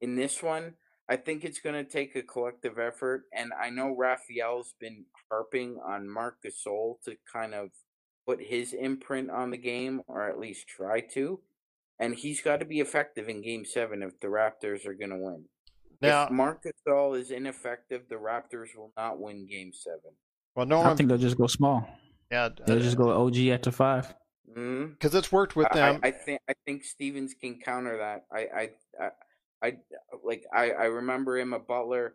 In 0.00 0.16
this 0.16 0.42
one, 0.42 0.74
I 1.08 1.16
think 1.16 1.44
it's 1.44 1.60
going 1.60 1.74
to 1.74 1.90
take 1.90 2.14
a 2.14 2.22
collective 2.22 2.78
effort, 2.78 3.24
and 3.32 3.52
I 3.60 3.70
know 3.70 3.96
Raphael's 3.98 4.74
been 4.78 5.06
harping 5.30 5.78
on 5.84 6.08
Marc 6.08 6.36
Gasol 6.44 7.00
to 7.04 7.16
kind 7.32 7.54
of 7.54 7.70
put 8.26 8.40
his 8.40 8.72
imprint 8.72 9.30
on 9.30 9.50
the 9.50 9.56
game, 9.58 10.02
or 10.06 10.28
at 10.28 10.38
least 10.38 10.68
try 10.68 11.00
to. 11.14 11.40
And 11.98 12.14
he's 12.14 12.40
got 12.40 12.60
to 12.60 12.64
be 12.64 12.80
effective 12.80 13.28
in 13.28 13.42
Game 13.42 13.64
Seven 13.64 14.02
if 14.02 14.20
the 14.20 14.28
Raptors 14.28 14.86
are 14.86 14.94
going 14.94 15.10
to 15.10 15.16
win. 15.16 15.46
Now- 16.00 16.24
if 16.26 16.30
Marc 16.30 16.62
Gasol 16.62 17.18
is 17.18 17.30
ineffective, 17.30 18.02
the 18.08 18.14
Raptors 18.14 18.76
will 18.76 18.92
not 18.96 19.18
win 19.18 19.46
Game 19.46 19.72
Seven. 19.72 20.12
Well, 20.54 20.66
no, 20.66 20.80
I 20.80 20.84
Norm, 20.84 20.96
think 20.96 21.08
they'll 21.08 21.18
just 21.18 21.38
go 21.38 21.46
small. 21.46 21.88
yeah, 22.30 22.48
They'll 22.66 22.80
just 22.80 22.96
go 22.96 23.10
OG 23.10 23.36
at 23.48 23.62
the 23.62 23.72
five. 23.72 24.14
Mm-hmm. 24.56 24.92
because 24.94 25.14
it's 25.14 25.30
worked 25.30 25.54
with 25.54 25.70
them. 25.70 26.00
I, 26.02 26.08
I 26.08 26.10
think 26.10 26.40
I 26.48 26.54
think 26.66 26.82
Stevens 26.84 27.34
can 27.40 27.60
counter 27.64 27.96
that. 27.98 28.24
I 28.32 28.40
I 28.40 28.70
I, 29.00 29.10
I 29.62 29.72
like 30.24 30.44
I, 30.52 30.70
I 30.72 30.84
remember 30.86 31.38
him 31.38 31.52
a 31.52 31.60
Butler. 31.60 32.14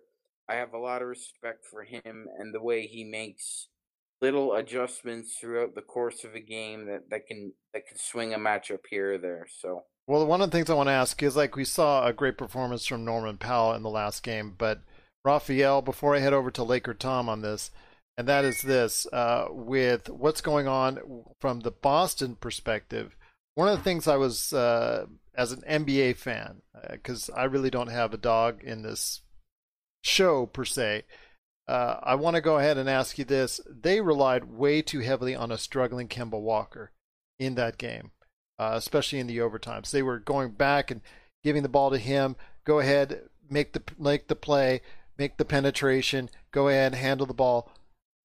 I 0.49 0.55
have 0.55 0.73
a 0.73 0.77
lot 0.77 1.01
of 1.01 1.07
respect 1.07 1.65
for 1.65 1.83
him 1.83 2.27
and 2.37 2.53
the 2.53 2.61
way 2.61 2.87
he 2.87 3.03
makes 3.05 3.69
little 4.21 4.53
adjustments 4.53 5.37
throughout 5.39 5.75
the 5.75 5.81
course 5.81 6.23
of 6.23 6.35
a 6.35 6.39
game 6.39 6.85
that, 6.87 7.09
that 7.09 7.25
can 7.25 7.53
that 7.73 7.87
can 7.87 7.97
swing 7.97 8.33
a 8.33 8.37
matchup 8.37 8.79
here 8.89 9.13
or 9.13 9.17
there. 9.17 9.47
So 9.61 9.83
Well, 10.05 10.25
one 10.27 10.41
of 10.41 10.51
the 10.51 10.57
things 10.57 10.69
I 10.69 10.73
want 10.75 10.87
to 10.87 10.93
ask 10.93 11.23
is 11.23 11.37
like 11.37 11.55
we 11.55 11.63
saw 11.65 12.05
a 12.05 12.11
great 12.13 12.37
performance 12.37 12.85
from 12.85 13.05
Norman 13.05 13.37
Powell 13.37 13.73
in 13.73 13.81
the 13.81 13.89
last 13.89 14.23
game, 14.23 14.53
but 14.57 14.81
Raphael, 15.23 15.81
before 15.81 16.15
I 16.15 16.19
head 16.19 16.33
over 16.33 16.51
to 16.51 16.63
Laker 16.63 16.93
Tom 16.93 17.29
on 17.29 17.41
this, 17.41 17.71
and 18.17 18.27
that 18.27 18.45
is 18.45 18.61
this 18.61 19.07
uh, 19.11 19.47
with 19.49 20.09
what's 20.09 20.41
going 20.41 20.67
on 20.67 20.99
from 21.39 21.61
the 21.61 21.71
Boston 21.71 22.35
perspective. 22.35 23.15
One 23.55 23.67
of 23.67 23.77
the 23.77 23.83
things 23.83 24.07
I 24.07 24.17
was, 24.17 24.51
uh, 24.53 25.05
as 25.33 25.51
an 25.51 25.61
NBA 25.67 26.17
fan, 26.17 26.61
because 26.91 27.29
I 27.35 27.45
really 27.45 27.69
don't 27.69 27.91
have 27.91 28.13
a 28.13 28.17
dog 28.17 28.63
in 28.63 28.81
this 28.81 29.21
show 30.03 30.45
per 30.45 30.65
se, 30.65 31.03
uh, 31.67 31.97
I 32.03 32.15
want 32.15 32.35
to 32.35 32.41
go 32.41 32.57
ahead 32.57 32.77
and 32.77 32.89
ask 32.89 33.17
you 33.17 33.25
this. 33.25 33.59
They 33.69 34.01
relied 34.01 34.45
way 34.45 34.81
too 34.81 34.99
heavily 34.99 35.35
on 35.35 35.51
a 35.51 35.57
struggling 35.57 36.07
Kemba 36.07 36.39
Walker 36.39 36.91
in 37.39 37.55
that 37.55 37.77
game 37.77 38.11
uh, 38.57 38.73
especially 38.75 39.19
in 39.19 39.27
the 39.27 39.37
overtimes. 39.37 39.91
They 39.91 40.03
were 40.03 40.19
going 40.19 40.51
back 40.51 40.91
and 40.91 41.01
giving 41.43 41.63
the 41.63 41.69
ball 41.69 41.91
to 41.91 41.97
him. 41.97 42.35
Go 42.65 42.79
ahead, 42.79 43.21
make 43.49 43.73
the 43.73 43.83
make 43.99 44.27
the 44.27 44.35
play, 44.35 44.81
make 45.17 45.37
the 45.37 45.45
penetration. 45.45 46.29
Go 46.51 46.69
ahead, 46.69 46.95
handle 46.95 47.27
the 47.27 47.33
ball. 47.33 47.71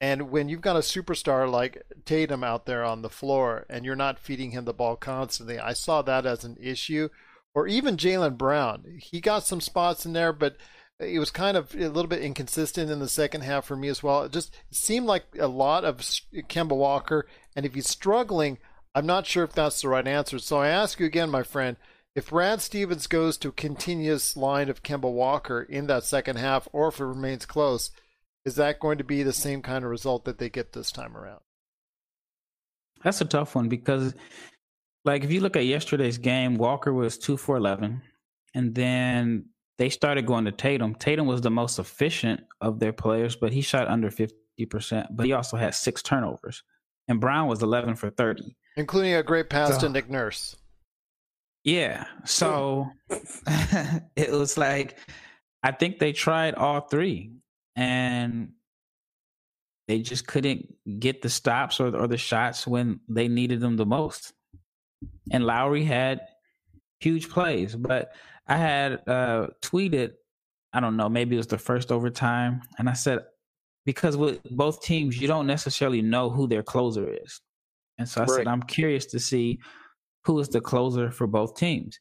And 0.00 0.30
when 0.30 0.48
you've 0.48 0.62
got 0.62 0.76
a 0.76 0.80
superstar 0.80 1.50
like 1.50 1.82
Tatum 2.06 2.42
out 2.42 2.64
there 2.64 2.84
on 2.84 3.02
the 3.02 3.10
floor 3.10 3.66
and 3.68 3.84
you're 3.84 3.96
not 3.96 4.18
feeding 4.18 4.52
him 4.52 4.64
the 4.64 4.72
ball 4.72 4.96
constantly, 4.96 5.58
I 5.58 5.74
saw 5.74 6.00
that 6.02 6.24
as 6.24 6.42
an 6.42 6.56
issue. 6.58 7.10
Or 7.54 7.66
even 7.66 7.96
Jaylen 7.96 8.38
Brown, 8.38 8.84
he 8.98 9.20
got 9.20 9.44
some 9.44 9.60
spots 9.60 10.06
in 10.06 10.12
there, 10.12 10.32
but 10.32 10.56
it 11.00 11.18
was 11.18 11.30
kind 11.30 11.56
of 11.56 11.74
a 11.74 11.88
little 11.88 12.06
bit 12.06 12.22
inconsistent 12.22 12.90
in 12.90 13.00
the 13.00 13.08
second 13.08 13.40
half 13.42 13.64
for 13.64 13.76
me 13.76 13.88
as 13.88 14.02
well. 14.02 14.22
It 14.22 14.32
just 14.32 14.54
seemed 14.70 15.06
like 15.06 15.24
a 15.38 15.48
lot 15.48 15.84
of 15.84 15.98
Kemba 15.98 16.76
Walker, 16.76 17.26
and 17.56 17.66
if 17.66 17.74
he's 17.74 17.88
struggling, 17.88 18.58
I'm 18.94 19.06
not 19.06 19.26
sure 19.26 19.44
if 19.44 19.52
that's 19.52 19.82
the 19.82 19.88
right 19.88 20.06
answer. 20.06 20.38
So 20.38 20.58
I 20.58 20.68
ask 20.68 21.00
you 21.00 21.06
again, 21.06 21.30
my 21.30 21.42
friend, 21.42 21.76
if 22.14 22.30
Brad 22.30 22.60
Stevens 22.60 23.06
goes 23.06 23.36
to 23.38 23.48
a 23.48 23.52
continuous 23.52 24.36
line 24.36 24.68
of 24.68 24.82
Kemba 24.82 25.10
Walker 25.10 25.62
in 25.62 25.86
that 25.86 26.04
second 26.04 26.36
half, 26.36 26.68
or 26.72 26.88
if 26.88 27.00
it 27.00 27.04
remains 27.04 27.46
close, 27.46 27.90
is 28.44 28.54
that 28.56 28.80
going 28.80 28.98
to 28.98 29.04
be 29.04 29.22
the 29.22 29.32
same 29.32 29.62
kind 29.62 29.84
of 29.84 29.90
result 29.90 30.24
that 30.24 30.38
they 30.38 30.48
get 30.48 30.72
this 30.72 30.90
time 30.92 31.16
around? 31.16 31.40
That's 33.02 33.20
a 33.20 33.24
tough 33.24 33.54
one 33.54 33.68
because, 33.68 34.14
like, 35.04 35.24
if 35.24 35.32
you 35.32 35.40
look 35.40 35.56
at 35.56 35.64
yesterday's 35.64 36.18
game, 36.18 36.56
Walker 36.56 36.92
was 36.92 37.16
two 37.18 37.36
for 37.36 37.56
eleven, 37.56 38.02
and 38.54 38.74
then 38.74 39.46
they 39.78 39.88
started 39.88 40.26
going 40.26 40.44
to 40.44 40.52
Tatum. 40.52 40.94
Tatum 40.94 41.26
was 41.26 41.40
the 41.40 41.50
most 41.50 41.78
efficient 41.78 42.42
of 42.60 42.78
their 42.78 42.92
players, 42.92 43.36
but 43.36 43.52
he 43.52 43.62
shot 43.62 43.88
under 43.88 44.10
fifty 44.10 44.66
percent. 44.68 45.06
But 45.10 45.26
he 45.26 45.32
also 45.32 45.56
had 45.56 45.74
six 45.74 46.02
turnovers, 46.02 46.62
and 47.08 47.20
Brown 47.20 47.48
was 47.48 47.62
eleven 47.62 47.94
for 47.96 48.10
thirty. 48.10 48.56
Including 48.76 49.14
a 49.14 49.22
great 49.22 49.48
pass 49.50 49.74
So- 49.74 49.80
to 49.80 49.88
Nick 49.88 50.10
Nurse. 50.10 50.56
Yeah. 51.64 52.04
So 52.24 52.88
it 54.16 54.30
was 54.30 54.56
like 54.56 54.96
I 55.62 55.72
think 55.72 55.98
they 55.98 56.12
tried 56.12 56.54
all 56.54 56.80
three 56.80 57.32
and 57.80 58.50
they 59.88 60.00
just 60.00 60.26
couldn't 60.26 60.74
get 61.00 61.22
the 61.22 61.30
stops 61.30 61.80
or, 61.80 61.96
or 61.96 62.06
the 62.06 62.18
shots 62.18 62.66
when 62.66 63.00
they 63.08 63.26
needed 63.26 63.60
them 63.60 63.76
the 63.76 63.86
most. 63.86 64.34
And 65.32 65.44
Lowry 65.46 65.82
had 65.82 66.20
huge 67.00 67.30
plays, 67.30 67.74
but 67.74 68.12
I 68.46 68.56
had 68.56 69.08
uh, 69.08 69.48
tweeted, 69.62 70.12
I 70.74 70.80
don't 70.80 70.98
know, 70.98 71.08
maybe 71.08 71.36
it 71.36 71.38
was 71.38 71.46
the 71.46 71.58
first 71.58 71.90
overtime, 71.90 72.60
and 72.78 72.88
I 72.88 72.92
said 72.92 73.20
because 73.86 74.14
with 74.16 74.42
both 74.50 74.82
teams, 74.82 75.18
you 75.18 75.26
don't 75.26 75.46
necessarily 75.46 76.02
know 76.02 76.28
who 76.28 76.46
their 76.46 76.62
closer 76.62 77.08
is, 77.08 77.40
and 77.98 78.06
so 78.06 78.20
I 78.20 78.24
Right. 78.24 78.36
said 78.36 78.46
I'm 78.46 78.62
curious 78.62 79.06
to 79.06 79.18
see 79.18 79.58
who 80.26 80.38
is 80.38 80.50
the 80.50 80.60
closer 80.60 81.10
for 81.10 81.26
both 81.26 81.56
teams. 81.56 81.98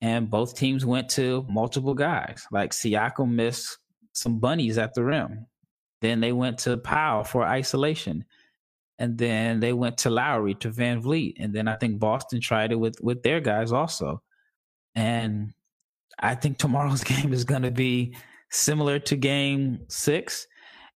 And 0.00 0.28
both 0.28 0.56
teams 0.56 0.84
went 0.84 1.08
to 1.10 1.46
multiple 1.48 1.94
guys. 1.94 2.44
Like 2.50 2.72
Siakam 2.72 3.30
missed 3.30 3.78
some 4.12 4.38
bunnies 4.38 4.78
at 4.78 4.94
the 4.94 5.04
rim. 5.04 5.46
Then 6.00 6.20
they 6.20 6.32
went 6.32 6.58
to 6.58 6.76
Powell 6.76 7.24
for 7.24 7.44
isolation. 7.44 8.24
And 8.98 9.16
then 9.18 9.60
they 9.60 9.72
went 9.72 9.98
to 9.98 10.10
Lowry 10.10 10.54
to 10.56 10.70
Van 10.70 11.02
Vleet. 11.02 11.34
And 11.38 11.54
then 11.54 11.68
I 11.68 11.76
think 11.76 11.98
Boston 11.98 12.40
tried 12.40 12.72
it 12.72 12.76
with, 12.76 13.00
with 13.00 13.22
their 13.22 13.40
guys 13.40 13.72
also. 13.72 14.22
And 14.94 15.52
I 16.18 16.34
think 16.34 16.58
tomorrow's 16.58 17.04
game 17.14 17.32
is 17.32 17.44
going 17.44 17.62
to 17.62 17.70
be 17.70 18.16
similar 18.50 18.98
to 19.00 19.16
game 19.16 19.80
six. 19.88 20.46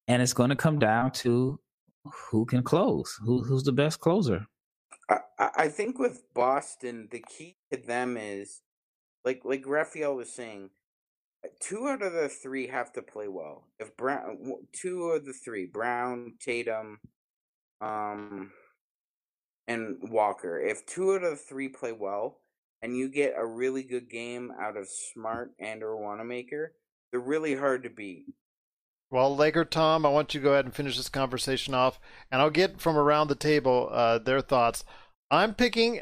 And 0.07 0.21
it's 0.21 0.33
going 0.33 0.49
to 0.49 0.55
come 0.55 0.77
down 0.77 1.11
to 1.11 1.59
who 2.29 2.45
can 2.45 2.61
close, 2.61 3.17
who, 3.23 3.43
who's 3.43 3.63
the 3.63 3.71
best 3.71 3.99
closer. 3.99 4.45
I, 5.09 5.19
I 5.39 5.67
think 5.69 5.99
with 5.99 6.23
Boston, 6.33 7.07
the 7.11 7.23
key 7.27 7.55
to 7.71 7.77
them 7.77 8.17
is 8.17 8.61
like 9.23 9.41
like 9.43 9.63
Raphael 9.65 10.15
was 10.15 10.31
saying, 10.31 10.69
two 11.59 11.87
out 11.87 12.01
of 12.01 12.13
the 12.13 12.29
three 12.29 12.67
have 12.67 12.91
to 12.93 13.01
play 13.01 13.27
well. 13.27 13.67
If 13.79 13.95
Brown, 13.97 14.37
two 14.73 15.09
of 15.09 15.25
the 15.25 15.33
three, 15.33 15.65
Brown, 15.65 16.33
Tatum, 16.39 16.99
um, 17.81 18.51
and 19.67 19.97
Walker, 20.01 20.59
if 20.59 20.85
two 20.85 21.13
out 21.13 21.23
of 21.23 21.31
the 21.31 21.35
three 21.35 21.69
play 21.69 21.91
well, 21.91 22.41
and 22.81 22.95
you 22.95 23.09
get 23.09 23.33
a 23.37 23.45
really 23.45 23.83
good 23.83 24.09
game 24.09 24.51
out 24.61 24.77
of 24.77 24.87
Smart 24.87 25.51
and 25.59 25.81
or 25.81 25.97
Wanamaker, 25.97 26.73
they're 27.11 27.19
really 27.19 27.55
hard 27.55 27.83
to 27.83 27.89
beat. 27.89 28.25
Well, 29.11 29.35
Laker 29.35 29.65
Tom, 29.65 30.05
I 30.05 30.09
want 30.09 30.33
you 30.33 30.39
to 30.39 30.43
go 30.43 30.53
ahead 30.53 30.65
and 30.65 30.73
finish 30.73 30.97
this 30.97 31.09
conversation 31.09 31.73
off, 31.73 31.99
and 32.31 32.41
I'll 32.41 32.49
get 32.49 32.81
from 32.81 32.97
around 32.97 33.27
the 33.27 33.35
table 33.35 33.89
uh, 33.91 34.17
their 34.17 34.41
thoughts. 34.41 34.83
I'm 35.31 35.53
picking 35.53 36.01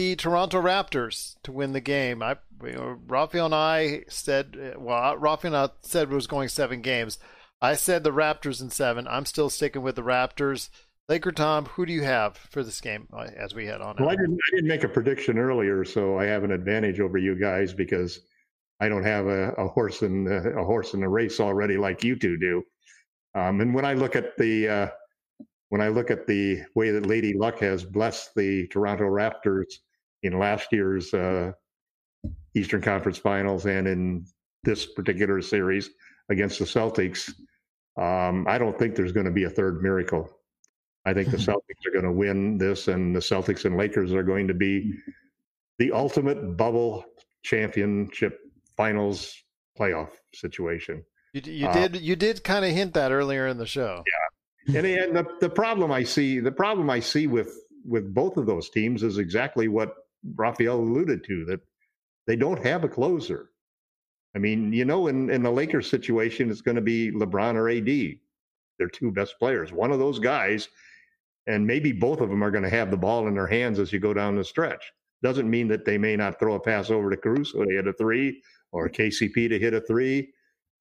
the 0.00 0.16
Toronto 0.16 0.62
Raptors 0.62 1.36
to 1.42 1.52
win 1.52 1.72
the 1.72 1.80
game. 1.80 2.22
I, 2.22 2.38
Raphael 2.58 3.44
and 3.44 3.54
I 3.54 4.04
said, 4.08 4.74
well, 4.78 5.14
Rafael 5.18 5.54
and 5.54 5.70
I 5.70 5.74
said 5.82 6.10
it 6.10 6.14
was 6.14 6.26
going 6.26 6.48
seven 6.48 6.80
games. 6.80 7.18
I 7.60 7.74
said 7.74 8.02
the 8.02 8.10
Raptors 8.10 8.62
in 8.62 8.70
seven. 8.70 9.06
I'm 9.06 9.26
still 9.26 9.50
sticking 9.50 9.82
with 9.82 9.96
the 9.96 10.02
Raptors. 10.02 10.70
Laker 11.10 11.32
Tom, 11.32 11.66
who 11.66 11.84
do 11.84 11.92
you 11.92 12.02
have 12.02 12.38
for 12.38 12.62
this 12.62 12.80
game 12.80 13.08
uh, 13.12 13.26
as 13.36 13.54
we 13.54 13.66
head 13.66 13.82
on? 13.82 13.96
Well, 13.98 14.08
I 14.08 14.16
didn't, 14.16 14.38
I 14.38 14.56
didn't 14.56 14.68
make 14.68 14.84
a 14.84 14.88
prediction 14.88 15.38
earlier, 15.38 15.84
so 15.84 16.18
I 16.18 16.24
have 16.24 16.44
an 16.44 16.52
advantage 16.52 16.98
over 16.98 17.18
you 17.18 17.38
guys 17.38 17.74
because 17.74 18.20
I 18.80 18.88
don't 18.88 19.04
have 19.04 19.26
a, 19.26 19.50
a 19.58 19.68
horse 19.68 20.00
in 20.00 20.26
a 20.28 20.64
horse 20.64 20.94
in 20.94 21.00
the 21.00 21.08
race 21.10 21.40
already 21.40 21.76
like 21.76 22.02
you 22.04 22.18
two 22.18 22.38
do. 22.38 22.62
Um, 23.34 23.60
and 23.60 23.74
when 23.74 23.84
I 23.84 23.92
look 23.92 24.16
at 24.16 24.38
the 24.38 24.66
uh, 24.66 24.88
when 25.68 25.82
I 25.82 25.88
look 25.88 26.10
at 26.10 26.26
the 26.26 26.62
way 26.74 26.90
that 26.90 27.04
Lady 27.04 27.34
Luck 27.36 27.58
has 27.58 27.84
blessed 27.84 28.30
the 28.34 28.66
Toronto 28.68 29.04
Raptors 29.04 29.66
in 30.22 30.38
last 30.38 30.68
year's 30.72 31.12
uh, 31.14 31.52
Eastern 32.54 32.82
Conference 32.82 33.18
Finals 33.18 33.66
and 33.66 33.86
in 33.86 34.26
this 34.64 34.86
particular 34.86 35.40
series 35.40 35.90
against 36.28 36.58
the 36.58 36.64
Celtics, 36.64 37.32
um, 37.96 38.46
I 38.48 38.58
don't 38.58 38.78
think 38.78 38.94
there's 38.94 39.12
going 39.12 39.26
to 39.26 39.32
be 39.32 39.44
a 39.44 39.50
third 39.50 39.82
miracle. 39.82 40.28
I 41.04 41.14
think 41.14 41.30
the 41.30 41.36
Celtics 41.38 41.86
are 41.86 41.92
going 41.92 42.04
to 42.04 42.12
win 42.12 42.58
this, 42.58 42.88
and 42.88 43.14
the 43.14 43.20
Celtics 43.20 43.64
and 43.64 43.76
Lakers 43.76 44.12
are 44.12 44.22
going 44.22 44.48
to 44.48 44.54
be 44.54 44.92
the 45.78 45.92
ultimate 45.92 46.56
bubble 46.56 47.04
championship 47.42 48.38
finals 48.76 49.34
playoff 49.78 50.10
situation. 50.34 51.02
You, 51.32 51.42
you 51.44 51.66
uh, 51.66 51.72
did 51.72 52.00
you 52.00 52.16
did 52.16 52.44
kind 52.44 52.64
of 52.64 52.72
hint 52.72 52.94
that 52.94 53.12
earlier 53.12 53.46
in 53.46 53.56
the 53.56 53.66
show. 53.66 54.02
Yeah, 54.66 54.78
and, 54.78 54.86
and 54.86 55.16
the, 55.16 55.26
the 55.40 55.48
problem 55.48 55.90
I 55.92 56.02
see 56.02 56.40
the 56.40 56.52
problem 56.52 56.90
I 56.90 57.00
see 57.00 57.26
with 57.26 57.54
with 57.84 58.12
both 58.12 58.36
of 58.36 58.46
those 58.46 58.68
teams 58.68 59.02
is 59.02 59.18
exactly 59.18 59.68
what 59.68 59.94
Raphael 60.34 60.80
alluded 60.80 61.24
to 61.24 61.44
that 61.46 61.60
they 62.26 62.36
don't 62.36 62.64
have 62.64 62.84
a 62.84 62.88
closer. 62.88 63.50
I 64.34 64.38
mean, 64.38 64.72
you 64.72 64.84
know, 64.84 65.08
in, 65.08 65.30
in 65.30 65.42
the 65.42 65.50
Lakers 65.50 65.90
situation, 65.90 66.50
it's 66.50 66.60
going 66.60 66.76
to 66.76 66.80
be 66.80 67.10
LeBron 67.10 67.54
or 67.54 67.68
AD. 67.68 68.18
They're 68.78 68.88
two 68.88 69.10
best 69.10 69.38
players. 69.38 69.72
One 69.72 69.90
of 69.90 69.98
those 69.98 70.18
guys, 70.18 70.68
and 71.46 71.66
maybe 71.66 71.92
both 71.92 72.20
of 72.20 72.28
them 72.30 72.42
are 72.42 72.50
going 72.50 72.64
to 72.64 72.70
have 72.70 72.90
the 72.90 72.96
ball 72.96 73.26
in 73.26 73.34
their 73.34 73.46
hands 73.46 73.78
as 73.78 73.92
you 73.92 73.98
go 73.98 74.14
down 74.14 74.36
the 74.36 74.44
stretch. 74.44 74.92
Doesn't 75.22 75.50
mean 75.50 75.68
that 75.68 75.84
they 75.84 75.98
may 75.98 76.16
not 76.16 76.38
throw 76.38 76.54
a 76.54 76.60
pass 76.60 76.90
over 76.90 77.10
to 77.10 77.16
Caruso 77.16 77.64
to 77.64 77.74
hit 77.74 77.86
a 77.86 77.92
three 77.92 78.42
or 78.72 78.88
KCP 78.88 79.48
to 79.48 79.58
hit 79.58 79.74
a 79.74 79.80
three. 79.80 80.32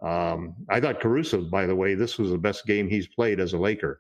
Um, 0.01 0.55
I 0.69 0.79
thought 0.79 1.01
Caruso, 1.01 1.41
by 1.41 1.65
the 1.65 1.75
way, 1.75 1.93
this 1.95 2.17
was 2.17 2.29
the 2.31 2.37
best 2.37 2.65
game 2.65 2.87
he's 2.87 3.07
played 3.07 3.39
as 3.39 3.53
a 3.53 3.57
Laker. 3.57 3.99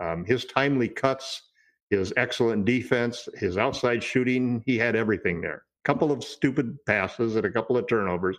Um, 0.00 0.24
his 0.26 0.44
timely 0.44 0.88
cuts, 0.88 1.47
his 1.90 2.12
excellent 2.16 2.64
defense, 2.64 3.28
his 3.34 3.56
outside 3.56 4.02
shooting, 4.02 4.62
he 4.66 4.76
had 4.76 4.94
everything 4.94 5.40
there. 5.40 5.62
A 5.84 5.86
couple 5.86 6.12
of 6.12 6.22
stupid 6.22 6.76
passes 6.84 7.36
and 7.36 7.46
a 7.46 7.50
couple 7.50 7.76
of 7.76 7.86
turnovers, 7.86 8.38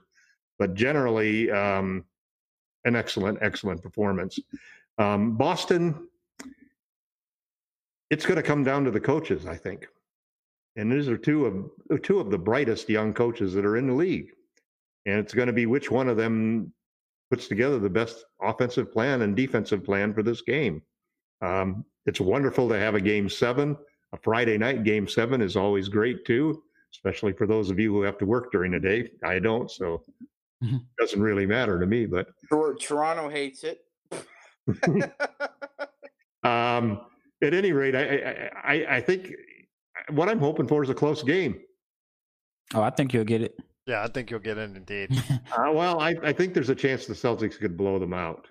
but 0.60 0.76
generally 0.76 1.50
um, 1.50 2.06
an 2.86 2.96
excellent, 2.96 3.40
excellent 3.42 3.82
performance. 3.82 4.40
Um, 4.98 5.36
Boston, 5.38 6.08
it's 8.10 8.26
going 8.26 8.38
to 8.38 8.44
come 8.44 8.64
down 8.64 8.84
to 8.86 8.92
the 8.92 9.00
coaches, 9.00 9.46
I 9.46 9.56
think. 9.56 9.88
And 10.76 10.92
these 10.92 11.10
are 11.10 11.18
two 11.18 11.46
of 11.46 12.02
two 12.04 12.20
of 12.20 12.30
the 12.30 12.38
brightest 12.38 12.90
young 12.90 13.14
coaches 13.14 13.54
that 13.54 13.66
are 13.66 13.78
in 13.78 13.88
the 13.88 13.94
league. 13.94 14.32
And 15.06 15.20
it's 15.20 15.34
going 15.34 15.48
to 15.48 15.54
be 15.54 15.66
which 15.66 15.90
one 15.90 16.08
of 16.08 16.18
them 16.18 16.72
puts 17.30 17.48
together 17.48 17.80
the 17.80 17.90
best 17.90 18.26
offensive 18.42 18.92
plan 18.92 19.22
and 19.22 19.36
defensive 19.36 19.84
plan 19.84 20.14
for 20.14 20.24
this 20.24 20.42
game. 20.42 20.82
Um, 21.42 21.86
it's 22.06 22.20
wonderful 22.20 22.68
to 22.70 22.78
have 22.78 22.96
a 22.96 23.02
game 23.02 23.30
seven. 23.30 23.78
A 24.14 24.18
Friday 24.18 24.58
night 24.58 24.84
game 24.84 25.08
seven 25.08 25.42
is 25.42 25.56
always 25.56 25.88
great 25.88 26.26
too, 26.26 26.64
especially 26.94 27.34
for 27.34 27.46
those 27.46 27.70
of 27.70 27.80
you 27.80 27.94
who 27.94 28.02
have 28.02 28.18
to 28.18 28.26
work 28.26 28.52
during 28.52 28.72
the 28.72 28.80
day. 28.80 29.12
I 29.24 29.40
don't, 29.40 29.70
so 29.70 30.04
mm-hmm. 30.64 30.76
it 30.76 30.82
doesn't 31.00 31.22
really 31.22 31.46
matter 31.46 31.80
to 31.80 31.86
me. 31.86 32.06
But 32.06 32.28
Toronto 32.82 33.30
hates 33.30 33.64
it. 33.64 33.82
um, 36.44 37.02
at 37.44 37.54
any 37.54 37.72
rate, 37.72 37.96
I, 37.96 38.50
I, 38.64 38.98
I 38.98 39.02
think 39.02 39.32
what 40.12 40.30
I'm 40.30 40.40
hoping 40.40 40.68
for 40.68 40.84
is 40.84 40.90
a 40.90 40.96
close 40.96 41.24
game. 41.24 41.60
Oh, 42.74 42.82
I 42.82 42.90
think 42.90 43.14
you'll 43.14 43.24
get 43.24 43.42
it. 43.42 43.56
Yeah, 43.88 44.04
I 44.04 44.08
think 44.08 44.30
you'll 44.30 44.40
get 44.40 44.58
it 44.58 44.76
indeed. 44.76 45.10
uh, 45.58 45.72
well, 45.72 46.00
I, 46.00 46.16
I 46.24 46.34
think 46.34 46.54
there's 46.54 46.70
a 46.70 46.76
chance 46.76 47.06
the 47.06 47.14
Celtics 47.14 47.58
could 47.58 47.76
blow 47.76 47.98
them 47.98 48.14
out, 48.14 48.48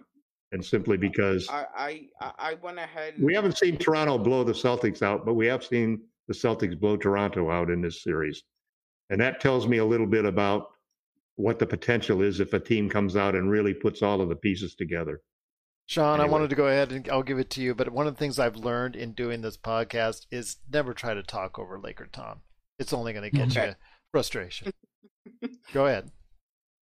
and 0.53 0.65
simply 0.65 0.97
because 0.97 1.49
I 1.49 2.09
I, 2.21 2.33
I 2.39 2.55
went 2.63 2.79
ahead. 2.79 3.15
we 3.21 3.35
haven't 3.35 3.59
seen 3.59 3.77
Toronto 3.77 4.19
blow 4.19 4.45
the 4.45 4.53
Celtics 4.53 5.03
out, 5.03 5.25
but 5.25 5.35
we 5.35 5.47
have 5.47 5.65
seen 5.65 6.01
the 6.27 6.35
Celtics 6.35 6.79
blow 6.79 6.97
Toronto 6.97 7.51
out 7.51 7.71
in 7.71 7.81
this 7.81 8.03
series, 8.03 8.43
and 9.11 9.21
that 9.21 9.41
tells 9.41 9.67
me 9.67 9.79
a 9.79 9.85
little 9.85 10.07
bit 10.07 10.25
about 10.25 10.69
what 11.37 11.59
the 11.59 11.67
potential 11.67 12.23
is 12.23 12.41
if 12.41 12.53
a 12.53 12.61
team 12.61 12.91
comes 12.91 13.15
out 13.15 13.35
and 13.35 13.51
really 13.51 13.73
puts 13.73 14.03
all 14.03 14.21
of 14.21 14.29
the 14.29 14.37
pieces 14.37 14.75
together. 14.75 15.23
Sean, 15.87 16.15
anyway. 16.15 16.29
I 16.29 16.33
wanted 16.33 16.51
to 16.51 16.57
go 16.57 16.67
ahead 16.67 16.93
and 16.93 17.09
I'll 17.09 17.23
give 17.23 17.39
it 17.39 17.49
to 17.51 17.63
you, 17.63 17.75
but 17.75 17.89
one 17.91 18.07
of 18.07 18.15
the 18.15 18.19
things 18.19 18.39
I've 18.39 18.57
learned 18.57 18.97
in 18.97 19.13
doing 19.13 19.41
this 19.41 19.57
podcast 19.57 20.27
is 20.31 20.57
never 20.71 20.93
try 20.93 21.15
to 21.15 21.23
talk 21.23 21.59
over 21.59 21.79
Laker 21.79 22.09
Tom. 22.13 22.41
It's 22.79 22.93
only 22.93 23.13
going 23.13 23.31
to 23.31 23.37
get 23.37 23.57
okay. 23.57 23.69
you 23.69 23.75
frustration. 24.11 24.73
go 25.73 25.87
ahead. 25.87 26.11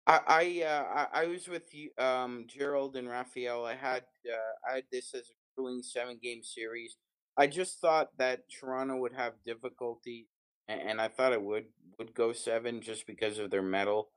I 0.07 0.21
I, 0.27 0.67
uh, 0.67 1.07
I 1.13 1.27
was 1.27 1.49
with 1.49 1.63
um, 1.99 2.47
Gerald 2.49 2.97
and 2.97 3.09
Raphael. 3.09 3.65
I 3.65 3.75
had 3.75 4.05
uh, 4.27 4.71
I 4.71 4.77
had 4.77 4.85
this 4.91 5.15
as 5.15 5.23
a 5.23 5.35
grueling 5.57 5.83
seven 5.83 6.19
game 6.23 6.43
series. 6.43 6.97
I 7.37 7.47
just 7.47 7.81
thought 7.81 8.09
that 8.19 8.43
Toronto 8.51 8.97
would 8.97 9.15
have 9.15 9.35
difficulty, 9.47 10.29
and, 10.69 10.81
and 10.81 11.01
I 11.01 11.09
thought 11.09 11.33
it 11.33 11.43
would 11.43 11.67
would 11.99 12.15
go 12.15 12.33
seven 12.33 12.81
just 12.81 13.07
because 13.07 13.39
of 13.39 13.51
their 13.51 13.63
metal. 13.63 14.11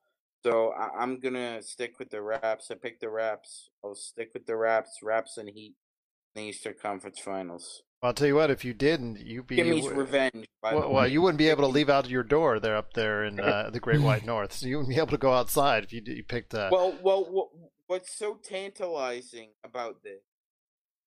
So 0.43 0.73
I, 0.73 1.01
am 1.01 1.19
gonna 1.19 1.61
stick 1.61 1.99
with 1.99 2.09
the 2.09 2.21
Raps. 2.21 2.69
I 2.69 2.75
picked 2.75 3.01
the 3.01 3.09
Raps. 3.09 3.69
I'll 3.84 3.95
stick 3.95 4.31
with 4.34 4.45
the 4.45 4.57
Raps. 4.57 4.99
Raps 5.01 5.38
and 5.38 5.49
Heat 5.49 5.75
in 6.36 6.41
the 6.41 6.49
Eastern 6.49 6.75
Conference 6.81 7.19
Finals. 7.19 7.84
I'll 8.03 8.13
tell 8.13 8.27
you 8.27 8.35
what. 8.35 8.51
If 8.51 8.65
you 8.65 8.73
didn't, 8.73 9.21
you'd 9.21 9.47
be 9.47 9.55
Jimmy's 9.55 9.87
revenge. 9.87 10.45
Well, 10.61 10.91
well, 10.91 11.07
you 11.07 11.21
wouldn't 11.21 11.37
be 11.37 11.47
able 11.47 11.63
to 11.63 11.69
leave 11.69 11.89
out 11.89 12.09
your 12.09 12.23
door 12.23 12.59
there 12.59 12.75
up 12.75 12.93
there 12.93 13.23
in 13.23 13.39
uh, 13.39 13.69
the 13.71 13.79
Great 13.79 14.01
White 14.01 14.25
North. 14.25 14.51
So 14.51 14.67
you 14.67 14.77
wouldn't 14.77 14.93
be 14.93 14.99
able 14.99 15.11
to 15.11 15.17
go 15.17 15.31
outside 15.31 15.85
if 15.85 15.93
you, 15.93 16.01
you 16.05 16.23
picked. 16.23 16.53
Uh... 16.53 16.67
Well, 16.69 16.97
well, 17.01 17.49
what's 17.87 18.13
so 18.13 18.37
tantalizing 18.43 19.51
about 19.63 20.03
this 20.03 20.21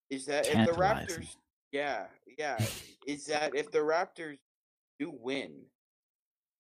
is 0.09 0.24
that 0.26 0.47
if 0.47 0.66
the 0.66 0.72
Raptors, 0.72 1.36
yeah, 1.70 2.07
yeah, 2.38 2.59
is 3.07 3.26
that 3.26 3.55
if 3.55 3.70
the 3.70 3.80
Raptors 3.80 4.38
do 4.99 5.12
win, 5.20 5.53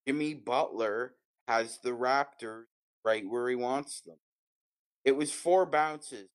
Jimmy 0.06 0.34
Butler 0.34 1.14
has 1.48 1.78
the 1.82 1.90
Raptors 1.90 2.64
right 3.04 3.24
where 3.26 3.48
he 3.48 3.54
wants 3.54 4.02
them. 4.02 4.16
It 5.04 5.16
was 5.16 5.32
four 5.32 5.64
bounces. 5.64 6.28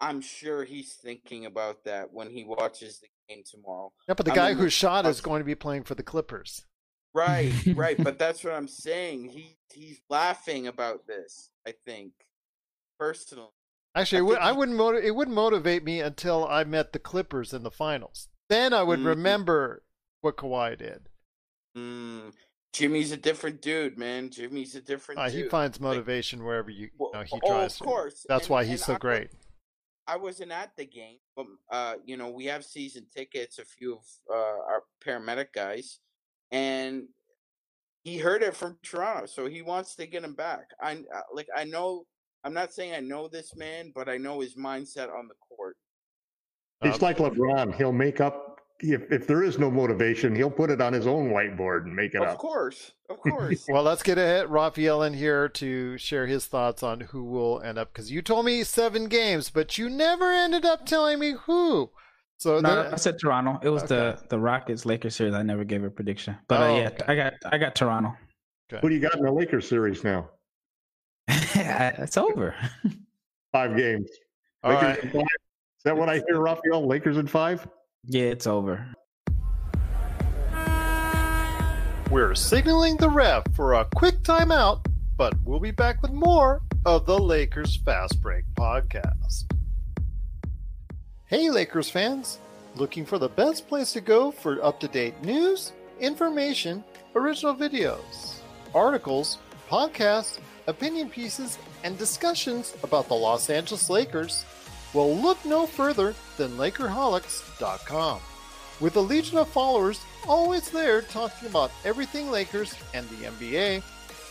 I'm 0.00 0.20
sure 0.20 0.64
he's 0.64 0.94
thinking 0.94 1.46
about 1.46 1.84
that 1.84 2.12
when 2.12 2.30
he 2.30 2.44
watches 2.44 3.00
the 3.00 3.08
game 3.28 3.42
tomorrow. 3.44 3.92
Yeah, 4.06 4.14
but 4.14 4.26
the 4.26 4.32
guy 4.32 4.54
who 4.54 4.68
shot 4.68 5.06
is 5.06 5.20
going 5.20 5.40
to 5.40 5.44
be 5.44 5.54
playing 5.54 5.84
for 5.84 5.94
the 5.94 6.02
Clippers. 6.02 6.64
Right, 7.14 7.52
right. 7.74 7.96
but 8.02 8.18
that's 8.18 8.44
what 8.44 8.52
I'm 8.52 8.68
saying. 8.68 9.30
He 9.30 9.56
he's 9.72 10.00
laughing 10.08 10.66
about 10.66 11.06
this. 11.06 11.50
I 11.66 11.74
think 11.84 12.12
personally. 12.98 13.48
Actually, 13.94 14.18
I, 14.18 14.20
it, 14.20 14.24
would, 14.24 14.38
I 14.38 14.52
wouldn't. 14.52 14.76
Motiv- 14.76 15.04
it 15.04 15.14
wouldn't 15.14 15.34
motivate 15.34 15.82
me 15.82 16.00
until 16.00 16.46
I 16.46 16.64
met 16.64 16.92
the 16.92 16.98
Clippers 16.98 17.52
in 17.52 17.62
the 17.62 17.70
finals. 17.70 18.28
Then 18.48 18.72
I 18.72 18.82
would 18.82 19.00
mm-hmm. 19.00 19.08
remember 19.08 19.82
what 20.20 20.36
Kawhi 20.36 20.78
did. 20.78 21.08
Mm, 21.76 22.32
Jimmy's 22.72 23.12
a 23.12 23.16
different 23.16 23.60
dude, 23.60 23.98
man. 23.98 24.30
Jimmy's 24.30 24.74
a 24.74 24.80
different. 24.80 25.20
Uh, 25.20 25.28
he 25.28 25.44
finds 25.44 25.80
motivation 25.80 26.40
like, 26.40 26.46
wherever 26.46 26.70
you, 26.70 26.90
you 26.98 27.10
know, 27.12 27.22
he 27.22 27.40
tries. 27.40 27.80
Oh, 27.80 27.84
of 27.84 27.90
course. 27.90 28.26
That's 28.28 28.44
and, 28.44 28.50
why 28.50 28.64
he's 28.64 28.84
so 28.84 28.94
I, 28.94 28.98
great. 28.98 29.30
I 30.08 30.16
wasn't 30.16 30.52
at 30.52 30.70
the 30.76 30.86
game, 30.86 31.18
but 31.36 31.46
uh, 31.70 31.94
you 32.04 32.16
know, 32.16 32.30
we 32.30 32.46
have 32.46 32.64
season 32.64 33.06
tickets. 33.14 33.58
A 33.58 33.64
few 33.64 33.94
of 33.94 34.04
uh, 34.30 34.34
our 34.34 34.82
paramedic 35.04 35.52
guys, 35.54 36.00
and 36.50 37.04
he 38.04 38.16
heard 38.16 38.42
it 38.42 38.56
from 38.56 38.78
Toronto, 38.82 39.26
so 39.26 39.46
he 39.46 39.60
wants 39.60 39.94
to 39.96 40.06
get 40.06 40.24
him 40.24 40.34
back. 40.34 40.70
I 40.80 40.92
uh, 41.14 41.20
like. 41.34 41.48
I 41.54 41.64
know. 41.64 42.06
I'm 42.42 42.54
not 42.54 42.72
saying 42.72 42.94
I 42.94 43.00
know 43.00 43.28
this 43.28 43.54
man, 43.54 43.92
but 43.94 44.08
I 44.08 44.16
know 44.16 44.40
his 44.40 44.54
mindset 44.54 45.12
on 45.14 45.28
the 45.28 45.34
court. 45.54 45.76
He's 46.82 46.94
um, 46.94 47.00
like 47.00 47.18
LeBron. 47.18 47.74
He'll 47.74 47.92
make 47.92 48.20
up 48.20 48.47
if, 48.80 49.10
if 49.10 49.26
there 49.26 49.42
is 49.42 49.58
no 49.58 49.70
motivation, 49.70 50.34
he'll 50.34 50.50
put 50.50 50.70
it 50.70 50.80
on 50.80 50.92
his 50.92 51.06
own 51.06 51.30
whiteboard 51.30 51.84
and 51.84 51.94
make 51.94 52.14
it 52.14 52.22
of 52.22 52.28
up. 52.28 52.34
Of 52.34 52.38
course, 52.38 52.92
of 53.10 53.20
course. 53.20 53.66
well, 53.68 53.82
let's 53.82 54.02
get 54.02 54.18
ahead, 54.18 54.50
Raphael 54.50 55.02
in 55.02 55.14
here 55.14 55.48
to 55.48 55.98
share 55.98 56.26
his 56.26 56.46
thoughts 56.46 56.82
on 56.82 57.00
who 57.00 57.24
will 57.24 57.60
end 57.62 57.78
up. 57.78 57.92
Because 57.92 58.10
you 58.10 58.22
told 58.22 58.46
me 58.46 58.62
seven 58.62 59.08
games, 59.08 59.50
but 59.50 59.78
you 59.78 59.90
never 59.90 60.32
ended 60.32 60.64
up 60.64 60.86
telling 60.86 61.18
me 61.18 61.32
who. 61.46 61.90
So 62.38 62.60
no, 62.60 62.88
I 62.92 62.96
said 62.96 63.18
Toronto. 63.18 63.58
It 63.62 63.68
was 63.68 63.82
okay. 63.82 63.96
the 63.96 64.28
the 64.28 64.38
Rockets 64.38 64.86
Lakers 64.86 65.16
series. 65.16 65.34
I 65.34 65.42
never 65.42 65.64
gave 65.64 65.82
a 65.82 65.90
prediction, 65.90 66.36
but 66.46 66.60
uh, 66.60 66.64
oh, 66.64 66.74
uh, 66.74 66.78
yeah, 66.78 66.86
okay. 66.88 67.04
I 67.08 67.16
got 67.16 67.34
I 67.46 67.58
got 67.58 67.74
Toronto. 67.74 68.16
Okay. 68.72 68.80
Who 68.80 68.88
do 68.90 68.94
you 68.94 69.00
got 69.00 69.16
in 69.16 69.24
the 69.24 69.32
Lakers 69.32 69.68
series 69.68 70.04
now? 70.04 70.30
it's 71.28 72.16
over. 72.16 72.54
Five 73.52 73.76
games. 73.76 74.08
All 74.62 74.72
Lakers 74.72 74.86
right. 74.86 75.12
five. 75.12 75.22
Is 75.22 75.84
that 75.84 75.96
what 75.96 76.08
I 76.08 76.22
hear, 76.28 76.40
Raphael? 76.40 76.86
Lakers 76.86 77.16
in 77.16 77.26
five? 77.26 77.66
Yeah, 78.04 78.24
it's 78.24 78.46
over. 78.46 78.86
We're 82.10 82.34
signaling 82.34 82.96
the 82.96 83.10
ref 83.10 83.44
for 83.54 83.74
a 83.74 83.84
quick 83.94 84.22
timeout, 84.22 84.86
but 85.16 85.34
we'll 85.44 85.60
be 85.60 85.72
back 85.72 86.00
with 86.00 86.12
more 86.12 86.62
of 86.86 87.04
the 87.04 87.18
Lakers 87.18 87.76
Fast 87.76 88.22
Break 88.22 88.44
podcast. 88.54 89.52
Hey, 91.26 91.50
Lakers 91.50 91.90
fans! 91.90 92.38
Looking 92.76 93.04
for 93.04 93.18
the 93.18 93.28
best 93.28 93.68
place 93.68 93.92
to 93.92 94.00
go 94.00 94.30
for 94.30 94.64
up 94.64 94.80
to 94.80 94.88
date 94.88 95.22
news, 95.22 95.72
information, 96.00 96.82
original 97.14 97.54
videos, 97.54 98.38
articles, 98.74 99.38
podcasts, 99.68 100.38
opinion 100.66 101.10
pieces, 101.10 101.58
and 101.84 101.98
discussions 101.98 102.74
about 102.82 103.08
the 103.08 103.14
Los 103.14 103.50
Angeles 103.50 103.90
Lakers? 103.90 104.46
Well, 104.94 105.14
look 105.14 105.44
no 105.44 105.66
further 105.66 106.14
than 106.36 106.56
Lakerholics.com. 106.56 108.20
With 108.80 108.96
a 108.96 109.00
legion 109.00 109.38
of 109.38 109.48
followers 109.48 110.00
always 110.26 110.70
there 110.70 111.02
talking 111.02 111.48
about 111.48 111.72
everything 111.84 112.30
Lakers 112.30 112.74
and 112.94 113.08
the 113.08 113.26
NBA, 113.26 113.82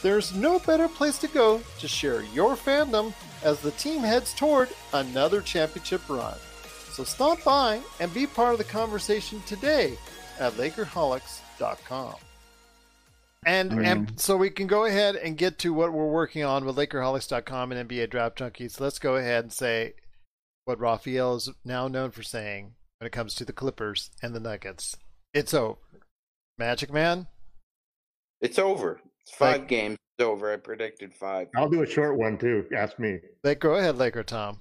there's 0.02 0.34
no 0.34 0.60
better 0.60 0.88
place 0.88 1.18
to 1.20 1.28
go 1.28 1.62
to 1.80 1.88
share 1.88 2.24
your 2.24 2.56
fandom 2.56 3.14
as 3.44 3.60
the 3.60 3.72
team 3.72 4.02
heads 4.02 4.34
toward 4.34 4.70
another 4.94 5.42
championship 5.42 6.08
run. 6.08 6.38
So 6.92 7.04
stop 7.04 7.44
by 7.44 7.82
and 8.00 8.14
be 8.14 8.26
part 8.26 8.54
of 8.54 8.58
the 8.58 8.64
conversation 8.64 9.42
today 9.46 9.98
at 10.40 10.54
Lakerholics.com. 10.54 12.16
And 13.46 13.86
and 13.86 14.20
so 14.20 14.36
we 14.36 14.50
can 14.50 14.68
go 14.68 14.86
ahead 14.86 15.16
and 15.16 15.38
get 15.38 15.60
to 15.60 15.74
what 15.74 15.94
we're 15.94 16.08
working 16.08 16.44
on 16.44 16.66
with 16.66 16.76
Lakerholics.com 16.76 17.72
and 17.72 17.90
NBA 17.90 18.10
Draft 18.10 18.40
Junkies. 18.40 18.80
Let's 18.80 19.00
go 19.00 19.16
ahead 19.16 19.46
and 19.46 19.54
say 19.54 19.94
what 20.68 20.80
Raphael 20.82 21.36
is 21.36 21.50
now 21.64 21.88
known 21.88 22.12
for 22.12 22.24
saying 22.24 22.74
when 23.00 23.08
it 23.08 23.12
comes 23.14 23.34
to 23.36 23.46
the 23.46 23.54
Clippers 23.54 24.12
and 24.22 24.36
the 24.36 24.40
Nuggets. 24.40 24.98
It's 25.34 25.54
over. 25.54 25.78
Magic 26.58 26.92
Man? 26.92 27.28
It's 28.42 28.60
over. 28.60 29.00
It's 29.22 29.34
five 29.34 29.60
Like- 29.62 29.68
games. 29.70 29.98
It's 30.20 30.26
over. 30.26 30.52
I 30.52 30.58
predicted 30.58 31.14
five. 31.14 31.48
I'll 31.56 31.70
do 31.70 31.84
a 31.84 31.88
short 31.88 32.18
one 32.18 32.38
too. 32.38 32.66
Ask 32.76 32.98
me. 33.00 33.20
Like, 33.44 33.60
go 33.60 33.76
ahead, 33.76 33.98
Laker 33.98 34.24
Tom. 34.24 34.60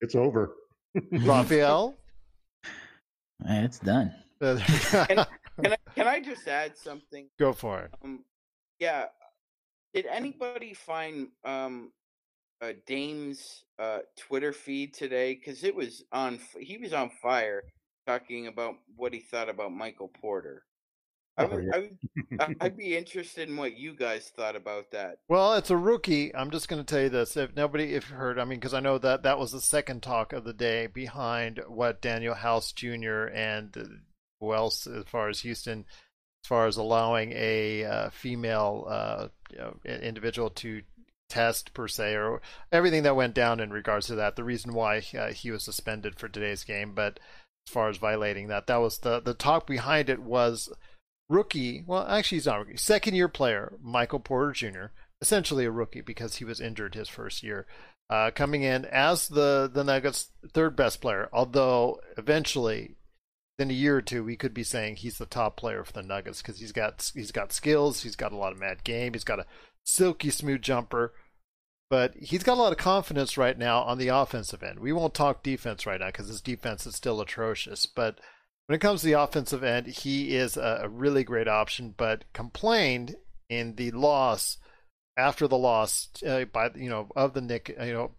It's 0.00 0.14
over. 0.14 0.54
Raphael? 1.12 1.96
And 3.46 3.64
it's 3.66 3.78
done. 3.80 4.14
Can, 4.40 4.58
can 4.58 5.72
I 5.72 5.76
can 5.94 6.06
I 6.08 6.20
just 6.20 6.48
add 6.48 6.76
something? 6.76 7.28
go 7.38 7.52
for 7.52 7.80
it. 7.82 7.90
Um, 8.02 8.24
yeah. 8.80 9.06
Did 9.94 10.06
anybody 10.06 10.72
find 10.74 11.28
um, 11.44 11.92
uh, 12.62 12.72
Dame's 12.86 13.64
uh, 13.78 13.98
Twitter 14.16 14.52
feed 14.52 14.94
today? 14.94 15.34
Because 15.34 15.64
it 15.64 15.74
was 15.74 16.04
on. 16.12 16.38
He 16.58 16.78
was 16.78 16.92
on 16.92 17.10
fire 17.20 17.64
talking 18.06 18.46
about 18.46 18.74
what 18.96 19.12
he 19.12 19.20
thought 19.20 19.48
about 19.48 19.72
Michael 19.72 20.08
Porter. 20.08 20.62
I 21.36 21.44
Oh, 21.44 21.48
would. 21.48 21.74
I 21.74 21.78
would, 21.78 22.56
I'd 22.60 22.76
be 22.76 22.96
interested 22.96 23.48
in 23.48 23.56
what 23.56 23.76
you 23.76 23.94
guys 23.94 24.30
thought 24.36 24.54
about 24.56 24.90
that. 24.92 25.16
Well, 25.28 25.54
it's 25.54 25.70
a 25.70 25.76
rookie. 25.76 26.34
I'm 26.34 26.50
just 26.50 26.68
going 26.68 26.84
to 26.84 26.94
tell 26.94 27.02
you 27.02 27.08
this. 27.08 27.36
If 27.36 27.56
nobody, 27.56 27.94
if 27.94 28.10
you 28.10 28.16
heard, 28.16 28.38
I 28.38 28.44
mean, 28.44 28.58
because 28.58 28.74
I 28.74 28.80
know 28.80 28.98
that 28.98 29.22
that 29.22 29.38
was 29.38 29.52
the 29.52 29.60
second 29.60 30.02
talk 30.02 30.32
of 30.32 30.44
the 30.44 30.52
day 30.52 30.86
behind 30.86 31.60
what 31.68 32.02
Danuel 32.02 32.36
House 32.36 32.72
Jr. 32.72 33.26
and 33.32 33.74
who 34.40 34.52
else, 34.52 34.86
as 34.86 35.04
far 35.06 35.28
as 35.30 35.40
Houston, 35.40 35.86
as 36.44 36.48
far 36.48 36.66
as 36.66 36.76
allowing 36.76 37.32
a 37.32 37.84
uh, 37.84 38.10
female 38.10 38.86
uh, 38.90 39.28
you 39.50 39.58
know, 39.58 39.76
individual 39.86 40.50
to 40.50 40.82
test 41.32 41.72
per 41.72 41.88
se, 41.88 42.14
or 42.14 42.42
everything 42.70 43.04
that 43.04 43.16
went 43.16 43.32
down 43.32 43.58
in 43.58 43.70
regards 43.70 44.06
to 44.08 44.14
that. 44.16 44.36
The 44.36 44.44
reason 44.44 44.74
why 44.74 45.02
uh, 45.18 45.32
he 45.32 45.50
was 45.50 45.64
suspended 45.64 46.18
for 46.18 46.28
today's 46.28 46.62
game, 46.62 46.92
but 46.94 47.18
as 47.66 47.72
far 47.72 47.88
as 47.88 47.96
violating 47.96 48.48
that, 48.48 48.66
that 48.66 48.76
was 48.76 48.98
the 48.98 49.18
the 49.20 49.32
talk 49.32 49.66
behind 49.66 50.10
it 50.10 50.20
was 50.20 50.68
rookie. 51.30 51.82
Well, 51.86 52.06
actually, 52.06 52.36
he's 52.36 52.46
not 52.46 52.58
rookie. 52.58 52.76
Second 52.76 53.14
year 53.14 53.28
player 53.28 53.72
Michael 53.82 54.20
Porter 54.20 54.52
Jr. 54.52 54.86
Essentially 55.22 55.64
a 55.64 55.70
rookie 55.70 56.02
because 56.02 56.36
he 56.36 56.44
was 56.44 56.60
injured 56.60 56.94
his 56.94 57.08
first 57.08 57.42
year. 57.42 57.66
Uh, 58.10 58.30
coming 58.30 58.62
in 58.62 58.84
as 58.84 59.28
the 59.28 59.70
the 59.72 59.84
Nuggets' 59.84 60.32
third 60.52 60.76
best 60.76 61.00
player, 61.00 61.30
although 61.32 61.98
eventually, 62.18 62.96
in 63.58 63.70
a 63.70 63.72
year 63.72 63.96
or 63.96 64.02
two, 64.02 64.22
we 64.22 64.36
could 64.36 64.52
be 64.52 64.64
saying 64.64 64.96
he's 64.96 65.16
the 65.16 65.24
top 65.24 65.56
player 65.56 65.82
for 65.82 65.94
the 65.94 66.02
Nuggets 66.02 66.42
because 66.42 66.58
he's 66.60 66.72
got 66.72 67.10
he's 67.14 67.32
got 67.32 67.54
skills, 67.54 68.02
he's 68.02 68.16
got 68.16 68.32
a 68.32 68.36
lot 68.36 68.52
of 68.52 68.58
mad 68.58 68.84
game, 68.84 69.14
he's 69.14 69.24
got 69.24 69.40
a 69.40 69.46
silky 69.84 70.30
smooth 70.30 70.60
jumper, 70.62 71.12
but 71.92 72.14
he's 72.14 72.42
got 72.42 72.56
a 72.56 72.62
lot 72.62 72.72
of 72.72 72.78
confidence 72.78 73.36
right 73.36 73.58
now 73.58 73.82
on 73.82 73.98
the 73.98 74.08
offensive 74.08 74.62
end. 74.62 74.80
We 74.80 74.94
won't 74.94 75.12
talk 75.12 75.42
defense 75.42 75.84
right 75.84 76.00
now 76.00 76.06
because 76.06 76.28
his 76.28 76.40
defense 76.40 76.86
is 76.86 76.96
still 76.96 77.20
atrocious, 77.20 77.84
but 77.84 78.18
when 78.64 78.76
it 78.76 78.80
comes 78.80 79.02
to 79.02 79.08
the 79.08 79.20
offensive 79.20 79.62
end, 79.62 79.88
he 79.88 80.34
is 80.34 80.56
a, 80.56 80.88
really 80.90 81.22
great 81.22 81.48
option, 81.48 81.92
but 81.94 82.24
complained 82.32 83.16
in 83.50 83.74
the 83.74 83.90
loss 83.90 84.56
after 85.18 85.46
the 85.46 85.58
loss 85.58 86.08
uh, 86.26 86.46
by 86.46 86.70
you 86.74 86.88
know 86.88 87.08
of 87.14 87.34
the 87.34 87.42
Nick 87.42 87.68
you 87.68 87.92
know 87.92 88.12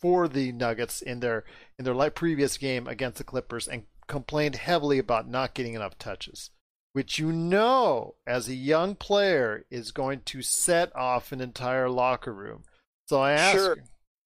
for 0.00 0.26
the 0.26 0.50
Nuggets 0.50 1.00
in 1.00 1.20
their 1.20 1.44
in 1.78 1.84
their 1.84 1.94
like 1.94 2.16
previous 2.16 2.58
game 2.58 2.88
against 2.88 3.18
the 3.18 3.22
Clippers 3.22 3.68
and 3.68 3.84
complained 4.08 4.56
heavily 4.56 4.98
about 4.98 5.28
not 5.28 5.54
getting 5.54 5.74
enough 5.74 5.96
touches, 6.00 6.50
which 6.94 7.20
you 7.20 7.30
know 7.30 8.16
as 8.26 8.48
a 8.48 8.54
young 8.54 8.96
player 8.96 9.66
is 9.70 9.92
going 9.92 10.22
to 10.22 10.42
set 10.42 10.92
off 10.96 11.30
an 11.30 11.40
entire 11.40 11.88
locker 11.88 12.34
room. 12.34 12.64
So 13.10 13.20
I 13.20 13.32
ask 13.32 13.56
Sure. 13.56 13.76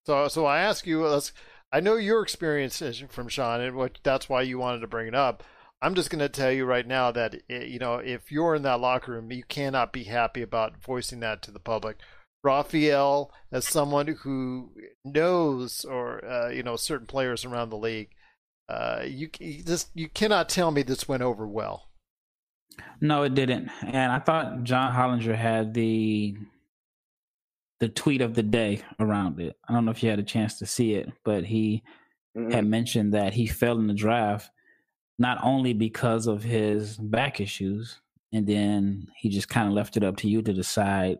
so 0.04 0.28
so 0.28 0.44
I 0.44 0.58
ask 0.58 0.86
you 0.86 1.06
let's 1.06 1.32
I 1.72 1.80
know 1.80 1.96
your 1.96 2.22
experience 2.22 2.82
is 2.82 3.02
from 3.08 3.28
Sean 3.28 3.62
and 3.62 3.76
what 3.76 3.98
that's 4.02 4.28
why 4.28 4.42
you 4.42 4.58
wanted 4.58 4.80
to 4.80 4.86
bring 4.86 5.08
it 5.08 5.14
up. 5.14 5.42
I'm 5.80 5.94
just 5.94 6.10
going 6.10 6.18
to 6.18 6.28
tell 6.28 6.52
you 6.52 6.66
right 6.66 6.86
now 6.86 7.10
that 7.10 7.34
eh, 7.48 7.64
you 7.64 7.78
know 7.78 7.94
if 7.94 8.30
you're 8.30 8.54
in 8.54 8.60
that 8.64 8.80
locker 8.80 9.12
room, 9.12 9.32
you 9.32 9.42
cannot 9.42 9.90
be 9.90 10.04
happy 10.04 10.42
about 10.42 10.82
voicing 10.82 11.20
that 11.20 11.40
to 11.44 11.50
the 11.50 11.58
public. 11.58 11.96
Raphael, 12.42 13.32
as 13.50 13.66
someone 13.66 14.06
who 14.06 14.72
knows 15.02 15.86
or 15.86 16.22
uh, 16.22 16.50
you 16.50 16.62
know 16.62 16.76
certain 16.76 17.06
players 17.06 17.46
around 17.46 17.70
the 17.70 17.78
league, 17.78 18.10
uh, 18.68 19.00
you, 19.06 19.30
you 19.40 19.62
just 19.62 19.88
you 19.94 20.10
cannot 20.10 20.50
tell 20.50 20.70
me 20.70 20.82
this 20.82 21.08
went 21.08 21.22
over 21.22 21.48
well. 21.48 21.88
No, 23.00 23.22
it 23.22 23.34
didn't. 23.34 23.70
And 23.82 24.12
I 24.12 24.18
thought 24.18 24.62
John 24.64 24.92
Hollinger 24.92 25.34
had 25.34 25.72
the 25.72 26.36
the 27.80 27.88
tweet 27.88 28.20
of 28.20 28.34
the 28.34 28.42
day 28.42 28.82
around 29.00 29.40
it. 29.40 29.56
I 29.68 29.72
don't 29.72 29.84
know 29.84 29.90
if 29.90 30.02
you 30.02 30.10
had 30.10 30.18
a 30.18 30.24
chance 30.24 30.58
to 30.58 30.66
see 30.66 30.94
it, 30.94 31.10
but 31.24 31.44
he 31.44 31.82
had 32.50 32.66
mentioned 32.66 33.14
that 33.14 33.32
he 33.34 33.46
fell 33.46 33.78
in 33.78 33.86
the 33.86 33.94
draft 33.94 34.50
not 35.18 35.38
only 35.42 35.72
because 35.72 36.26
of 36.26 36.42
his 36.42 36.96
back 36.96 37.40
issues, 37.40 38.00
and 38.32 38.46
then 38.46 39.06
he 39.16 39.28
just 39.28 39.48
kind 39.48 39.68
of 39.68 39.74
left 39.74 39.96
it 39.96 40.02
up 40.02 40.16
to 40.16 40.28
you 40.28 40.42
to 40.42 40.52
decide 40.52 41.18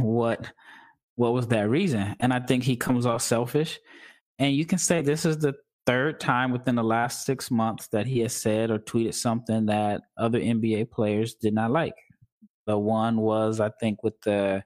what 0.00 0.50
what 1.16 1.34
was 1.34 1.48
that 1.48 1.68
reason. 1.68 2.16
And 2.20 2.32
I 2.32 2.40
think 2.40 2.64
he 2.64 2.76
comes 2.76 3.04
off 3.04 3.20
selfish. 3.22 3.78
And 4.38 4.54
you 4.54 4.64
can 4.64 4.78
say 4.78 5.02
this 5.02 5.26
is 5.26 5.38
the 5.38 5.54
third 5.84 6.20
time 6.20 6.52
within 6.52 6.74
the 6.74 6.82
last 6.82 7.26
six 7.26 7.50
months 7.50 7.88
that 7.88 8.06
he 8.06 8.20
has 8.20 8.34
said 8.34 8.70
or 8.70 8.78
tweeted 8.78 9.14
something 9.14 9.66
that 9.66 10.02
other 10.16 10.40
NBA 10.40 10.90
players 10.90 11.34
did 11.34 11.52
not 11.52 11.70
like. 11.70 11.94
The 12.66 12.78
one 12.78 13.18
was, 13.18 13.60
I 13.60 13.70
think, 13.80 14.02
with 14.02 14.18
the 14.22 14.64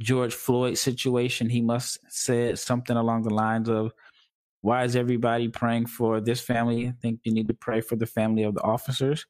George 0.00 0.34
Floyd 0.34 0.78
situation, 0.78 1.48
he 1.48 1.60
must 1.60 1.98
said 2.08 2.58
something 2.58 2.96
along 2.96 3.22
the 3.22 3.34
lines 3.34 3.68
of, 3.68 3.92
"Why 4.62 4.84
is 4.84 4.96
everybody 4.96 5.48
praying 5.48 5.86
for 5.86 6.20
this 6.20 6.40
family? 6.40 6.88
I 6.88 6.94
think 7.02 7.20
you 7.24 7.32
need 7.32 7.48
to 7.48 7.54
pray 7.54 7.80
for 7.80 7.96
the 7.96 8.06
family 8.06 8.42
of 8.42 8.54
the 8.54 8.62
officers." 8.62 9.26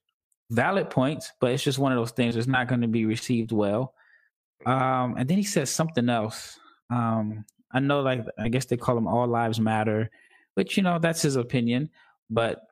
Valid 0.51 0.91
points, 0.91 1.33
but 1.41 1.53
it's 1.53 1.63
just 1.63 1.79
one 1.79 1.93
of 1.93 1.99
those 1.99 2.13
things 2.13 2.35
that's 2.35 2.47
not 2.47 2.69
going 2.69 2.81
to 2.81 2.89
be 2.89 3.05
received 3.05 3.53
well. 3.53 3.95
Um, 4.67 5.15
and 5.17 5.29
then 5.29 5.37
he 5.37 5.45
says 5.45 5.71
something 5.71 6.09
else. 6.09 6.59
Um, 6.91 7.45
I 7.73 7.81
know, 7.81 8.01
like 8.01 8.25
I 8.39 8.49
guess 8.49 8.67
they 8.67 8.77
call 8.77 8.95
them 8.95 9.07
"All 9.09 9.27
Lives 9.27 9.61
Matter," 9.61 10.11
but 10.57 10.77
you 10.77 10.83
know 10.83 10.99
that's 10.99 11.23
his 11.23 11.37
opinion. 11.37 11.91
But 12.29 12.63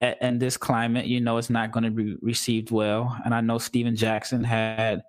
in 0.00 0.38
this 0.38 0.56
climate, 0.56 1.06
you 1.06 1.20
know, 1.20 1.38
it's 1.38 1.50
not 1.50 1.70
going 1.70 1.84
to 1.84 1.90
be 1.90 2.16
received 2.20 2.70
well. 2.70 3.16
And 3.24 3.34
I 3.34 3.40
know 3.40 3.58
Stephen 3.58 3.96
Jackson 3.96 4.42
had 4.44 5.02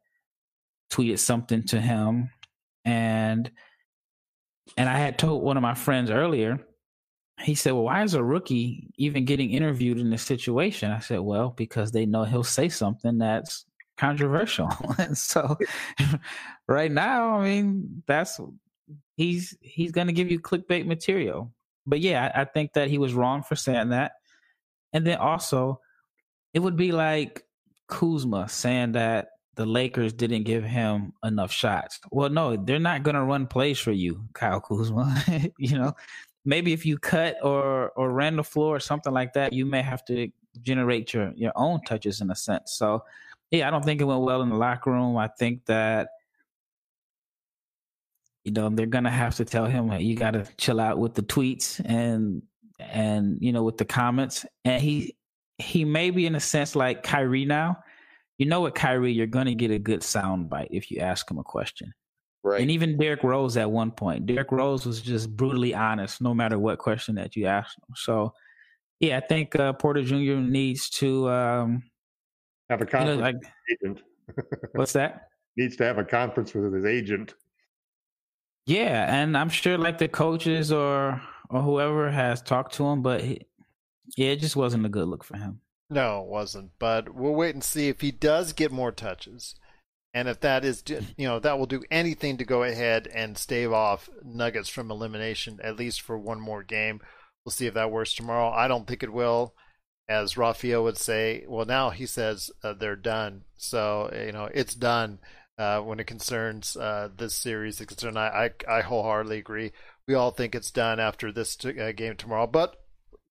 tweeted 0.92 1.20
something 1.20 1.64
to 1.64 1.80
him, 1.80 2.30
and 2.84 3.52
and 4.78 4.90
I 4.90 4.98
had 4.98 5.18
told 5.18 5.44
one 5.44 5.58
of 5.58 5.64
my 5.64 5.76
friends 5.76 6.10
earlier. 6.10 6.60
He 7.42 7.56
said, 7.56 7.74
"Well, 7.74 7.84
why 7.84 8.04
is 8.04 8.14
a 8.14 8.24
rookie 8.24 8.90
even 8.98 9.26
getting 9.26 9.52
interviewed 9.52 10.00
in 10.00 10.10
this 10.10 10.24
situation?" 10.24 10.92
I 10.92 11.00
said, 11.00 11.20
"Well, 11.20 11.50
because 11.50 11.92
they 11.92 12.06
know 12.06 12.24
he'll 12.24 12.44
say 12.44 12.70
something 12.70 13.18
that's 13.18 13.66
controversial." 13.98 14.70
and 14.98 15.18
so, 15.18 15.58
right 16.68 16.92
now, 16.92 17.40
I 17.40 17.44
mean, 17.44 18.04
that's 18.08 18.40
he's 19.18 19.58
he's 19.62 19.92
going 19.92 20.08
to 20.08 20.14
give 20.14 20.32
you 20.32 20.40
clickbait 20.40 20.86
material. 20.86 21.52
But 21.86 22.00
yeah, 22.00 22.32
I, 22.34 22.42
I 22.42 22.46
think 22.46 22.74
that 22.74 22.90
he 22.90 22.98
was 22.98 23.14
wrong 23.14 23.44
for 23.44 23.56
saying 23.56 23.90
that. 23.90 24.14
And 24.94 25.06
then 25.06 25.18
also, 25.18 25.82
it 26.54 26.60
would 26.60 26.78
be 26.78 26.92
like 26.92 27.44
Kuzma 27.88 28.48
saying 28.50 28.94
that 28.94 29.28
the 29.56 29.66
Lakers 29.66 30.14
didn't 30.14 30.44
give 30.44 30.64
him 30.64 31.14
enough 31.24 31.52
shots. 31.52 32.00
Well, 32.12 32.30
no, 32.30 32.56
they're 32.56 32.80
not 32.80 33.04
going 33.04 33.16
to 33.16 33.24
run 33.24 33.48
plays 33.48 33.80
for 33.80 33.92
you, 33.92 34.28
Kyle 34.34 34.60
Kuzma. 34.60 35.24
you 35.58 35.78
know, 35.78 35.94
maybe 36.44 36.74
if 36.74 36.86
you 36.86 36.98
cut 36.98 37.38
or 37.44 37.90
or 37.92 38.12
ran 38.12 38.36
the 38.36 38.44
floor 38.44 38.76
or 38.76 38.80
something 38.80 39.14
like 39.14 39.34
that, 39.34 39.54
you 39.54 39.66
may 39.66 39.82
have 39.82 40.06
to 40.06 40.30
generate 40.62 41.14
your 41.14 41.32
your 41.36 41.52
own 41.56 41.82
touches 41.82 42.22
in 42.22 42.32
a 42.32 42.36
sense. 42.36 42.74
So 42.74 43.04
yeah, 43.52 43.68
I 43.68 43.72
don't 43.72 43.84
think 43.84 44.02
it 44.02 44.06
went 44.06 44.22
well 44.22 44.42
in 44.42 44.50
the 44.50 44.56
locker 44.56 44.92
room. 44.92 45.18
I 45.18 45.28
think 45.28 45.66
that 45.66 46.10
you 48.44 48.52
know 48.52 48.70
they're 48.70 48.86
gonna 48.86 49.12
have 49.12 49.36
to 49.36 49.46
tell 49.46 49.66
him 49.66 49.92
you 49.94 50.16
got 50.16 50.32
to 50.32 50.46
chill 50.58 50.80
out 50.80 51.00
with 51.00 51.16
the 51.16 51.24
tweets 51.24 51.82
and 51.86 52.44
and 52.80 53.38
you 53.42 53.52
know 53.52 53.64
with 53.64 53.78
the 53.78 53.86
comments. 53.86 54.46
And 54.64 54.82
he 54.82 55.16
he 55.58 55.86
may 55.86 56.10
be 56.10 56.26
in 56.26 56.36
a 56.36 56.40
sense 56.40 56.76
like 56.76 57.04
Kyrie 57.04 57.46
now. 57.46 57.78
You 58.38 58.46
know 58.48 58.62
what, 58.62 58.76
Kyrie, 58.76 59.14
you're 59.14 59.28
gonna 59.28 59.56
get 59.56 59.72
a 59.72 59.80
good 59.80 60.04
sound 60.04 60.50
bite 60.50 60.70
if 60.72 60.92
you 60.92 61.00
ask 61.00 61.30
him 61.30 61.38
a 61.38 61.44
question. 61.44 61.94
Right. 62.44 62.62
And 62.62 62.70
even 62.70 62.96
Derrick 62.98 63.24
Rose 63.24 63.58
at 63.58 63.72
one 63.72 63.90
point, 63.90 64.28
Derrick 64.28 64.52
Rose 64.52 64.86
was 64.86 65.02
just 65.02 65.36
brutally 65.36 65.74
honest, 65.74 66.22
no 66.22 66.34
matter 66.34 66.60
what 66.60 66.78
question 66.78 67.16
that 67.16 67.36
you 67.36 67.48
asked 67.48 67.78
him. 67.78 67.96
So, 67.96 68.34
yeah, 69.00 69.18
I 69.18 69.22
think 69.22 69.56
uh, 69.56 69.74
Porter 69.74 70.04
Jr. 70.04 70.36
needs 70.36 70.90
to 70.92 71.28
um, 71.28 71.84
have 72.70 72.82
a 72.82 72.84
you 72.84 72.88
conference 72.88 73.18
know, 73.18 73.26
like 73.26 73.36
with 73.36 73.44
his 73.44 73.78
agent. 73.82 74.02
what's 74.74 74.94
that? 74.94 75.30
Needs 75.58 75.76
to 75.78 75.86
have 75.86 75.98
a 75.98 76.04
conference 76.04 76.54
with 76.54 76.72
his 76.72 76.86
agent. 76.86 77.34
Yeah, 78.68 79.12
and 79.12 79.36
I'm 79.36 79.50
sure 79.50 79.78
like 79.78 79.98
the 79.98 80.08
coaches 80.08 80.72
or 80.72 81.20
or 81.50 81.62
whoever 81.62 82.12
has 82.12 82.42
talked 82.44 82.76
to 82.76 82.86
him, 82.86 83.02
but 83.02 83.22
he, 83.22 83.42
yeah, 84.18 84.30
it 84.32 84.40
just 84.40 84.56
wasn't 84.56 84.86
a 84.86 84.90
good 84.90 85.08
look 85.08 85.24
for 85.24 85.38
him. 85.38 85.62
No, 85.90 86.22
it 86.24 86.28
wasn't. 86.28 86.72
But 86.80 87.14
we'll 87.14 87.36
wait 87.36 87.56
and 87.56 87.64
see 87.64 87.88
if 87.88 88.02
he 88.02 88.12
does 88.12 88.54
get 88.54 88.72
more 88.72 88.92
touches. 88.92 89.56
And 90.14 90.28
if 90.30 90.40
that 90.40 90.64
is, 90.64 90.84
you 91.18 91.28
know, 91.28 91.40
that 91.40 91.60
will 91.60 91.66
do 91.66 91.84
anything 91.92 92.38
to 92.38 92.46
go 92.46 92.64
ahead 92.64 93.08
and 93.14 93.38
stave 93.38 93.74
off 93.74 94.10
Nuggets 94.24 94.70
from 94.70 94.90
elimination, 94.90 95.60
at 95.62 95.76
least 95.76 96.02
for 96.02 96.18
one 96.18 96.40
more 96.40 96.64
game. 96.64 97.02
We'll 97.44 97.52
see 97.52 97.68
if 97.68 97.74
that 97.76 97.92
works 97.92 98.14
tomorrow. 98.14 98.50
I 98.50 98.68
don't 98.68 98.88
think 98.88 99.04
it 99.04 99.14
will. 99.14 99.54
As 100.08 100.38
Rafael 100.38 100.84
would 100.84 100.98
say, 100.98 101.46
well, 101.48 101.66
now 101.66 101.90
he 101.90 102.06
says 102.06 102.50
uh, 102.64 102.74
they're 102.74 102.96
done. 102.96 103.44
So, 103.58 104.10
you 104.14 104.32
know, 104.32 104.50
it's 104.54 104.76
done 104.76 105.20
uh, 105.58 105.82
when 105.82 106.00
it 106.00 106.08
concerns 106.08 106.78
uh, 106.78 107.10
this 107.16 107.34
series. 107.34 107.80
Concern, 107.80 108.16
I, 108.16 108.52
I, 108.68 108.78
I 108.78 108.82
wholeheartedly 108.82 109.40
agree. 109.40 109.72
We 110.08 110.14
all 110.14 110.32
think 110.32 110.56
it's 110.56 110.72
done 110.72 111.00
after 111.00 111.32
this 111.32 111.56
t- 111.56 111.80
uh, 111.80 111.92
game 111.92 112.16
tomorrow. 112.16 112.48
But 112.48 112.76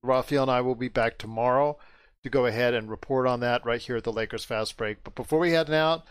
Rafael 0.03 0.43
and 0.43 0.51
I 0.51 0.61
will 0.61 0.75
be 0.75 0.89
back 0.89 1.17
tomorrow 1.17 1.79
to 2.25 2.31
go 2.31 2.47
ahead 2.47 2.75
and 2.75 2.91
report 2.91 3.27
on 3.27 3.41
that 3.41 3.65
right 3.65 3.81
here 3.81 3.97
at 3.97 4.05
the 4.05 4.13
Lakers 4.13 4.45
Fast 4.45 4.77
Break. 4.77 5.05
But 5.05 5.15
before 5.15 5.39
we 5.39 5.53
head 5.53 5.71
out, 5.71 6.05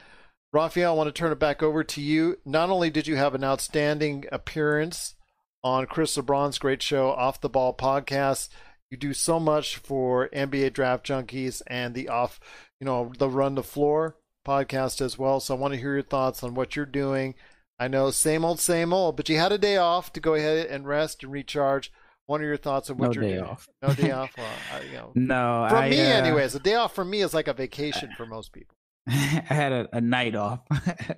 Rafael, 0.53 0.93
I 0.93 0.95
want 0.95 1.07
to 1.07 1.11
turn 1.11 1.31
it 1.31 1.39
back 1.39 1.61
over 1.61 1.83
to 1.83 2.01
you. 2.01 2.37
Not 2.45 2.69
only 2.69 2.89
did 2.89 3.07
you 3.07 3.15
have 3.15 3.35
an 3.35 3.43
outstanding 3.43 4.25
appearance 4.31 5.15
on 5.63 5.87
Chris 5.87 6.15
LeBron's 6.15 6.59
great 6.59 6.81
show, 6.81 7.09
Off 7.09 7.41
the 7.41 7.49
Ball 7.49 7.75
podcast, 7.75 8.49
you 8.91 8.97
do 8.97 9.13
so 9.13 9.39
much 9.39 9.77
for 9.77 10.29
NBA 10.29 10.73
Draft 10.73 11.05
Junkies 11.05 11.63
and 11.65 11.95
the 11.95 12.09
off, 12.09 12.39
you 12.79 12.85
know, 12.85 13.11
the 13.17 13.27
Run 13.27 13.55
the 13.55 13.63
Floor 13.63 14.15
podcast 14.47 15.01
as 15.01 15.17
well. 15.17 15.39
So 15.39 15.55
I 15.55 15.59
want 15.59 15.73
to 15.73 15.79
hear 15.79 15.93
your 15.93 16.03
thoughts 16.03 16.43
on 16.43 16.53
what 16.53 16.75
you're 16.75 16.85
doing. 16.85 17.33
I 17.79 17.87
know 17.87 18.11
same 18.11 18.45
old, 18.45 18.59
same 18.59 18.93
old, 18.93 19.17
but 19.17 19.29
you 19.29 19.39
had 19.39 19.51
a 19.51 19.57
day 19.57 19.77
off 19.77 20.13
to 20.13 20.19
go 20.19 20.35
ahead 20.35 20.67
and 20.67 20.87
rest 20.87 21.23
and 21.23 21.31
recharge. 21.31 21.91
What 22.25 22.41
are 22.41 22.45
your 22.45 22.57
thoughts 22.57 22.89
on 22.89 22.97
what 22.97 23.07
No 23.07 23.13
you're 23.13 23.23
day 23.23 23.37
doing? 23.37 23.43
off. 23.49 23.67
No 23.81 23.93
day 23.93 24.11
off. 24.19 24.31
Well, 24.37 24.47
I, 24.73 24.81
you 24.83 24.93
know, 24.93 25.11
No, 25.15 25.67
from 25.69 25.77
I, 25.77 25.89
me, 25.89 25.99
uh, 26.01 26.05
anyways, 26.05 26.55
a 26.55 26.59
day 26.59 26.75
off 26.75 26.95
for 26.95 27.03
me 27.03 27.21
is 27.21 27.33
like 27.33 27.47
a 27.47 27.53
vacation 27.53 28.09
for 28.15 28.25
most 28.25 28.53
people. 28.53 28.75
I 29.07 29.11
had 29.13 29.71
a, 29.71 29.89
a 29.93 30.01
night 30.01 30.35
off. 30.35 30.61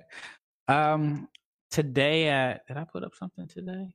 um, 0.68 1.28
today 1.70 2.28
at 2.28 2.66
did 2.66 2.76
I 2.76 2.84
put 2.84 3.04
up 3.04 3.14
something 3.14 3.46
today? 3.46 3.86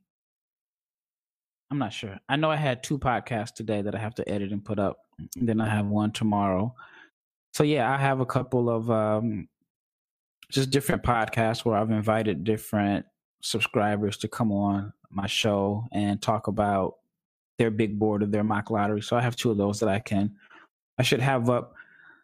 I'm 1.69 1.77
not 1.77 1.93
sure. 1.93 2.17
I 2.27 2.35
know 2.35 2.49
I 2.51 2.57
had 2.57 2.83
two 2.83 2.99
podcasts 2.99 3.53
today 3.53 3.81
that 3.81 3.95
I 3.95 3.99
have 3.99 4.15
to 4.15 4.29
edit 4.29 4.51
and 4.51 4.63
put 4.63 4.79
up. 4.79 4.97
And 5.37 5.47
then 5.47 5.61
I 5.61 5.69
have 5.69 5.85
one 5.87 6.11
tomorrow. 6.11 6.75
So 7.53 7.63
yeah, 7.63 7.91
I 7.91 7.97
have 7.97 8.19
a 8.21 8.25
couple 8.25 8.69
of 8.69 8.89
um 8.89 9.47
just 10.49 10.69
different 10.69 11.03
podcasts 11.03 11.63
where 11.63 11.77
I've 11.77 11.91
invited 11.91 12.43
different 12.43 13.05
subscribers 13.41 14.17
to 14.17 14.27
come 14.27 14.51
on 14.51 14.93
my 15.09 15.27
show 15.27 15.85
and 15.91 16.21
talk 16.21 16.47
about 16.47 16.93
their 17.61 17.69
big 17.69 17.99
board 17.99 18.23
of 18.23 18.31
their 18.31 18.43
mock 18.43 18.71
lottery. 18.71 19.01
So 19.01 19.15
I 19.15 19.21
have 19.21 19.35
two 19.35 19.51
of 19.51 19.57
those 19.57 19.79
that 19.81 19.89
I 19.89 19.99
can 19.99 20.35
I 20.97 21.03
should 21.03 21.19
have 21.21 21.47
up 21.47 21.75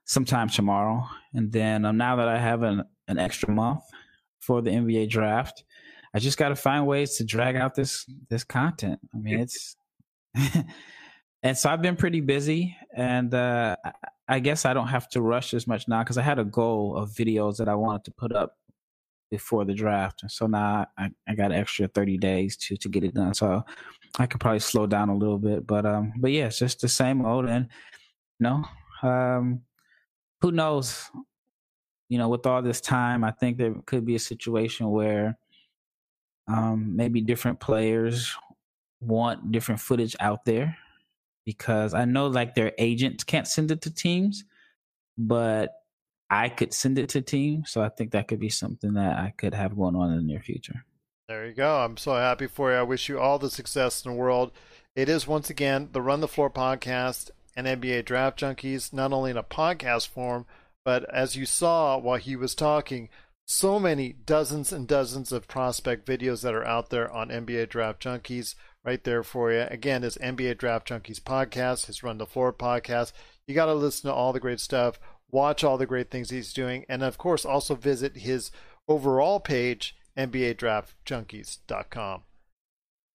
sometime 0.05 0.49
tomorrow. 0.49 1.05
And 1.33 1.51
then 1.51 1.85
um, 1.85 1.97
now 1.97 2.15
that 2.15 2.27
I 2.27 2.39
have 2.39 2.63
an, 2.63 2.83
an 3.07 3.19
extra 3.19 3.51
month 3.51 3.81
for 4.39 4.61
the 4.63 4.71
NBA 4.71 5.09
draft, 5.09 5.63
I 6.13 6.19
just 6.19 6.39
got 6.39 6.49
to 6.49 6.55
find 6.55 6.87
ways 6.87 7.17
to 7.17 7.23
drag 7.23 7.55
out 7.55 7.75
this 7.75 8.05
this 8.29 8.43
content. 8.43 8.99
I 9.13 9.17
mean, 9.17 9.39
it's 9.39 9.75
and 11.43 11.55
so 11.55 11.69
I've 11.69 11.81
been 11.83 11.95
pretty 11.95 12.21
busy, 12.21 12.75
and 12.95 13.31
uh, 13.33 13.75
I- 14.27 14.39
guess 14.39 14.65
I 14.65 14.73
don't 14.73 14.87
have 14.87 15.07
to 15.09 15.21
rush 15.21 15.53
as 15.53 15.67
much 15.67 15.87
now 15.87 16.03
because 16.03 16.17
I 16.17 16.23
had 16.23 16.39
a 16.39 16.45
goal 16.45 16.95
of 16.97 17.11
videos 17.11 17.57
that 17.57 17.69
I 17.69 17.75
wanted 17.75 18.05
to 18.05 18.11
put 18.11 18.33
up 18.33 18.53
before 19.29 19.65
the 19.65 19.73
draft, 19.73 20.23
and 20.23 20.31
so 20.31 20.47
now 20.47 20.87
I, 20.97 21.11
I 21.27 21.35
got 21.35 21.51
an 21.51 21.59
extra 21.59 21.87
thirty 21.87 22.17
days 22.17 22.57
to 22.57 22.77
to 22.77 22.89
get 22.89 23.03
it 23.03 23.13
done. 23.13 23.33
So 23.33 23.63
I 24.17 24.25
could 24.25 24.39
probably 24.39 24.59
slow 24.59 24.87
down 24.87 25.09
a 25.09 25.15
little 25.15 25.37
bit, 25.37 25.67
but 25.67 25.85
um, 25.85 26.13
but 26.17 26.31
yeah, 26.31 26.47
it's 26.47 26.59
just 26.59 26.81
the 26.81 26.89
same 26.89 27.25
old, 27.25 27.45
and 27.45 27.67
you 28.39 28.43
know, 28.43 28.63
um, 29.03 29.61
who 30.41 30.51
knows? 30.51 31.09
You 32.09 32.17
know, 32.17 32.29
with 32.29 32.45
all 32.45 32.61
this 32.61 32.81
time, 32.81 33.23
I 33.23 33.31
think 33.31 33.57
there 33.57 33.75
could 33.85 34.05
be 34.05 34.15
a 34.15 34.19
situation 34.19 34.89
where 34.89 35.37
um, 36.47 36.95
maybe 36.95 37.21
different 37.21 37.59
players 37.59 38.33
want 38.99 39.51
different 39.51 39.81
footage 39.81 40.15
out 40.19 40.45
there 40.45 40.77
because 41.45 41.93
I 41.93 42.05
know 42.05 42.27
like 42.27 42.55
their 42.55 42.73
agents 42.77 43.23
can't 43.23 43.47
send 43.47 43.71
it 43.71 43.81
to 43.81 43.93
teams, 43.93 44.45
but 45.17 45.73
I 46.29 46.49
could 46.49 46.73
send 46.73 46.97
it 46.97 47.09
to 47.09 47.21
teams. 47.21 47.71
So 47.71 47.81
I 47.81 47.89
think 47.89 48.11
that 48.11 48.27
could 48.27 48.39
be 48.39 48.49
something 48.49 48.93
that 48.93 49.17
I 49.17 49.33
could 49.37 49.53
have 49.53 49.77
going 49.77 49.95
on 49.95 50.11
in 50.11 50.17
the 50.17 50.23
near 50.23 50.41
future. 50.41 50.83
There 51.27 51.45
you 51.45 51.53
go. 51.53 51.79
I'm 51.79 51.97
so 51.97 52.13
happy 52.13 52.47
for 52.47 52.71
you. 52.71 52.77
I 52.77 52.83
wish 52.83 53.09
you 53.09 53.19
all 53.19 53.37
the 53.37 53.49
success 53.49 54.05
in 54.05 54.11
the 54.11 54.17
world. 54.17 54.53
It 54.95 55.09
is 55.09 55.27
once 55.27 55.49
again 55.49 55.89
the 55.91 56.01
Run 56.01 56.21
the 56.21 56.27
Floor 56.29 56.49
podcast 56.49 57.31
and 57.53 57.67
NBA 57.67 58.05
Draft 58.05 58.39
Junkies, 58.39 58.93
not 58.93 59.11
only 59.11 59.31
in 59.31 59.37
a 59.37 59.43
podcast 59.43 60.07
form, 60.07 60.45
but 60.85 61.03
as 61.13 61.35
you 61.35 61.45
saw 61.45 61.97
while 61.97 62.15
he 62.15 62.37
was 62.37 62.55
talking, 62.55 63.09
so 63.45 63.77
many 63.77 64.13
dozens 64.13 64.71
and 64.71 64.87
dozens 64.87 65.33
of 65.33 65.49
prospect 65.49 66.07
videos 66.07 66.43
that 66.43 66.53
are 66.53 66.65
out 66.65 66.91
there 66.91 67.11
on 67.11 67.27
NBA 67.27 67.67
Draft 67.67 68.01
Junkies 68.01 68.55
right 68.85 69.03
there 69.03 69.21
for 69.21 69.51
you. 69.51 69.67
Again, 69.69 70.03
his 70.03 70.17
NBA 70.19 70.57
Draft 70.57 70.87
Junkies 70.87 71.19
podcast, 71.19 71.87
his 71.87 72.03
Run 72.03 72.19
the 72.19 72.25
Floor 72.25 72.53
podcast. 72.53 73.11
You 73.47 73.53
got 73.53 73.65
to 73.65 73.73
listen 73.73 74.09
to 74.09 74.13
all 74.13 74.31
the 74.31 74.39
great 74.39 74.61
stuff, 74.61 74.97
watch 75.29 75.61
all 75.65 75.77
the 75.77 75.85
great 75.85 76.09
things 76.09 76.29
he's 76.29 76.53
doing, 76.53 76.85
and 76.87 77.03
of 77.03 77.17
course, 77.17 77.43
also 77.43 77.75
visit 77.75 78.15
his 78.15 78.49
overall 78.87 79.41
page, 79.41 79.93
NBADraftJunkies.com. 80.17 82.21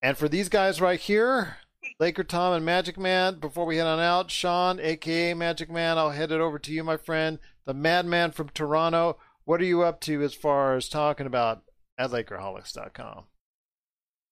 And 0.00 0.16
for 0.16 0.28
these 0.28 0.48
guys 0.48 0.80
right 0.80 1.00
here, 1.00 1.56
Laker 1.98 2.24
Tom 2.24 2.54
and 2.54 2.64
Magic 2.64 2.98
Man, 2.98 3.38
before 3.38 3.66
we 3.66 3.76
head 3.76 3.86
on 3.86 4.00
out, 4.00 4.30
Sean, 4.30 4.80
aka 4.80 5.34
Magic 5.34 5.70
Man, 5.70 5.98
I'll 5.98 6.10
head 6.10 6.32
it 6.32 6.40
over 6.40 6.58
to 6.58 6.72
you, 6.72 6.82
my 6.84 6.96
friend, 6.96 7.38
the 7.64 7.74
Madman 7.74 8.32
from 8.32 8.48
Toronto. 8.48 9.18
What 9.44 9.60
are 9.60 9.64
you 9.64 9.82
up 9.82 10.00
to 10.02 10.22
as 10.22 10.34
far 10.34 10.76
as 10.76 10.88
talking 10.88 11.26
about 11.26 11.62
at 11.98 12.10
Lakerholics.com? 12.10 13.24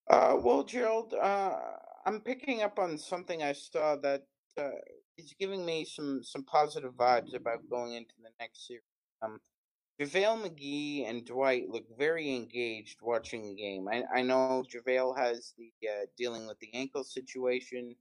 Uh, 0.09 0.37
well, 0.41 0.65
Gerald, 0.65 1.15
uh, 1.15 1.57
I'm 2.07 2.21
picking 2.21 2.63
up 2.63 2.79
on 2.79 2.99
something 2.99 3.43
I 3.43 3.53
saw 3.53 3.97
that 3.97 4.25
uh, 4.59 4.71
is 5.17 5.35
giving 5.39 5.65
me 5.65 5.85
some 5.85 6.23
some 6.23 6.45
positive 6.45 6.95
vibes 6.95 7.35
about 7.35 7.69
going 7.69 7.95
into 7.95 8.15
the 8.23 8.31
next 8.41 8.67
series. 8.67 8.83
Um, 9.23 9.41
JaVale 10.01 10.47
McGee 10.47 11.09
and 11.09 11.27
Dwight 11.27 11.69
look 11.69 11.85
very 11.99 12.35
engaged 12.35 13.01
watching 13.03 13.49
the 13.49 13.55
game. 13.55 13.87
I, 13.87 14.03
I 14.15 14.23
know 14.23 14.65
JaVale 14.67 15.19
has 15.19 15.53
the 15.59 15.71
uh, 15.87 16.07
dealing 16.17 16.47
with 16.47 16.59
the 16.59 16.73
ankle 16.73 17.05
situation, 17.05 17.95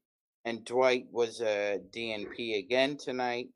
and 0.45 0.64
Dwight 0.64 1.08
was 1.12 1.41
a 1.41 1.82
DNP 1.93 2.58
again 2.58 2.95
tonight. 2.95 3.50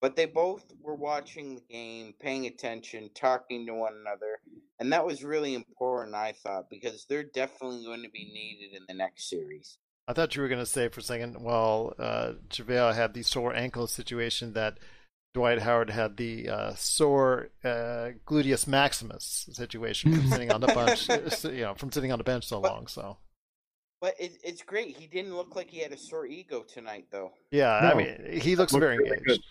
But 0.00 0.16
they 0.16 0.26
both 0.26 0.64
were 0.82 0.96
watching 0.96 1.54
the 1.54 1.62
game, 1.70 2.14
paying 2.20 2.46
attention, 2.46 3.10
talking 3.14 3.64
to 3.66 3.74
one 3.74 3.94
another, 3.94 4.40
and 4.80 4.92
that 4.92 5.06
was 5.06 5.22
really 5.22 5.54
important, 5.54 6.16
I 6.16 6.32
thought, 6.32 6.68
because 6.68 7.06
they're 7.08 7.22
definitely 7.22 7.84
going 7.84 8.02
to 8.02 8.10
be 8.10 8.24
needed 8.24 8.76
in 8.76 8.82
the 8.88 8.94
next 8.94 9.30
series. 9.30 9.78
I 10.06 10.12
thought 10.12 10.34
you 10.34 10.42
were 10.42 10.48
going 10.48 10.60
to 10.60 10.66
say 10.66 10.88
for 10.88 11.00
a 11.00 11.04
second, 11.04 11.42
well, 11.42 11.94
uh, 11.98 12.32
JaVale 12.50 12.94
had 12.94 13.14
the 13.14 13.22
sore 13.22 13.54
ankle 13.54 13.86
situation 13.86 14.52
that 14.52 14.78
Dwight 15.34 15.60
Howard 15.60 15.90
had 15.90 16.16
the 16.16 16.48
uh, 16.48 16.74
sore 16.76 17.50
uh, 17.64 18.10
gluteus 18.24 18.66
maximus 18.68 19.46
situation 19.52 20.14
from 20.14 20.28
sitting 20.28 20.52
on 20.52 20.60
the 20.60 20.66
bench, 20.68 21.08
you 21.44 21.62
know, 21.62 21.74
from 21.74 21.90
sitting 21.90 22.12
on 22.12 22.18
the 22.18 22.24
bench 22.24 22.46
so 22.46 22.60
long. 22.60 22.86
So 22.86 23.18
But 24.00 24.14
it, 24.18 24.38
it's 24.44 24.62
great. 24.62 24.96
He 24.96 25.08
didn't 25.08 25.36
look 25.36 25.56
like 25.56 25.68
he 25.68 25.80
had 25.80 25.90
a 25.92 25.98
sore 25.98 26.24
ego 26.24 26.62
tonight, 26.62 27.06
though. 27.10 27.32
yeah, 27.50 27.72
I 27.74 27.94
mean, 27.94 28.40
he 28.40 28.54
looks 28.54 28.72
Looked 28.72 28.82
very 28.82 28.98
really 28.98 29.18
engaged. 29.18 29.42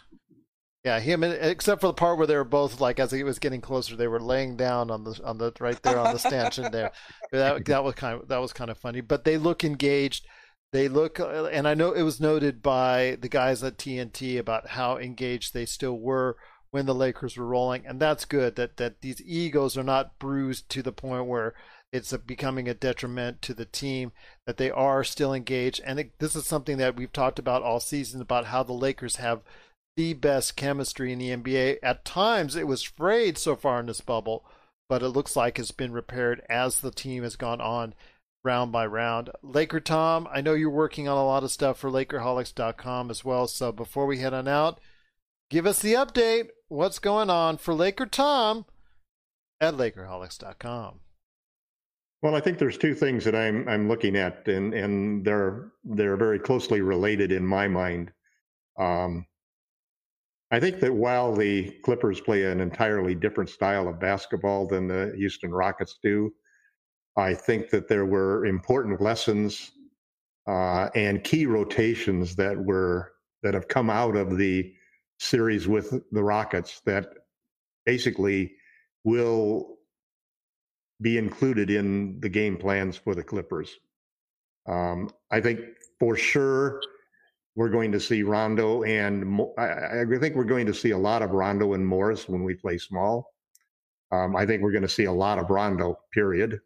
Yeah, 0.86 1.00
him 1.00 1.24
and, 1.24 1.34
except 1.34 1.80
for 1.80 1.88
the 1.88 1.94
part 1.94 2.18
where 2.18 2.28
they 2.28 2.36
were 2.36 2.44
both 2.44 2.82
like 2.82 3.00
as 3.00 3.12
he 3.12 3.24
was 3.24 3.40
getting 3.40 3.62
closer, 3.62 3.96
they 3.96 4.08
were 4.08 4.20
laying 4.20 4.58
down 4.58 4.92
on 4.92 5.06
the 5.06 5.20
on 5.24 5.38
the 5.38 5.54
right 5.60 5.82
there 5.82 5.98
on 5.98 6.14
the 6.14 6.20
stanchion 6.20 6.72
there. 6.72 6.92
That 7.32 7.66
that 7.66 7.84
was 7.84 7.96
kind 7.96 8.22
of 8.22 8.28
that 8.28 8.38
was 8.38 8.54
kind 8.54 8.70
of 8.70 8.78
funny. 8.78 9.02
But 9.02 9.24
they 9.24 9.38
look 9.38 9.64
engaged. 9.64 10.28
They 10.74 10.88
look, 10.88 11.19
uh, 11.19 11.45
and 11.45 11.67
I 11.67 11.76
know 11.76 11.91
it 11.91 12.01
was 12.01 12.19
noted 12.19 12.63
by 12.63 13.19
the 13.21 13.30
guys 13.30 13.63
at 13.63 13.78
TNT 13.78 14.39
about 14.39 14.69
how 14.69 14.97
engaged 14.97 15.53
they 15.53 15.67
still 15.67 15.99
were 15.99 16.36
when 16.71 16.88
the 16.88 16.95
Lakers 16.95 17.38
were 17.38 17.45
rolling, 17.45 17.86
and 17.86 17.99
that's 17.99 18.26
good. 18.26 18.55
That 18.55 18.78
that 18.78 19.01
these 19.01 19.21
egos 19.21 19.78
are 19.78 19.84
not 19.84 20.17
bruised 20.17 20.69
to 20.69 20.82
the 20.82 20.91
point 20.91 21.28
where 21.28 21.53
it's 21.91 22.11
a, 22.11 22.17
becoming 22.17 22.67
a 22.67 22.74
detriment 22.74 23.43
to 23.43 23.53
the 23.53 23.65
team. 23.65 24.13
That 24.47 24.57
they 24.57 24.71
are 24.71 25.03
still 25.03 25.32
engaged, 25.32 25.80
and 25.86 25.99
it, 25.99 26.17
this 26.17 26.36
is 26.36 26.47
something 26.47 26.78
that 26.78 26.95
we've 26.95 27.13
talked 27.13 27.38
about 27.38 27.61
all 27.61 27.80
season 27.80 28.19
about 28.19 28.45
how 28.45 28.63
the 28.63 28.74
Lakers 28.74 29.17
have 29.17 29.43
the 29.95 30.15
best 30.15 30.55
chemistry 30.55 31.13
in 31.13 31.19
the 31.19 31.30
NBA. 31.30 31.78
At 31.84 32.03
times, 32.03 32.55
it 32.55 32.65
was 32.65 32.82
frayed 32.82 33.38
so 33.38 33.55
far 33.55 33.80
in 33.80 33.86
this 33.86 34.01
bubble, 34.01 34.43
but 34.89 35.03
it 35.03 35.09
looks 35.09 35.36
like 35.36 35.59
it's 35.59 35.69
been 35.69 35.93
repaired 35.93 36.41
as 36.49 36.80
the 36.80 36.89
team 36.89 37.21
has 37.21 37.36
gone 37.36 37.61
on 37.61 37.93
round 38.44 38.72
by 38.72 38.86
round. 38.86 39.30
Laker 39.41 39.80
Tom, 39.80 40.28
I 40.32 40.41
know 40.41 40.54
you're 40.54 40.70
working 40.70 41.08
on 41.08 41.18
a 41.18 41.26
lot 41.26 41.44
of 41.44 41.52
stuff 41.52 41.78
for 41.80 41.89
Lakerholics.com 41.89 43.10
as 43.10 43.24
well. 43.24 43.48
So 43.48 43.72
before 43.72 44.06
we 44.06 44.20
head 44.20 44.34
on 44.34 44.48
out, 44.48 44.80
give 45.50 45.66
us 45.66 45.80
the 45.80 45.94
update. 45.94 46.50
What's 46.68 47.00
going 47.00 47.30
on 47.30 47.58
for 47.58 47.74
Laker 47.74 48.06
Tom 48.06 48.66
at 49.62 49.76
Lakerholics.com? 49.76 51.00
Well, 52.22 52.36
I 52.36 52.39
think 52.39 52.58
there's 52.58 52.78
two 52.78 52.96
things 52.96 53.26
that 53.26 53.36
I'm 53.36 53.68
I'm 53.68 53.89
looking 53.89 54.16
at, 54.16 54.48
and 54.48 54.74
and 54.74 55.26
they're 55.26 55.74
they're 55.84 56.16
very 56.16 56.39
closely 56.39 56.80
related 56.80 57.34
in 57.34 57.46
my 57.46 57.68
mind. 57.68 58.14
Um, 58.80 59.26
I 60.50 60.60
think 60.62 60.80
that 60.80 60.94
while 60.94 61.36
the 61.36 61.70
Clippers 61.84 62.22
play 62.22 62.46
an 62.46 62.62
entirely 62.62 63.14
different 63.14 63.50
style 63.50 63.89
of 63.89 64.00
basketball 64.00 64.68
than 64.68 64.88
the 64.88 65.14
Houston 65.18 65.52
Rockets 65.52 66.00
do, 66.02 66.32
I 67.16 67.34
think 67.34 67.70
that 67.70 67.88
there 67.88 68.05
were 68.05 68.45
important 68.45 69.01
lessons 69.01 69.72
uh, 70.47 70.89
and 70.95 71.24
key 71.24 71.45
rotations 71.45 72.36
that 72.36 72.57
were 72.57 73.11
that 73.43 73.53
have 73.53 73.68
come 73.68 73.89
out 73.89 74.16
of 74.16 74.38
the 74.38 74.74
series 75.20 75.68
with 75.68 75.93
the 76.11 76.24
Rockets 76.24 76.82
that 76.86 77.07
basically 77.86 78.53
will 79.03 79.78
be 81.01 81.18
included 81.18 81.70
in 81.70 82.20
the 82.22 82.30
game 82.30 82.57
plans 82.57 82.95
for 82.95 83.14
the 83.14 83.24
Clippers. 83.24 83.70
Um, 84.68 85.09
I 85.30 85.41
think 85.41 85.59
for 85.99 86.16
sure 86.16 86.82
we're 87.55 87.70
going 87.70 87.91
to 87.91 87.99
see 87.99 88.24
Rondo 88.24 88.84
and 88.84 89.41
I, 89.57 90.01
I, 90.01 90.20
think 90.20 90.36
we're 90.36 90.45
going 90.45 90.66
to 90.66 90.74
see 90.74 90.91
a 90.91 90.97
lot 90.97 91.22
of 91.22 91.32
Rondo 91.32 91.74
and 91.74 91.86
Morris 91.86 92.28
when 92.30 92.43
we 92.43 92.55
play 92.55 92.78
small. 92.78 93.34
Um, 94.11 94.36
I 94.36 94.45
think 94.45 94.61
we're 94.61 94.72
going 94.72 94.84
to 94.84 94.89
see 94.89 95.05
a 95.05 95.11
lot 95.11 95.38
of 95.38 95.49
Rondo, 95.49 95.99
period, 96.14 96.61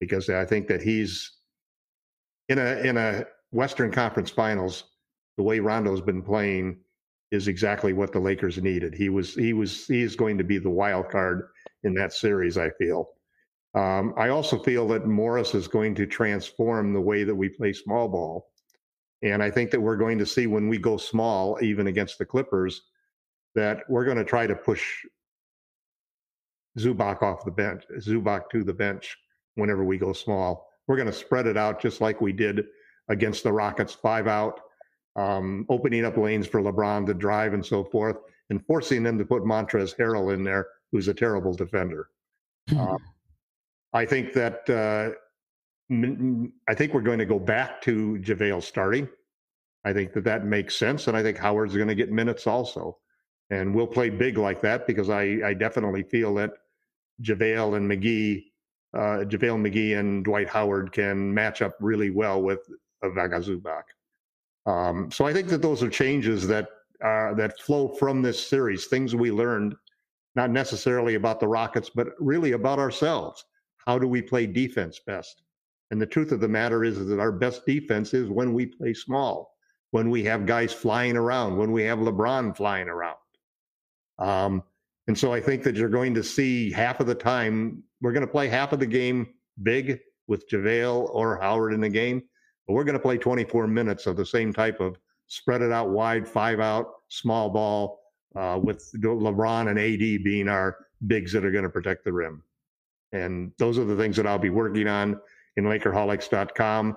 because 0.00 0.28
I 0.28 0.44
think 0.44 0.68
that 0.68 0.82
he's 0.82 1.30
in 2.48 2.58
a 2.58 2.80
in 2.82 2.96
a 2.96 3.24
Western 3.52 3.90
Conference 3.90 4.30
Finals. 4.30 4.84
The 5.36 5.42
way 5.42 5.60
Rondo's 5.60 6.00
been 6.00 6.22
playing 6.22 6.78
is 7.30 7.48
exactly 7.48 7.92
what 7.92 8.12
the 8.12 8.20
Lakers 8.20 8.58
needed. 8.58 8.94
He 8.94 9.08
was 9.08 9.34
he 9.34 9.52
was 9.52 9.86
he 9.86 10.02
is 10.02 10.16
going 10.16 10.38
to 10.38 10.44
be 10.44 10.58
the 10.58 10.70
wild 10.70 11.10
card 11.10 11.48
in 11.82 11.94
that 11.94 12.12
series. 12.12 12.56
I 12.56 12.70
feel. 12.70 13.10
Um, 13.74 14.14
I 14.16 14.30
also 14.30 14.58
feel 14.58 14.88
that 14.88 15.06
Morris 15.06 15.54
is 15.54 15.68
going 15.68 15.94
to 15.96 16.06
transform 16.06 16.94
the 16.94 17.00
way 17.00 17.24
that 17.24 17.34
we 17.34 17.50
play 17.50 17.74
small 17.74 18.08
ball. 18.08 18.48
And 19.22 19.42
I 19.42 19.50
think 19.50 19.70
that 19.70 19.80
we're 19.80 19.96
going 19.96 20.18
to 20.18 20.26
see 20.26 20.46
when 20.46 20.68
we 20.68 20.78
go 20.78 20.96
small, 20.96 21.58
even 21.62 21.86
against 21.86 22.18
the 22.18 22.24
Clippers, 22.24 22.82
that 23.54 23.82
we're 23.88 24.04
going 24.06 24.16
to 24.16 24.24
try 24.24 24.46
to 24.46 24.54
push 24.54 25.04
Zubac 26.78 27.22
off 27.22 27.44
the 27.44 27.50
bench, 27.50 27.84
Zubac 27.98 28.48
to 28.50 28.64
the 28.64 28.72
bench 28.72 29.16
whenever 29.56 29.84
we 29.84 29.98
go 29.98 30.12
small. 30.12 30.68
We're 30.86 30.96
going 30.96 31.06
to 31.06 31.12
spread 31.12 31.46
it 31.46 31.56
out 31.56 31.80
just 31.80 32.00
like 32.00 32.20
we 32.20 32.32
did 32.32 32.64
against 33.08 33.42
the 33.42 33.52
Rockets, 33.52 33.92
five 33.92 34.28
out, 34.28 34.60
um, 35.16 35.66
opening 35.68 36.04
up 36.04 36.16
lanes 36.16 36.46
for 36.46 36.62
LeBron 36.62 37.06
to 37.06 37.14
drive 37.14 37.54
and 37.54 37.64
so 37.64 37.84
forth, 37.84 38.16
and 38.50 38.64
forcing 38.66 39.02
them 39.02 39.18
to 39.18 39.24
put 39.24 39.42
Montrezl 39.42 39.96
Harrell 39.96 40.32
in 40.32 40.44
there, 40.44 40.68
who's 40.92 41.08
a 41.08 41.14
terrible 41.14 41.52
defender. 41.52 42.08
um, 42.78 42.98
I 43.92 44.04
think 44.04 44.32
that 44.34 44.68
uh, 44.70 45.14
I 46.68 46.74
think 46.74 46.92
we're 46.92 47.00
going 47.00 47.18
to 47.18 47.26
go 47.26 47.38
back 47.38 47.80
to 47.82 48.18
JaVale 48.20 48.62
starting. 48.62 49.08
I 49.84 49.92
think 49.92 50.12
that 50.14 50.24
that 50.24 50.44
makes 50.44 50.76
sense, 50.76 51.06
and 51.06 51.16
I 51.16 51.22
think 51.22 51.38
Howard's 51.38 51.76
going 51.76 51.88
to 51.88 51.94
get 51.94 52.10
minutes 52.10 52.46
also, 52.46 52.98
and 53.50 53.74
we'll 53.74 53.86
play 53.86 54.10
big 54.10 54.36
like 54.36 54.60
that 54.62 54.86
because 54.86 55.08
I, 55.08 55.38
I 55.44 55.54
definitely 55.54 56.02
feel 56.02 56.34
that 56.34 56.50
JaVale 57.22 57.76
and 57.76 57.90
McGee, 57.90 58.46
uh, 58.96 59.24
JaVale 59.24 59.60
McGee 59.60 59.98
and 59.98 60.24
Dwight 60.24 60.48
Howard 60.48 60.90
can 60.90 61.32
match 61.32 61.60
up 61.60 61.76
really 61.80 62.10
well 62.10 62.42
with 62.42 62.60
Ivica 63.02 63.40
Zubac. 63.40 63.82
Um, 64.64 65.10
so 65.10 65.26
I 65.26 65.32
think 65.32 65.48
that 65.48 65.62
those 65.62 65.82
are 65.82 65.90
changes 65.90 66.48
that 66.48 66.68
uh, 67.04 67.34
that 67.34 67.60
flow 67.60 67.88
from 67.88 68.22
this 68.22 68.48
series, 68.48 68.86
things 68.86 69.14
we 69.14 69.30
learned, 69.30 69.74
not 70.34 70.50
necessarily 70.50 71.14
about 71.14 71.40
the 71.40 71.46
Rockets, 71.46 71.90
but 71.94 72.08
really 72.18 72.52
about 72.52 72.78
ourselves. 72.78 73.44
How 73.86 73.98
do 73.98 74.08
we 74.08 74.22
play 74.22 74.46
defense 74.46 74.98
best? 75.06 75.42
And 75.90 76.00
the 76.00 76.06
truth 76.06 76.32
of 76.32 76.40
the 76.40 76.48
matter 76.48 76.84
is, 76.84 76.96
is 76.96 77.08
that 77.08 77.20
our 77.20 77.32
best 77.32 77.66
defense 77.66 78.14
is 78.14 78.30
when 78.30 78.54
we 78.54 78.64
play 78.64 78.94
small, 78.94 79.52
when 79.90 80.08
we 80.08 80.24
have 80.24 80.46
guys 80.46 80.72
flying 80.72 81.18
around, 81.18 81.58
when 81.58 81.70
we 81.70 81.82
have 81.82 81.98
LeBron 81.98 82.56
flying 82.56 82.88
around. 82.88 83.16
Um, 84.18 84.62
and 85.08 85.16
so 85.16 85.32
I 85.32 85.40
think 85.40 85.62
that 85.62 85.76
you're 85.76 85.88
going 85.88 86.14
to 86.14 86.22
see 86.22 86.70
half 86.70 87.00
of 87.00 87.06
the 87.06 87.14
time, 87.14 87.82
we're 88.00 88.12
going 88.12 88.26
to 88.26 88.32
play 88.32 88.48
half 88.48 88.72
of 88.72 88.80
the 88.80 88.86
game 88.86 89.28
big 89.62 90.00
with 90.26 90.48
JaVale 90.48 91.08
or 91.12 91.38
Howard 91.40 91.72
in 91.72 91.80
the 91.80 91.88
game, 91.88 92.22
but 92.66 92.74
we're 92.74 92.84
going 92.84 92.94
to 92.94 93.00
play 93.00 93.16
24 93.16 93.66
minutes 93.68 94.06
of 94.06 94.16
the 94.16 94.26
same 94.26 94.52
type 94.52 94.80
of 94.80 94.98
spread 95.28 95.62
it 95.62 95.72
out 95.72 95.90
wide, 95.90 96.26
five 96.26 96.60
out, 96.60 96.86
small 97.08 97.50
ball, 97.50 98.00
uh, 98.34 98.58
with 98.62 98.90
LeBron 98.96 99.70
and 99.70 99.78
AD 99.78 100.24
being 100.24 100.48
our 100.48 100.76
bigs 101.06 101.32
that 101.32 101.44
are 101.44 101.50
going 101.50 101.64
to 101.64 101.70
protect 101.70 102.04
the 102.04 102.12
rim. 102.12 102.42
And 103.12 103.52
those 103.58 103.78
are 103.78 103.84
the 103.84 103.96
things 103.96 104.16
that 104.16 104.26
I'll 104.26 104.38
be 104.38 104.50
working 104.50 104.88
on 104.88 105.20
in 105.56 105.64
Lakerholics.com. 105.64 106.96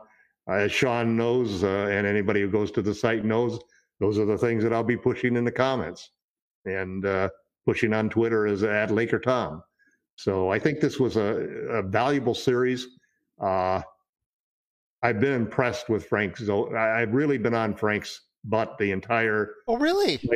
Uh, 0.49 0.53
as 0.53 0.71
Sean 0.71 1.15
knows, 1.15 1.63
uh, 1.63 1.87
and 1.91 2.07
anybody 2.07 2.41
who 2.41 2.49
goes 2.49 2.71
to 2.71 2.81
the 2.81 2.93
site 2.93 3.23
knows, 3.23 3.59
those 3.99 4.17
are 4.17 4.25
the 4.25 4.37
things 4.37 4.63
that 4.63 4.73
I'll 4.73 4.83
be 4.83 4.97
pushing 4.97 5.35
in 5.35 5.45
the 5.45 5.51
comments 5.51 6.11
and 6.65 7.05
uh, 7.05 7.29
pushing 7.65 7.93
on 7.93 8.09
Twitter 8.09 8.47
as 8.47 8.63
at 8.63 8.91
Laker 8.91 9.19
Tom. 9.19 9.61
So 10.15 10.51
I 10.51 10.59
think 10.59 10.79
this 10.79 10.99
was 10.99 11.15
a, 11.15 11.35
a 11.69 11.81
valuable 11.81 12.35
series. 12.35 12.87
Uh, 13.41 13.81
I've 15.01 15.19
been 15.19 15.33
impressed 15.33 15.87
with 15.89 16.05
Frank. 16.05 16.37
So 16.37 16.75
I've 16.75 17.13
really 17.13 17.37
been 17.37 17.53
on 17.53 17.75
Frank's 17.75 18.21
butt 18.43 18.77
the 18.77 18.91
entire. 18.91 19.53
Oh, 19.67 19.77
really? 19.77 20.19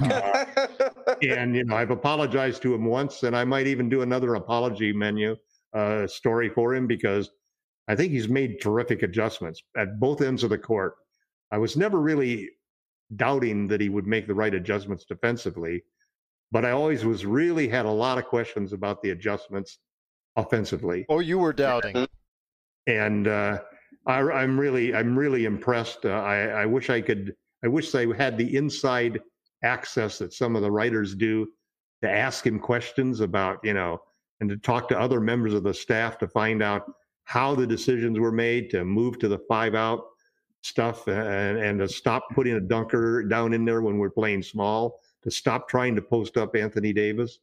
Uh, 0.00 0.44
and 1.20 1.56
you 1.56 1.64
know, 1.64 1.74
I've 1.74 1.90
apologized 1.90 2.62
to 2.62 2.72
him 2.72 2.84
once, 2.84 3.24
and 3.24 3.36
I 3.36 3.42
might 3.42 3.66
even 3.66 3.88
do 3.88 4.02
another 4.02 4.36
apology 4.36 4.92
menu 4.92 5.34
uh, 5.74 6.06
story 6.06 6.48
for 6.48 6.72
him 6.76 6.86
because 6.86 7.28
I 7.88 7.96
think 7.96 8.12
he's 8.12 8.28
made 8.28 8.60
terrific 8.60 9.02
adjustments 9.02 9.60
at 9.76 9.98
both 9.98 10.22
ends 10.22 10.44
of 10.44 10.50
the 10.50 10.58
court. 10.58 10.94
I 11.50 11.58
was 11.58 11.76
never 11.76 12.00
really 12.00 12.48
doubting 13.16 13.66
that 13.68 13.80
he 13.80 13.88
would 13.88 14.06
make 14.06 14.26
the 14.26 14.34
right 14.34 14.54
adjustments 14.54 15.04
defensively, 15.04 15.82
but 16.52 16.64
I 16.64 16.70
always 16.70 17.04
was 17.04 17.26
really 17.26 17.68
had 17.68 17.86
a 17.86 17.90
lot 17.90 18.18
of 18.18 18.24
questions 18.26 18.72
about 18.72 19.02
the 19.02 19.10
adjustments 19.10 19.78
offensively. 20.36 21.06
Oh, 21.08 21.20
you 21.20 21.38
were 21.38 21.52
doubting. 21.52 22.06
And 22.86 23.28
uh, 23.28 23.58
I, 24.06 24.42
am 24.42 24.58
really, 24.58 24.94
I'm 24.94 25.18
really 25.18 25.44
impressed. 25.44 26.04
Uh, 26.04 26.10
I, 26.10 26.46
I 26.46 26.66
wish 26.66 26.90
I 26.90 27.00
could. 27.00 27.34
I 27.62 27.68
wish 27.68 27.94
I 27.94 28.06
had 28.16 28.38
the 28.38 28.56
inside 28.56 29.20
access 29.62 30.18
that 30.18 30.32
some 30.32 30.56
of 30.56 30.62
the 30.62 30.70
writers 30.70 31.14
do 31.14 31.46
to 32.02 32.10
ask 32.10 32.46
him 32.46 32.58
questions 32.58 33.20
about, 33.20 33.58
you 33.62 33.74
know, 33.74 34.00
and 34.40 34.48
to 34.48 34.56
talk 34.56 34.88
to 34.88 34.98
other 34.98 35.20
members 35.20 35.52
of 35.52 35.62
the 35.62 35.74
staff 35.74 36.16
to 36.18 36.28
find 36.28 36.62
out 36.62 36.90
how 37.24 37.54
the 37.54 37.66
decisions 37.66 38.18
were 38.18 38.32
made 38.32 38.70
to 38.70 38.84
move 38.84 39.18
to 39.18 39.28
the 39.28 39.38
five 39.46 39.74
out 39.74 40.04
stuff 40.62 41.08
and, 41.08 41.58
and 41.58 41.78
to 41.80 41.88
stop 41.88 42.24
putting 42.34 42.54
a 42.54 42.60
dunker 42.60 43.22
down 43.22 43.52
in 43.52 43.64
there 43.64 43.82
when 43.82 43.98
we're 43.98 44.10
playing 44.10 44.42
small, 44.42 45.00
to 45.22 45.30
stop 45.30 45.68
trying 45.68 45.94
to 45.96 46.02
post 46.02 46.36
up 46.36 46.54
Anthony 46.54 46.92
Davis. 46.92 47.38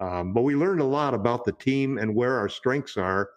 Um, 0.00 0.32
but 0.32 0.42
we 0.42 0.54
learned 0.54 0.80
a 0.80 0.84
lot 0.84 1.14
about 1.14 1.44
the 1.44 1.52
team 1.52 1.98
and 1.98 2.14
where 2.14 2.36
our 2.38 2.48
strengths 2.48 2.96
are. 2.96 3.30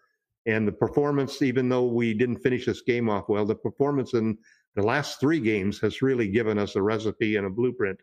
And 0.46 0.68
the 0.68 0.72
performance, 0.72 1.42
even 1.42 1.68
though 1.68 1.86
we 1.86 2.14
didn't 2.14 2.38
finish 2.38 2.66
this 2.66 2.82
game 2.82 3.10
off 3.10 3.28
well, 3.28 3.46
the 3.46 3.56
performance 3.56 4.14
in 4.14 4.38
the 4.76 4.82
last 4.82 5.20
three 5.20 5.40
games 5.40 5.80
has 5.80 6.02
really 6.02 6.28
given 6.30 6.58
us 6.58 6.76
a 6.76 6.82
recipe 6.82 7.36
and 7.36 7.46
a 7.46 7.50
blueprint 7.50 8.00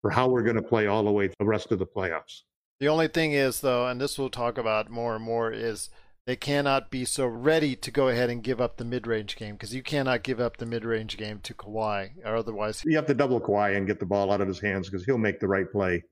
for 0.00 0.10
how 0.10 0.28
we're 0.28 0.42
going 0.42 0.56
to 0.56 0.62
play 0.62 0.86
all 0.86 1.02
the 1.02 1.10
way 1.10 1.28
the 1.38 1.44
rest 1.44 1.72
of 1.72 1.78
the 1.78 1.86
playoffs. 1.86 2.42
The 2.78 2.88
only 2.88 3.08
thing 3.08 3.32
is, 3.32 3.60
though, 3.60 3.88
and 3.88 4.00
this 4.00 4.18
we'll 4.18 4.30
talk 4.30 4.58
about 4.58 4.88
more 4.88 5.16
and 5.16 5.24
more, 5.24 5.50
is 5.50 5.90
they 6.28 6.36
cannot 6.36 6.90
be 6.90 7.06
so 7.06 7.26
ready 7.26 7.74
to 7.74 7.90
go 7.90 8.08
ahead 8.08 8.28
and 8.28 8.42
give 8.42 8.60
up 8.60 8.76
the 8.76 8.84
mid-range 8.84 9.34
game 9.34 9.54
because 9.54 9.74
you 9.74 9.82
cannot 9.82 10.22
give 10.22 10.38
up 10.38 10.58
the 10.58 10.66
mid-range 10.66 11.16
game 11.16 11.40
to 11.42 11.54
Kawhi, 11.54 12.10
or 12.22 12.36
otherwise 12.36 12.82
you 12.84 12.96
have 12.96 13.06
to 13.06 13.14
double 13.14 13.40
Kawhi 13.40 13.74
and 13.74 13.86
get 13.86 13.98
the 13.98 14.04
ball 14.04 14.30
out 14.30 14.42
of 14.42 14.46
his 14.46 14.60
hands 14.60 14.90
because 14.90 15.06
he'll 15.06 15.16
make 15.16 15.40
the 15.40 15.48
right 15.48 15.64
play, 15.72 16.04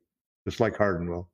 just 0.46 0.58
like 0.58 0.74
Harden 0.74 1.10
will. 1.10 1.28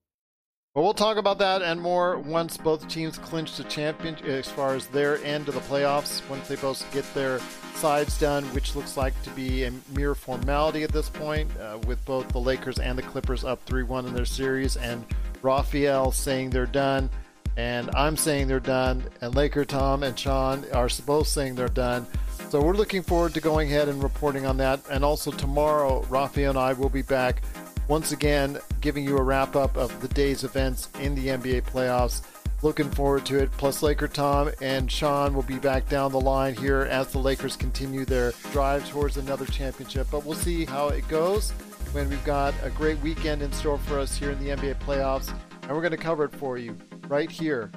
But 0.74 0.82
we'll 0.82 0.94
talk 0.94 1.16
about 1.16 1.38
that 1.38 1.62
and 1.62 1.80
more 1.80 2.18
once 2.18 2.56
both 2.56 2.88
teams 2.88 3.18
clinch 3.18 3.56
the 3.56 3.62
champion 3.64 4.16
as 4.24 4.48
far 4.48 4.74
as 4.74 4.88
their 4.88 5.22
end 5.22 5.46
of 5.46 5.54
the 5.54 5.60
playoffs, 5.60 6.28
once 6.28 6.48
they 6.48 6.56
both 6.56 6.84
get 6.92 7.04
their 7.14 7.38
sides 7.76 8.18
done, 8.18 8.42
which 8.46 8.74
looks 8.74 8.96
like 8.96 9.14
to 9.22 9.30
be 9.30 9.62
a 9.62 9.72
mere 9.94 10.16
formality 10.16 10.82
at 10.82 10.90
this 10.90 11.08
point, 11.08 11.48
uh, 11.60 11.78
with 11.86 12.04
both 12.04 12.26
the 12.30 12.40
Lakers 12.40 12.80
and 12.80 12.98
the 12.98 13.02
Clippers 13.02 13.44
up 13.44 13.64
3 13.64 13.84
1 13.84 14.06
in 14.06 14.12
their 14.14 14.24
series, 14.24 14.76
and 14.76 15.06
Raphael 15.40 16.10
saying 16.10 16.50
they're 16.50 16.66
done, 16.66 17.08
and 17.56 17.90
I'm 17.94 18.16
saying 18.16 18.48
they're 18.48 18.60
done, 18.60 19.04
and 19.20 19.34
Laker 19.34 19.64
Tom 19.64 20.02
and 20.02 20.18
Sean 20.18 20.64
are 20.72 20.88
both 21.04 21.26
saying 21.26 21.54
they're 21.54 21.68
done. 21.68 22.06
So 22.48 22.60
we're 22.60 22.74
looking 22.74 23.02
forward 23.02 23.34
to 23.34 23.40
going 23.40 23.68
ahead 23.68 23.88
and 23.88 24.02
reporting 24.02 24.46
on 24.46 24.56
that. 24.58 24.80
And 24.90 25.04
also 25.04 25.30
tomorrow, 25.30 26.04
Raphael 26.08 26.50
and 26.50 26.58
I 26.58 26.72
will 26.72 26.88
be 26.88 27.02
back 27.02 27.42
once 27.88 28.12
again 28.12 28.58
giving 28.80 29.04
you 29.04 29.16
a 29.18 29.22
wrap 29.22 29.56
up 29.56 29.76
of 29.76 30.00
the 30.00 30.08
day's 30.08 30.44
events 30.44 30.88
in 31.00 31.14
the 31.14 31.28
NBA 31.28 31.62
playoffs. 31.62 32.22
Looking 32.62 32.90
forward 32.90 33.26
to 33.26 33.38
it. 33.38 33.50
Plus, 33.52 33.82
Laker 33.82 34.06
Tom 34.06 34.50
and 34.60 34.90
Sean 34.90 35.34
will 35.34 35.42
be 35.42 35.58
back 35.58 35.88
down 35.88 36.12
the 36.12 36.20
line 36.20 36.54
here 36.54 36.82
as 36.82 37.10
the 37.10 37.18
Lakers 37.18 37.56
continue 37.56 38.04
their 38.04 38.32
drive 38.52 38.88
towards 38.88 39.16
another 39.16 39.46
championship. 39.46 40.06
But 40.10 40.24
we'll 40.24 40.36
see 40.36 40.64
how 40.64 40.88
it 40.88 41.08
goes 41.08 41.50
when 41.92 42.08
we've 42.08 42.24
got 42.24 42.54
a 42.62 42.70
great 42.70 43.00
weekend 43.00 43.42
in 43.42 43.52
store 43.52 43.78
for 43.78 43.98
us 43.98 44.16
here 44.16 44.30
in 44.30 44.38
the 44.38 44.50
NBA 44.50 44.78
playoffs. 44.80 45.34
And 45.62 45.72
we're 45.72 45.80
going 45.80 45.90
to 45.90 45.96
cover 45.96 46.24
it 46.24 46.32
for 46.36 46.56
you 46.56 46.76
right 47.12 47.30
here 47.30 47.70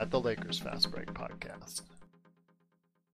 at 0.00 0.10
the 0.10 0.18
Lakers 0.18 0.58
Fast 0.58 0.90
Break 0.90 1.06
Podcast. 1.14 1.82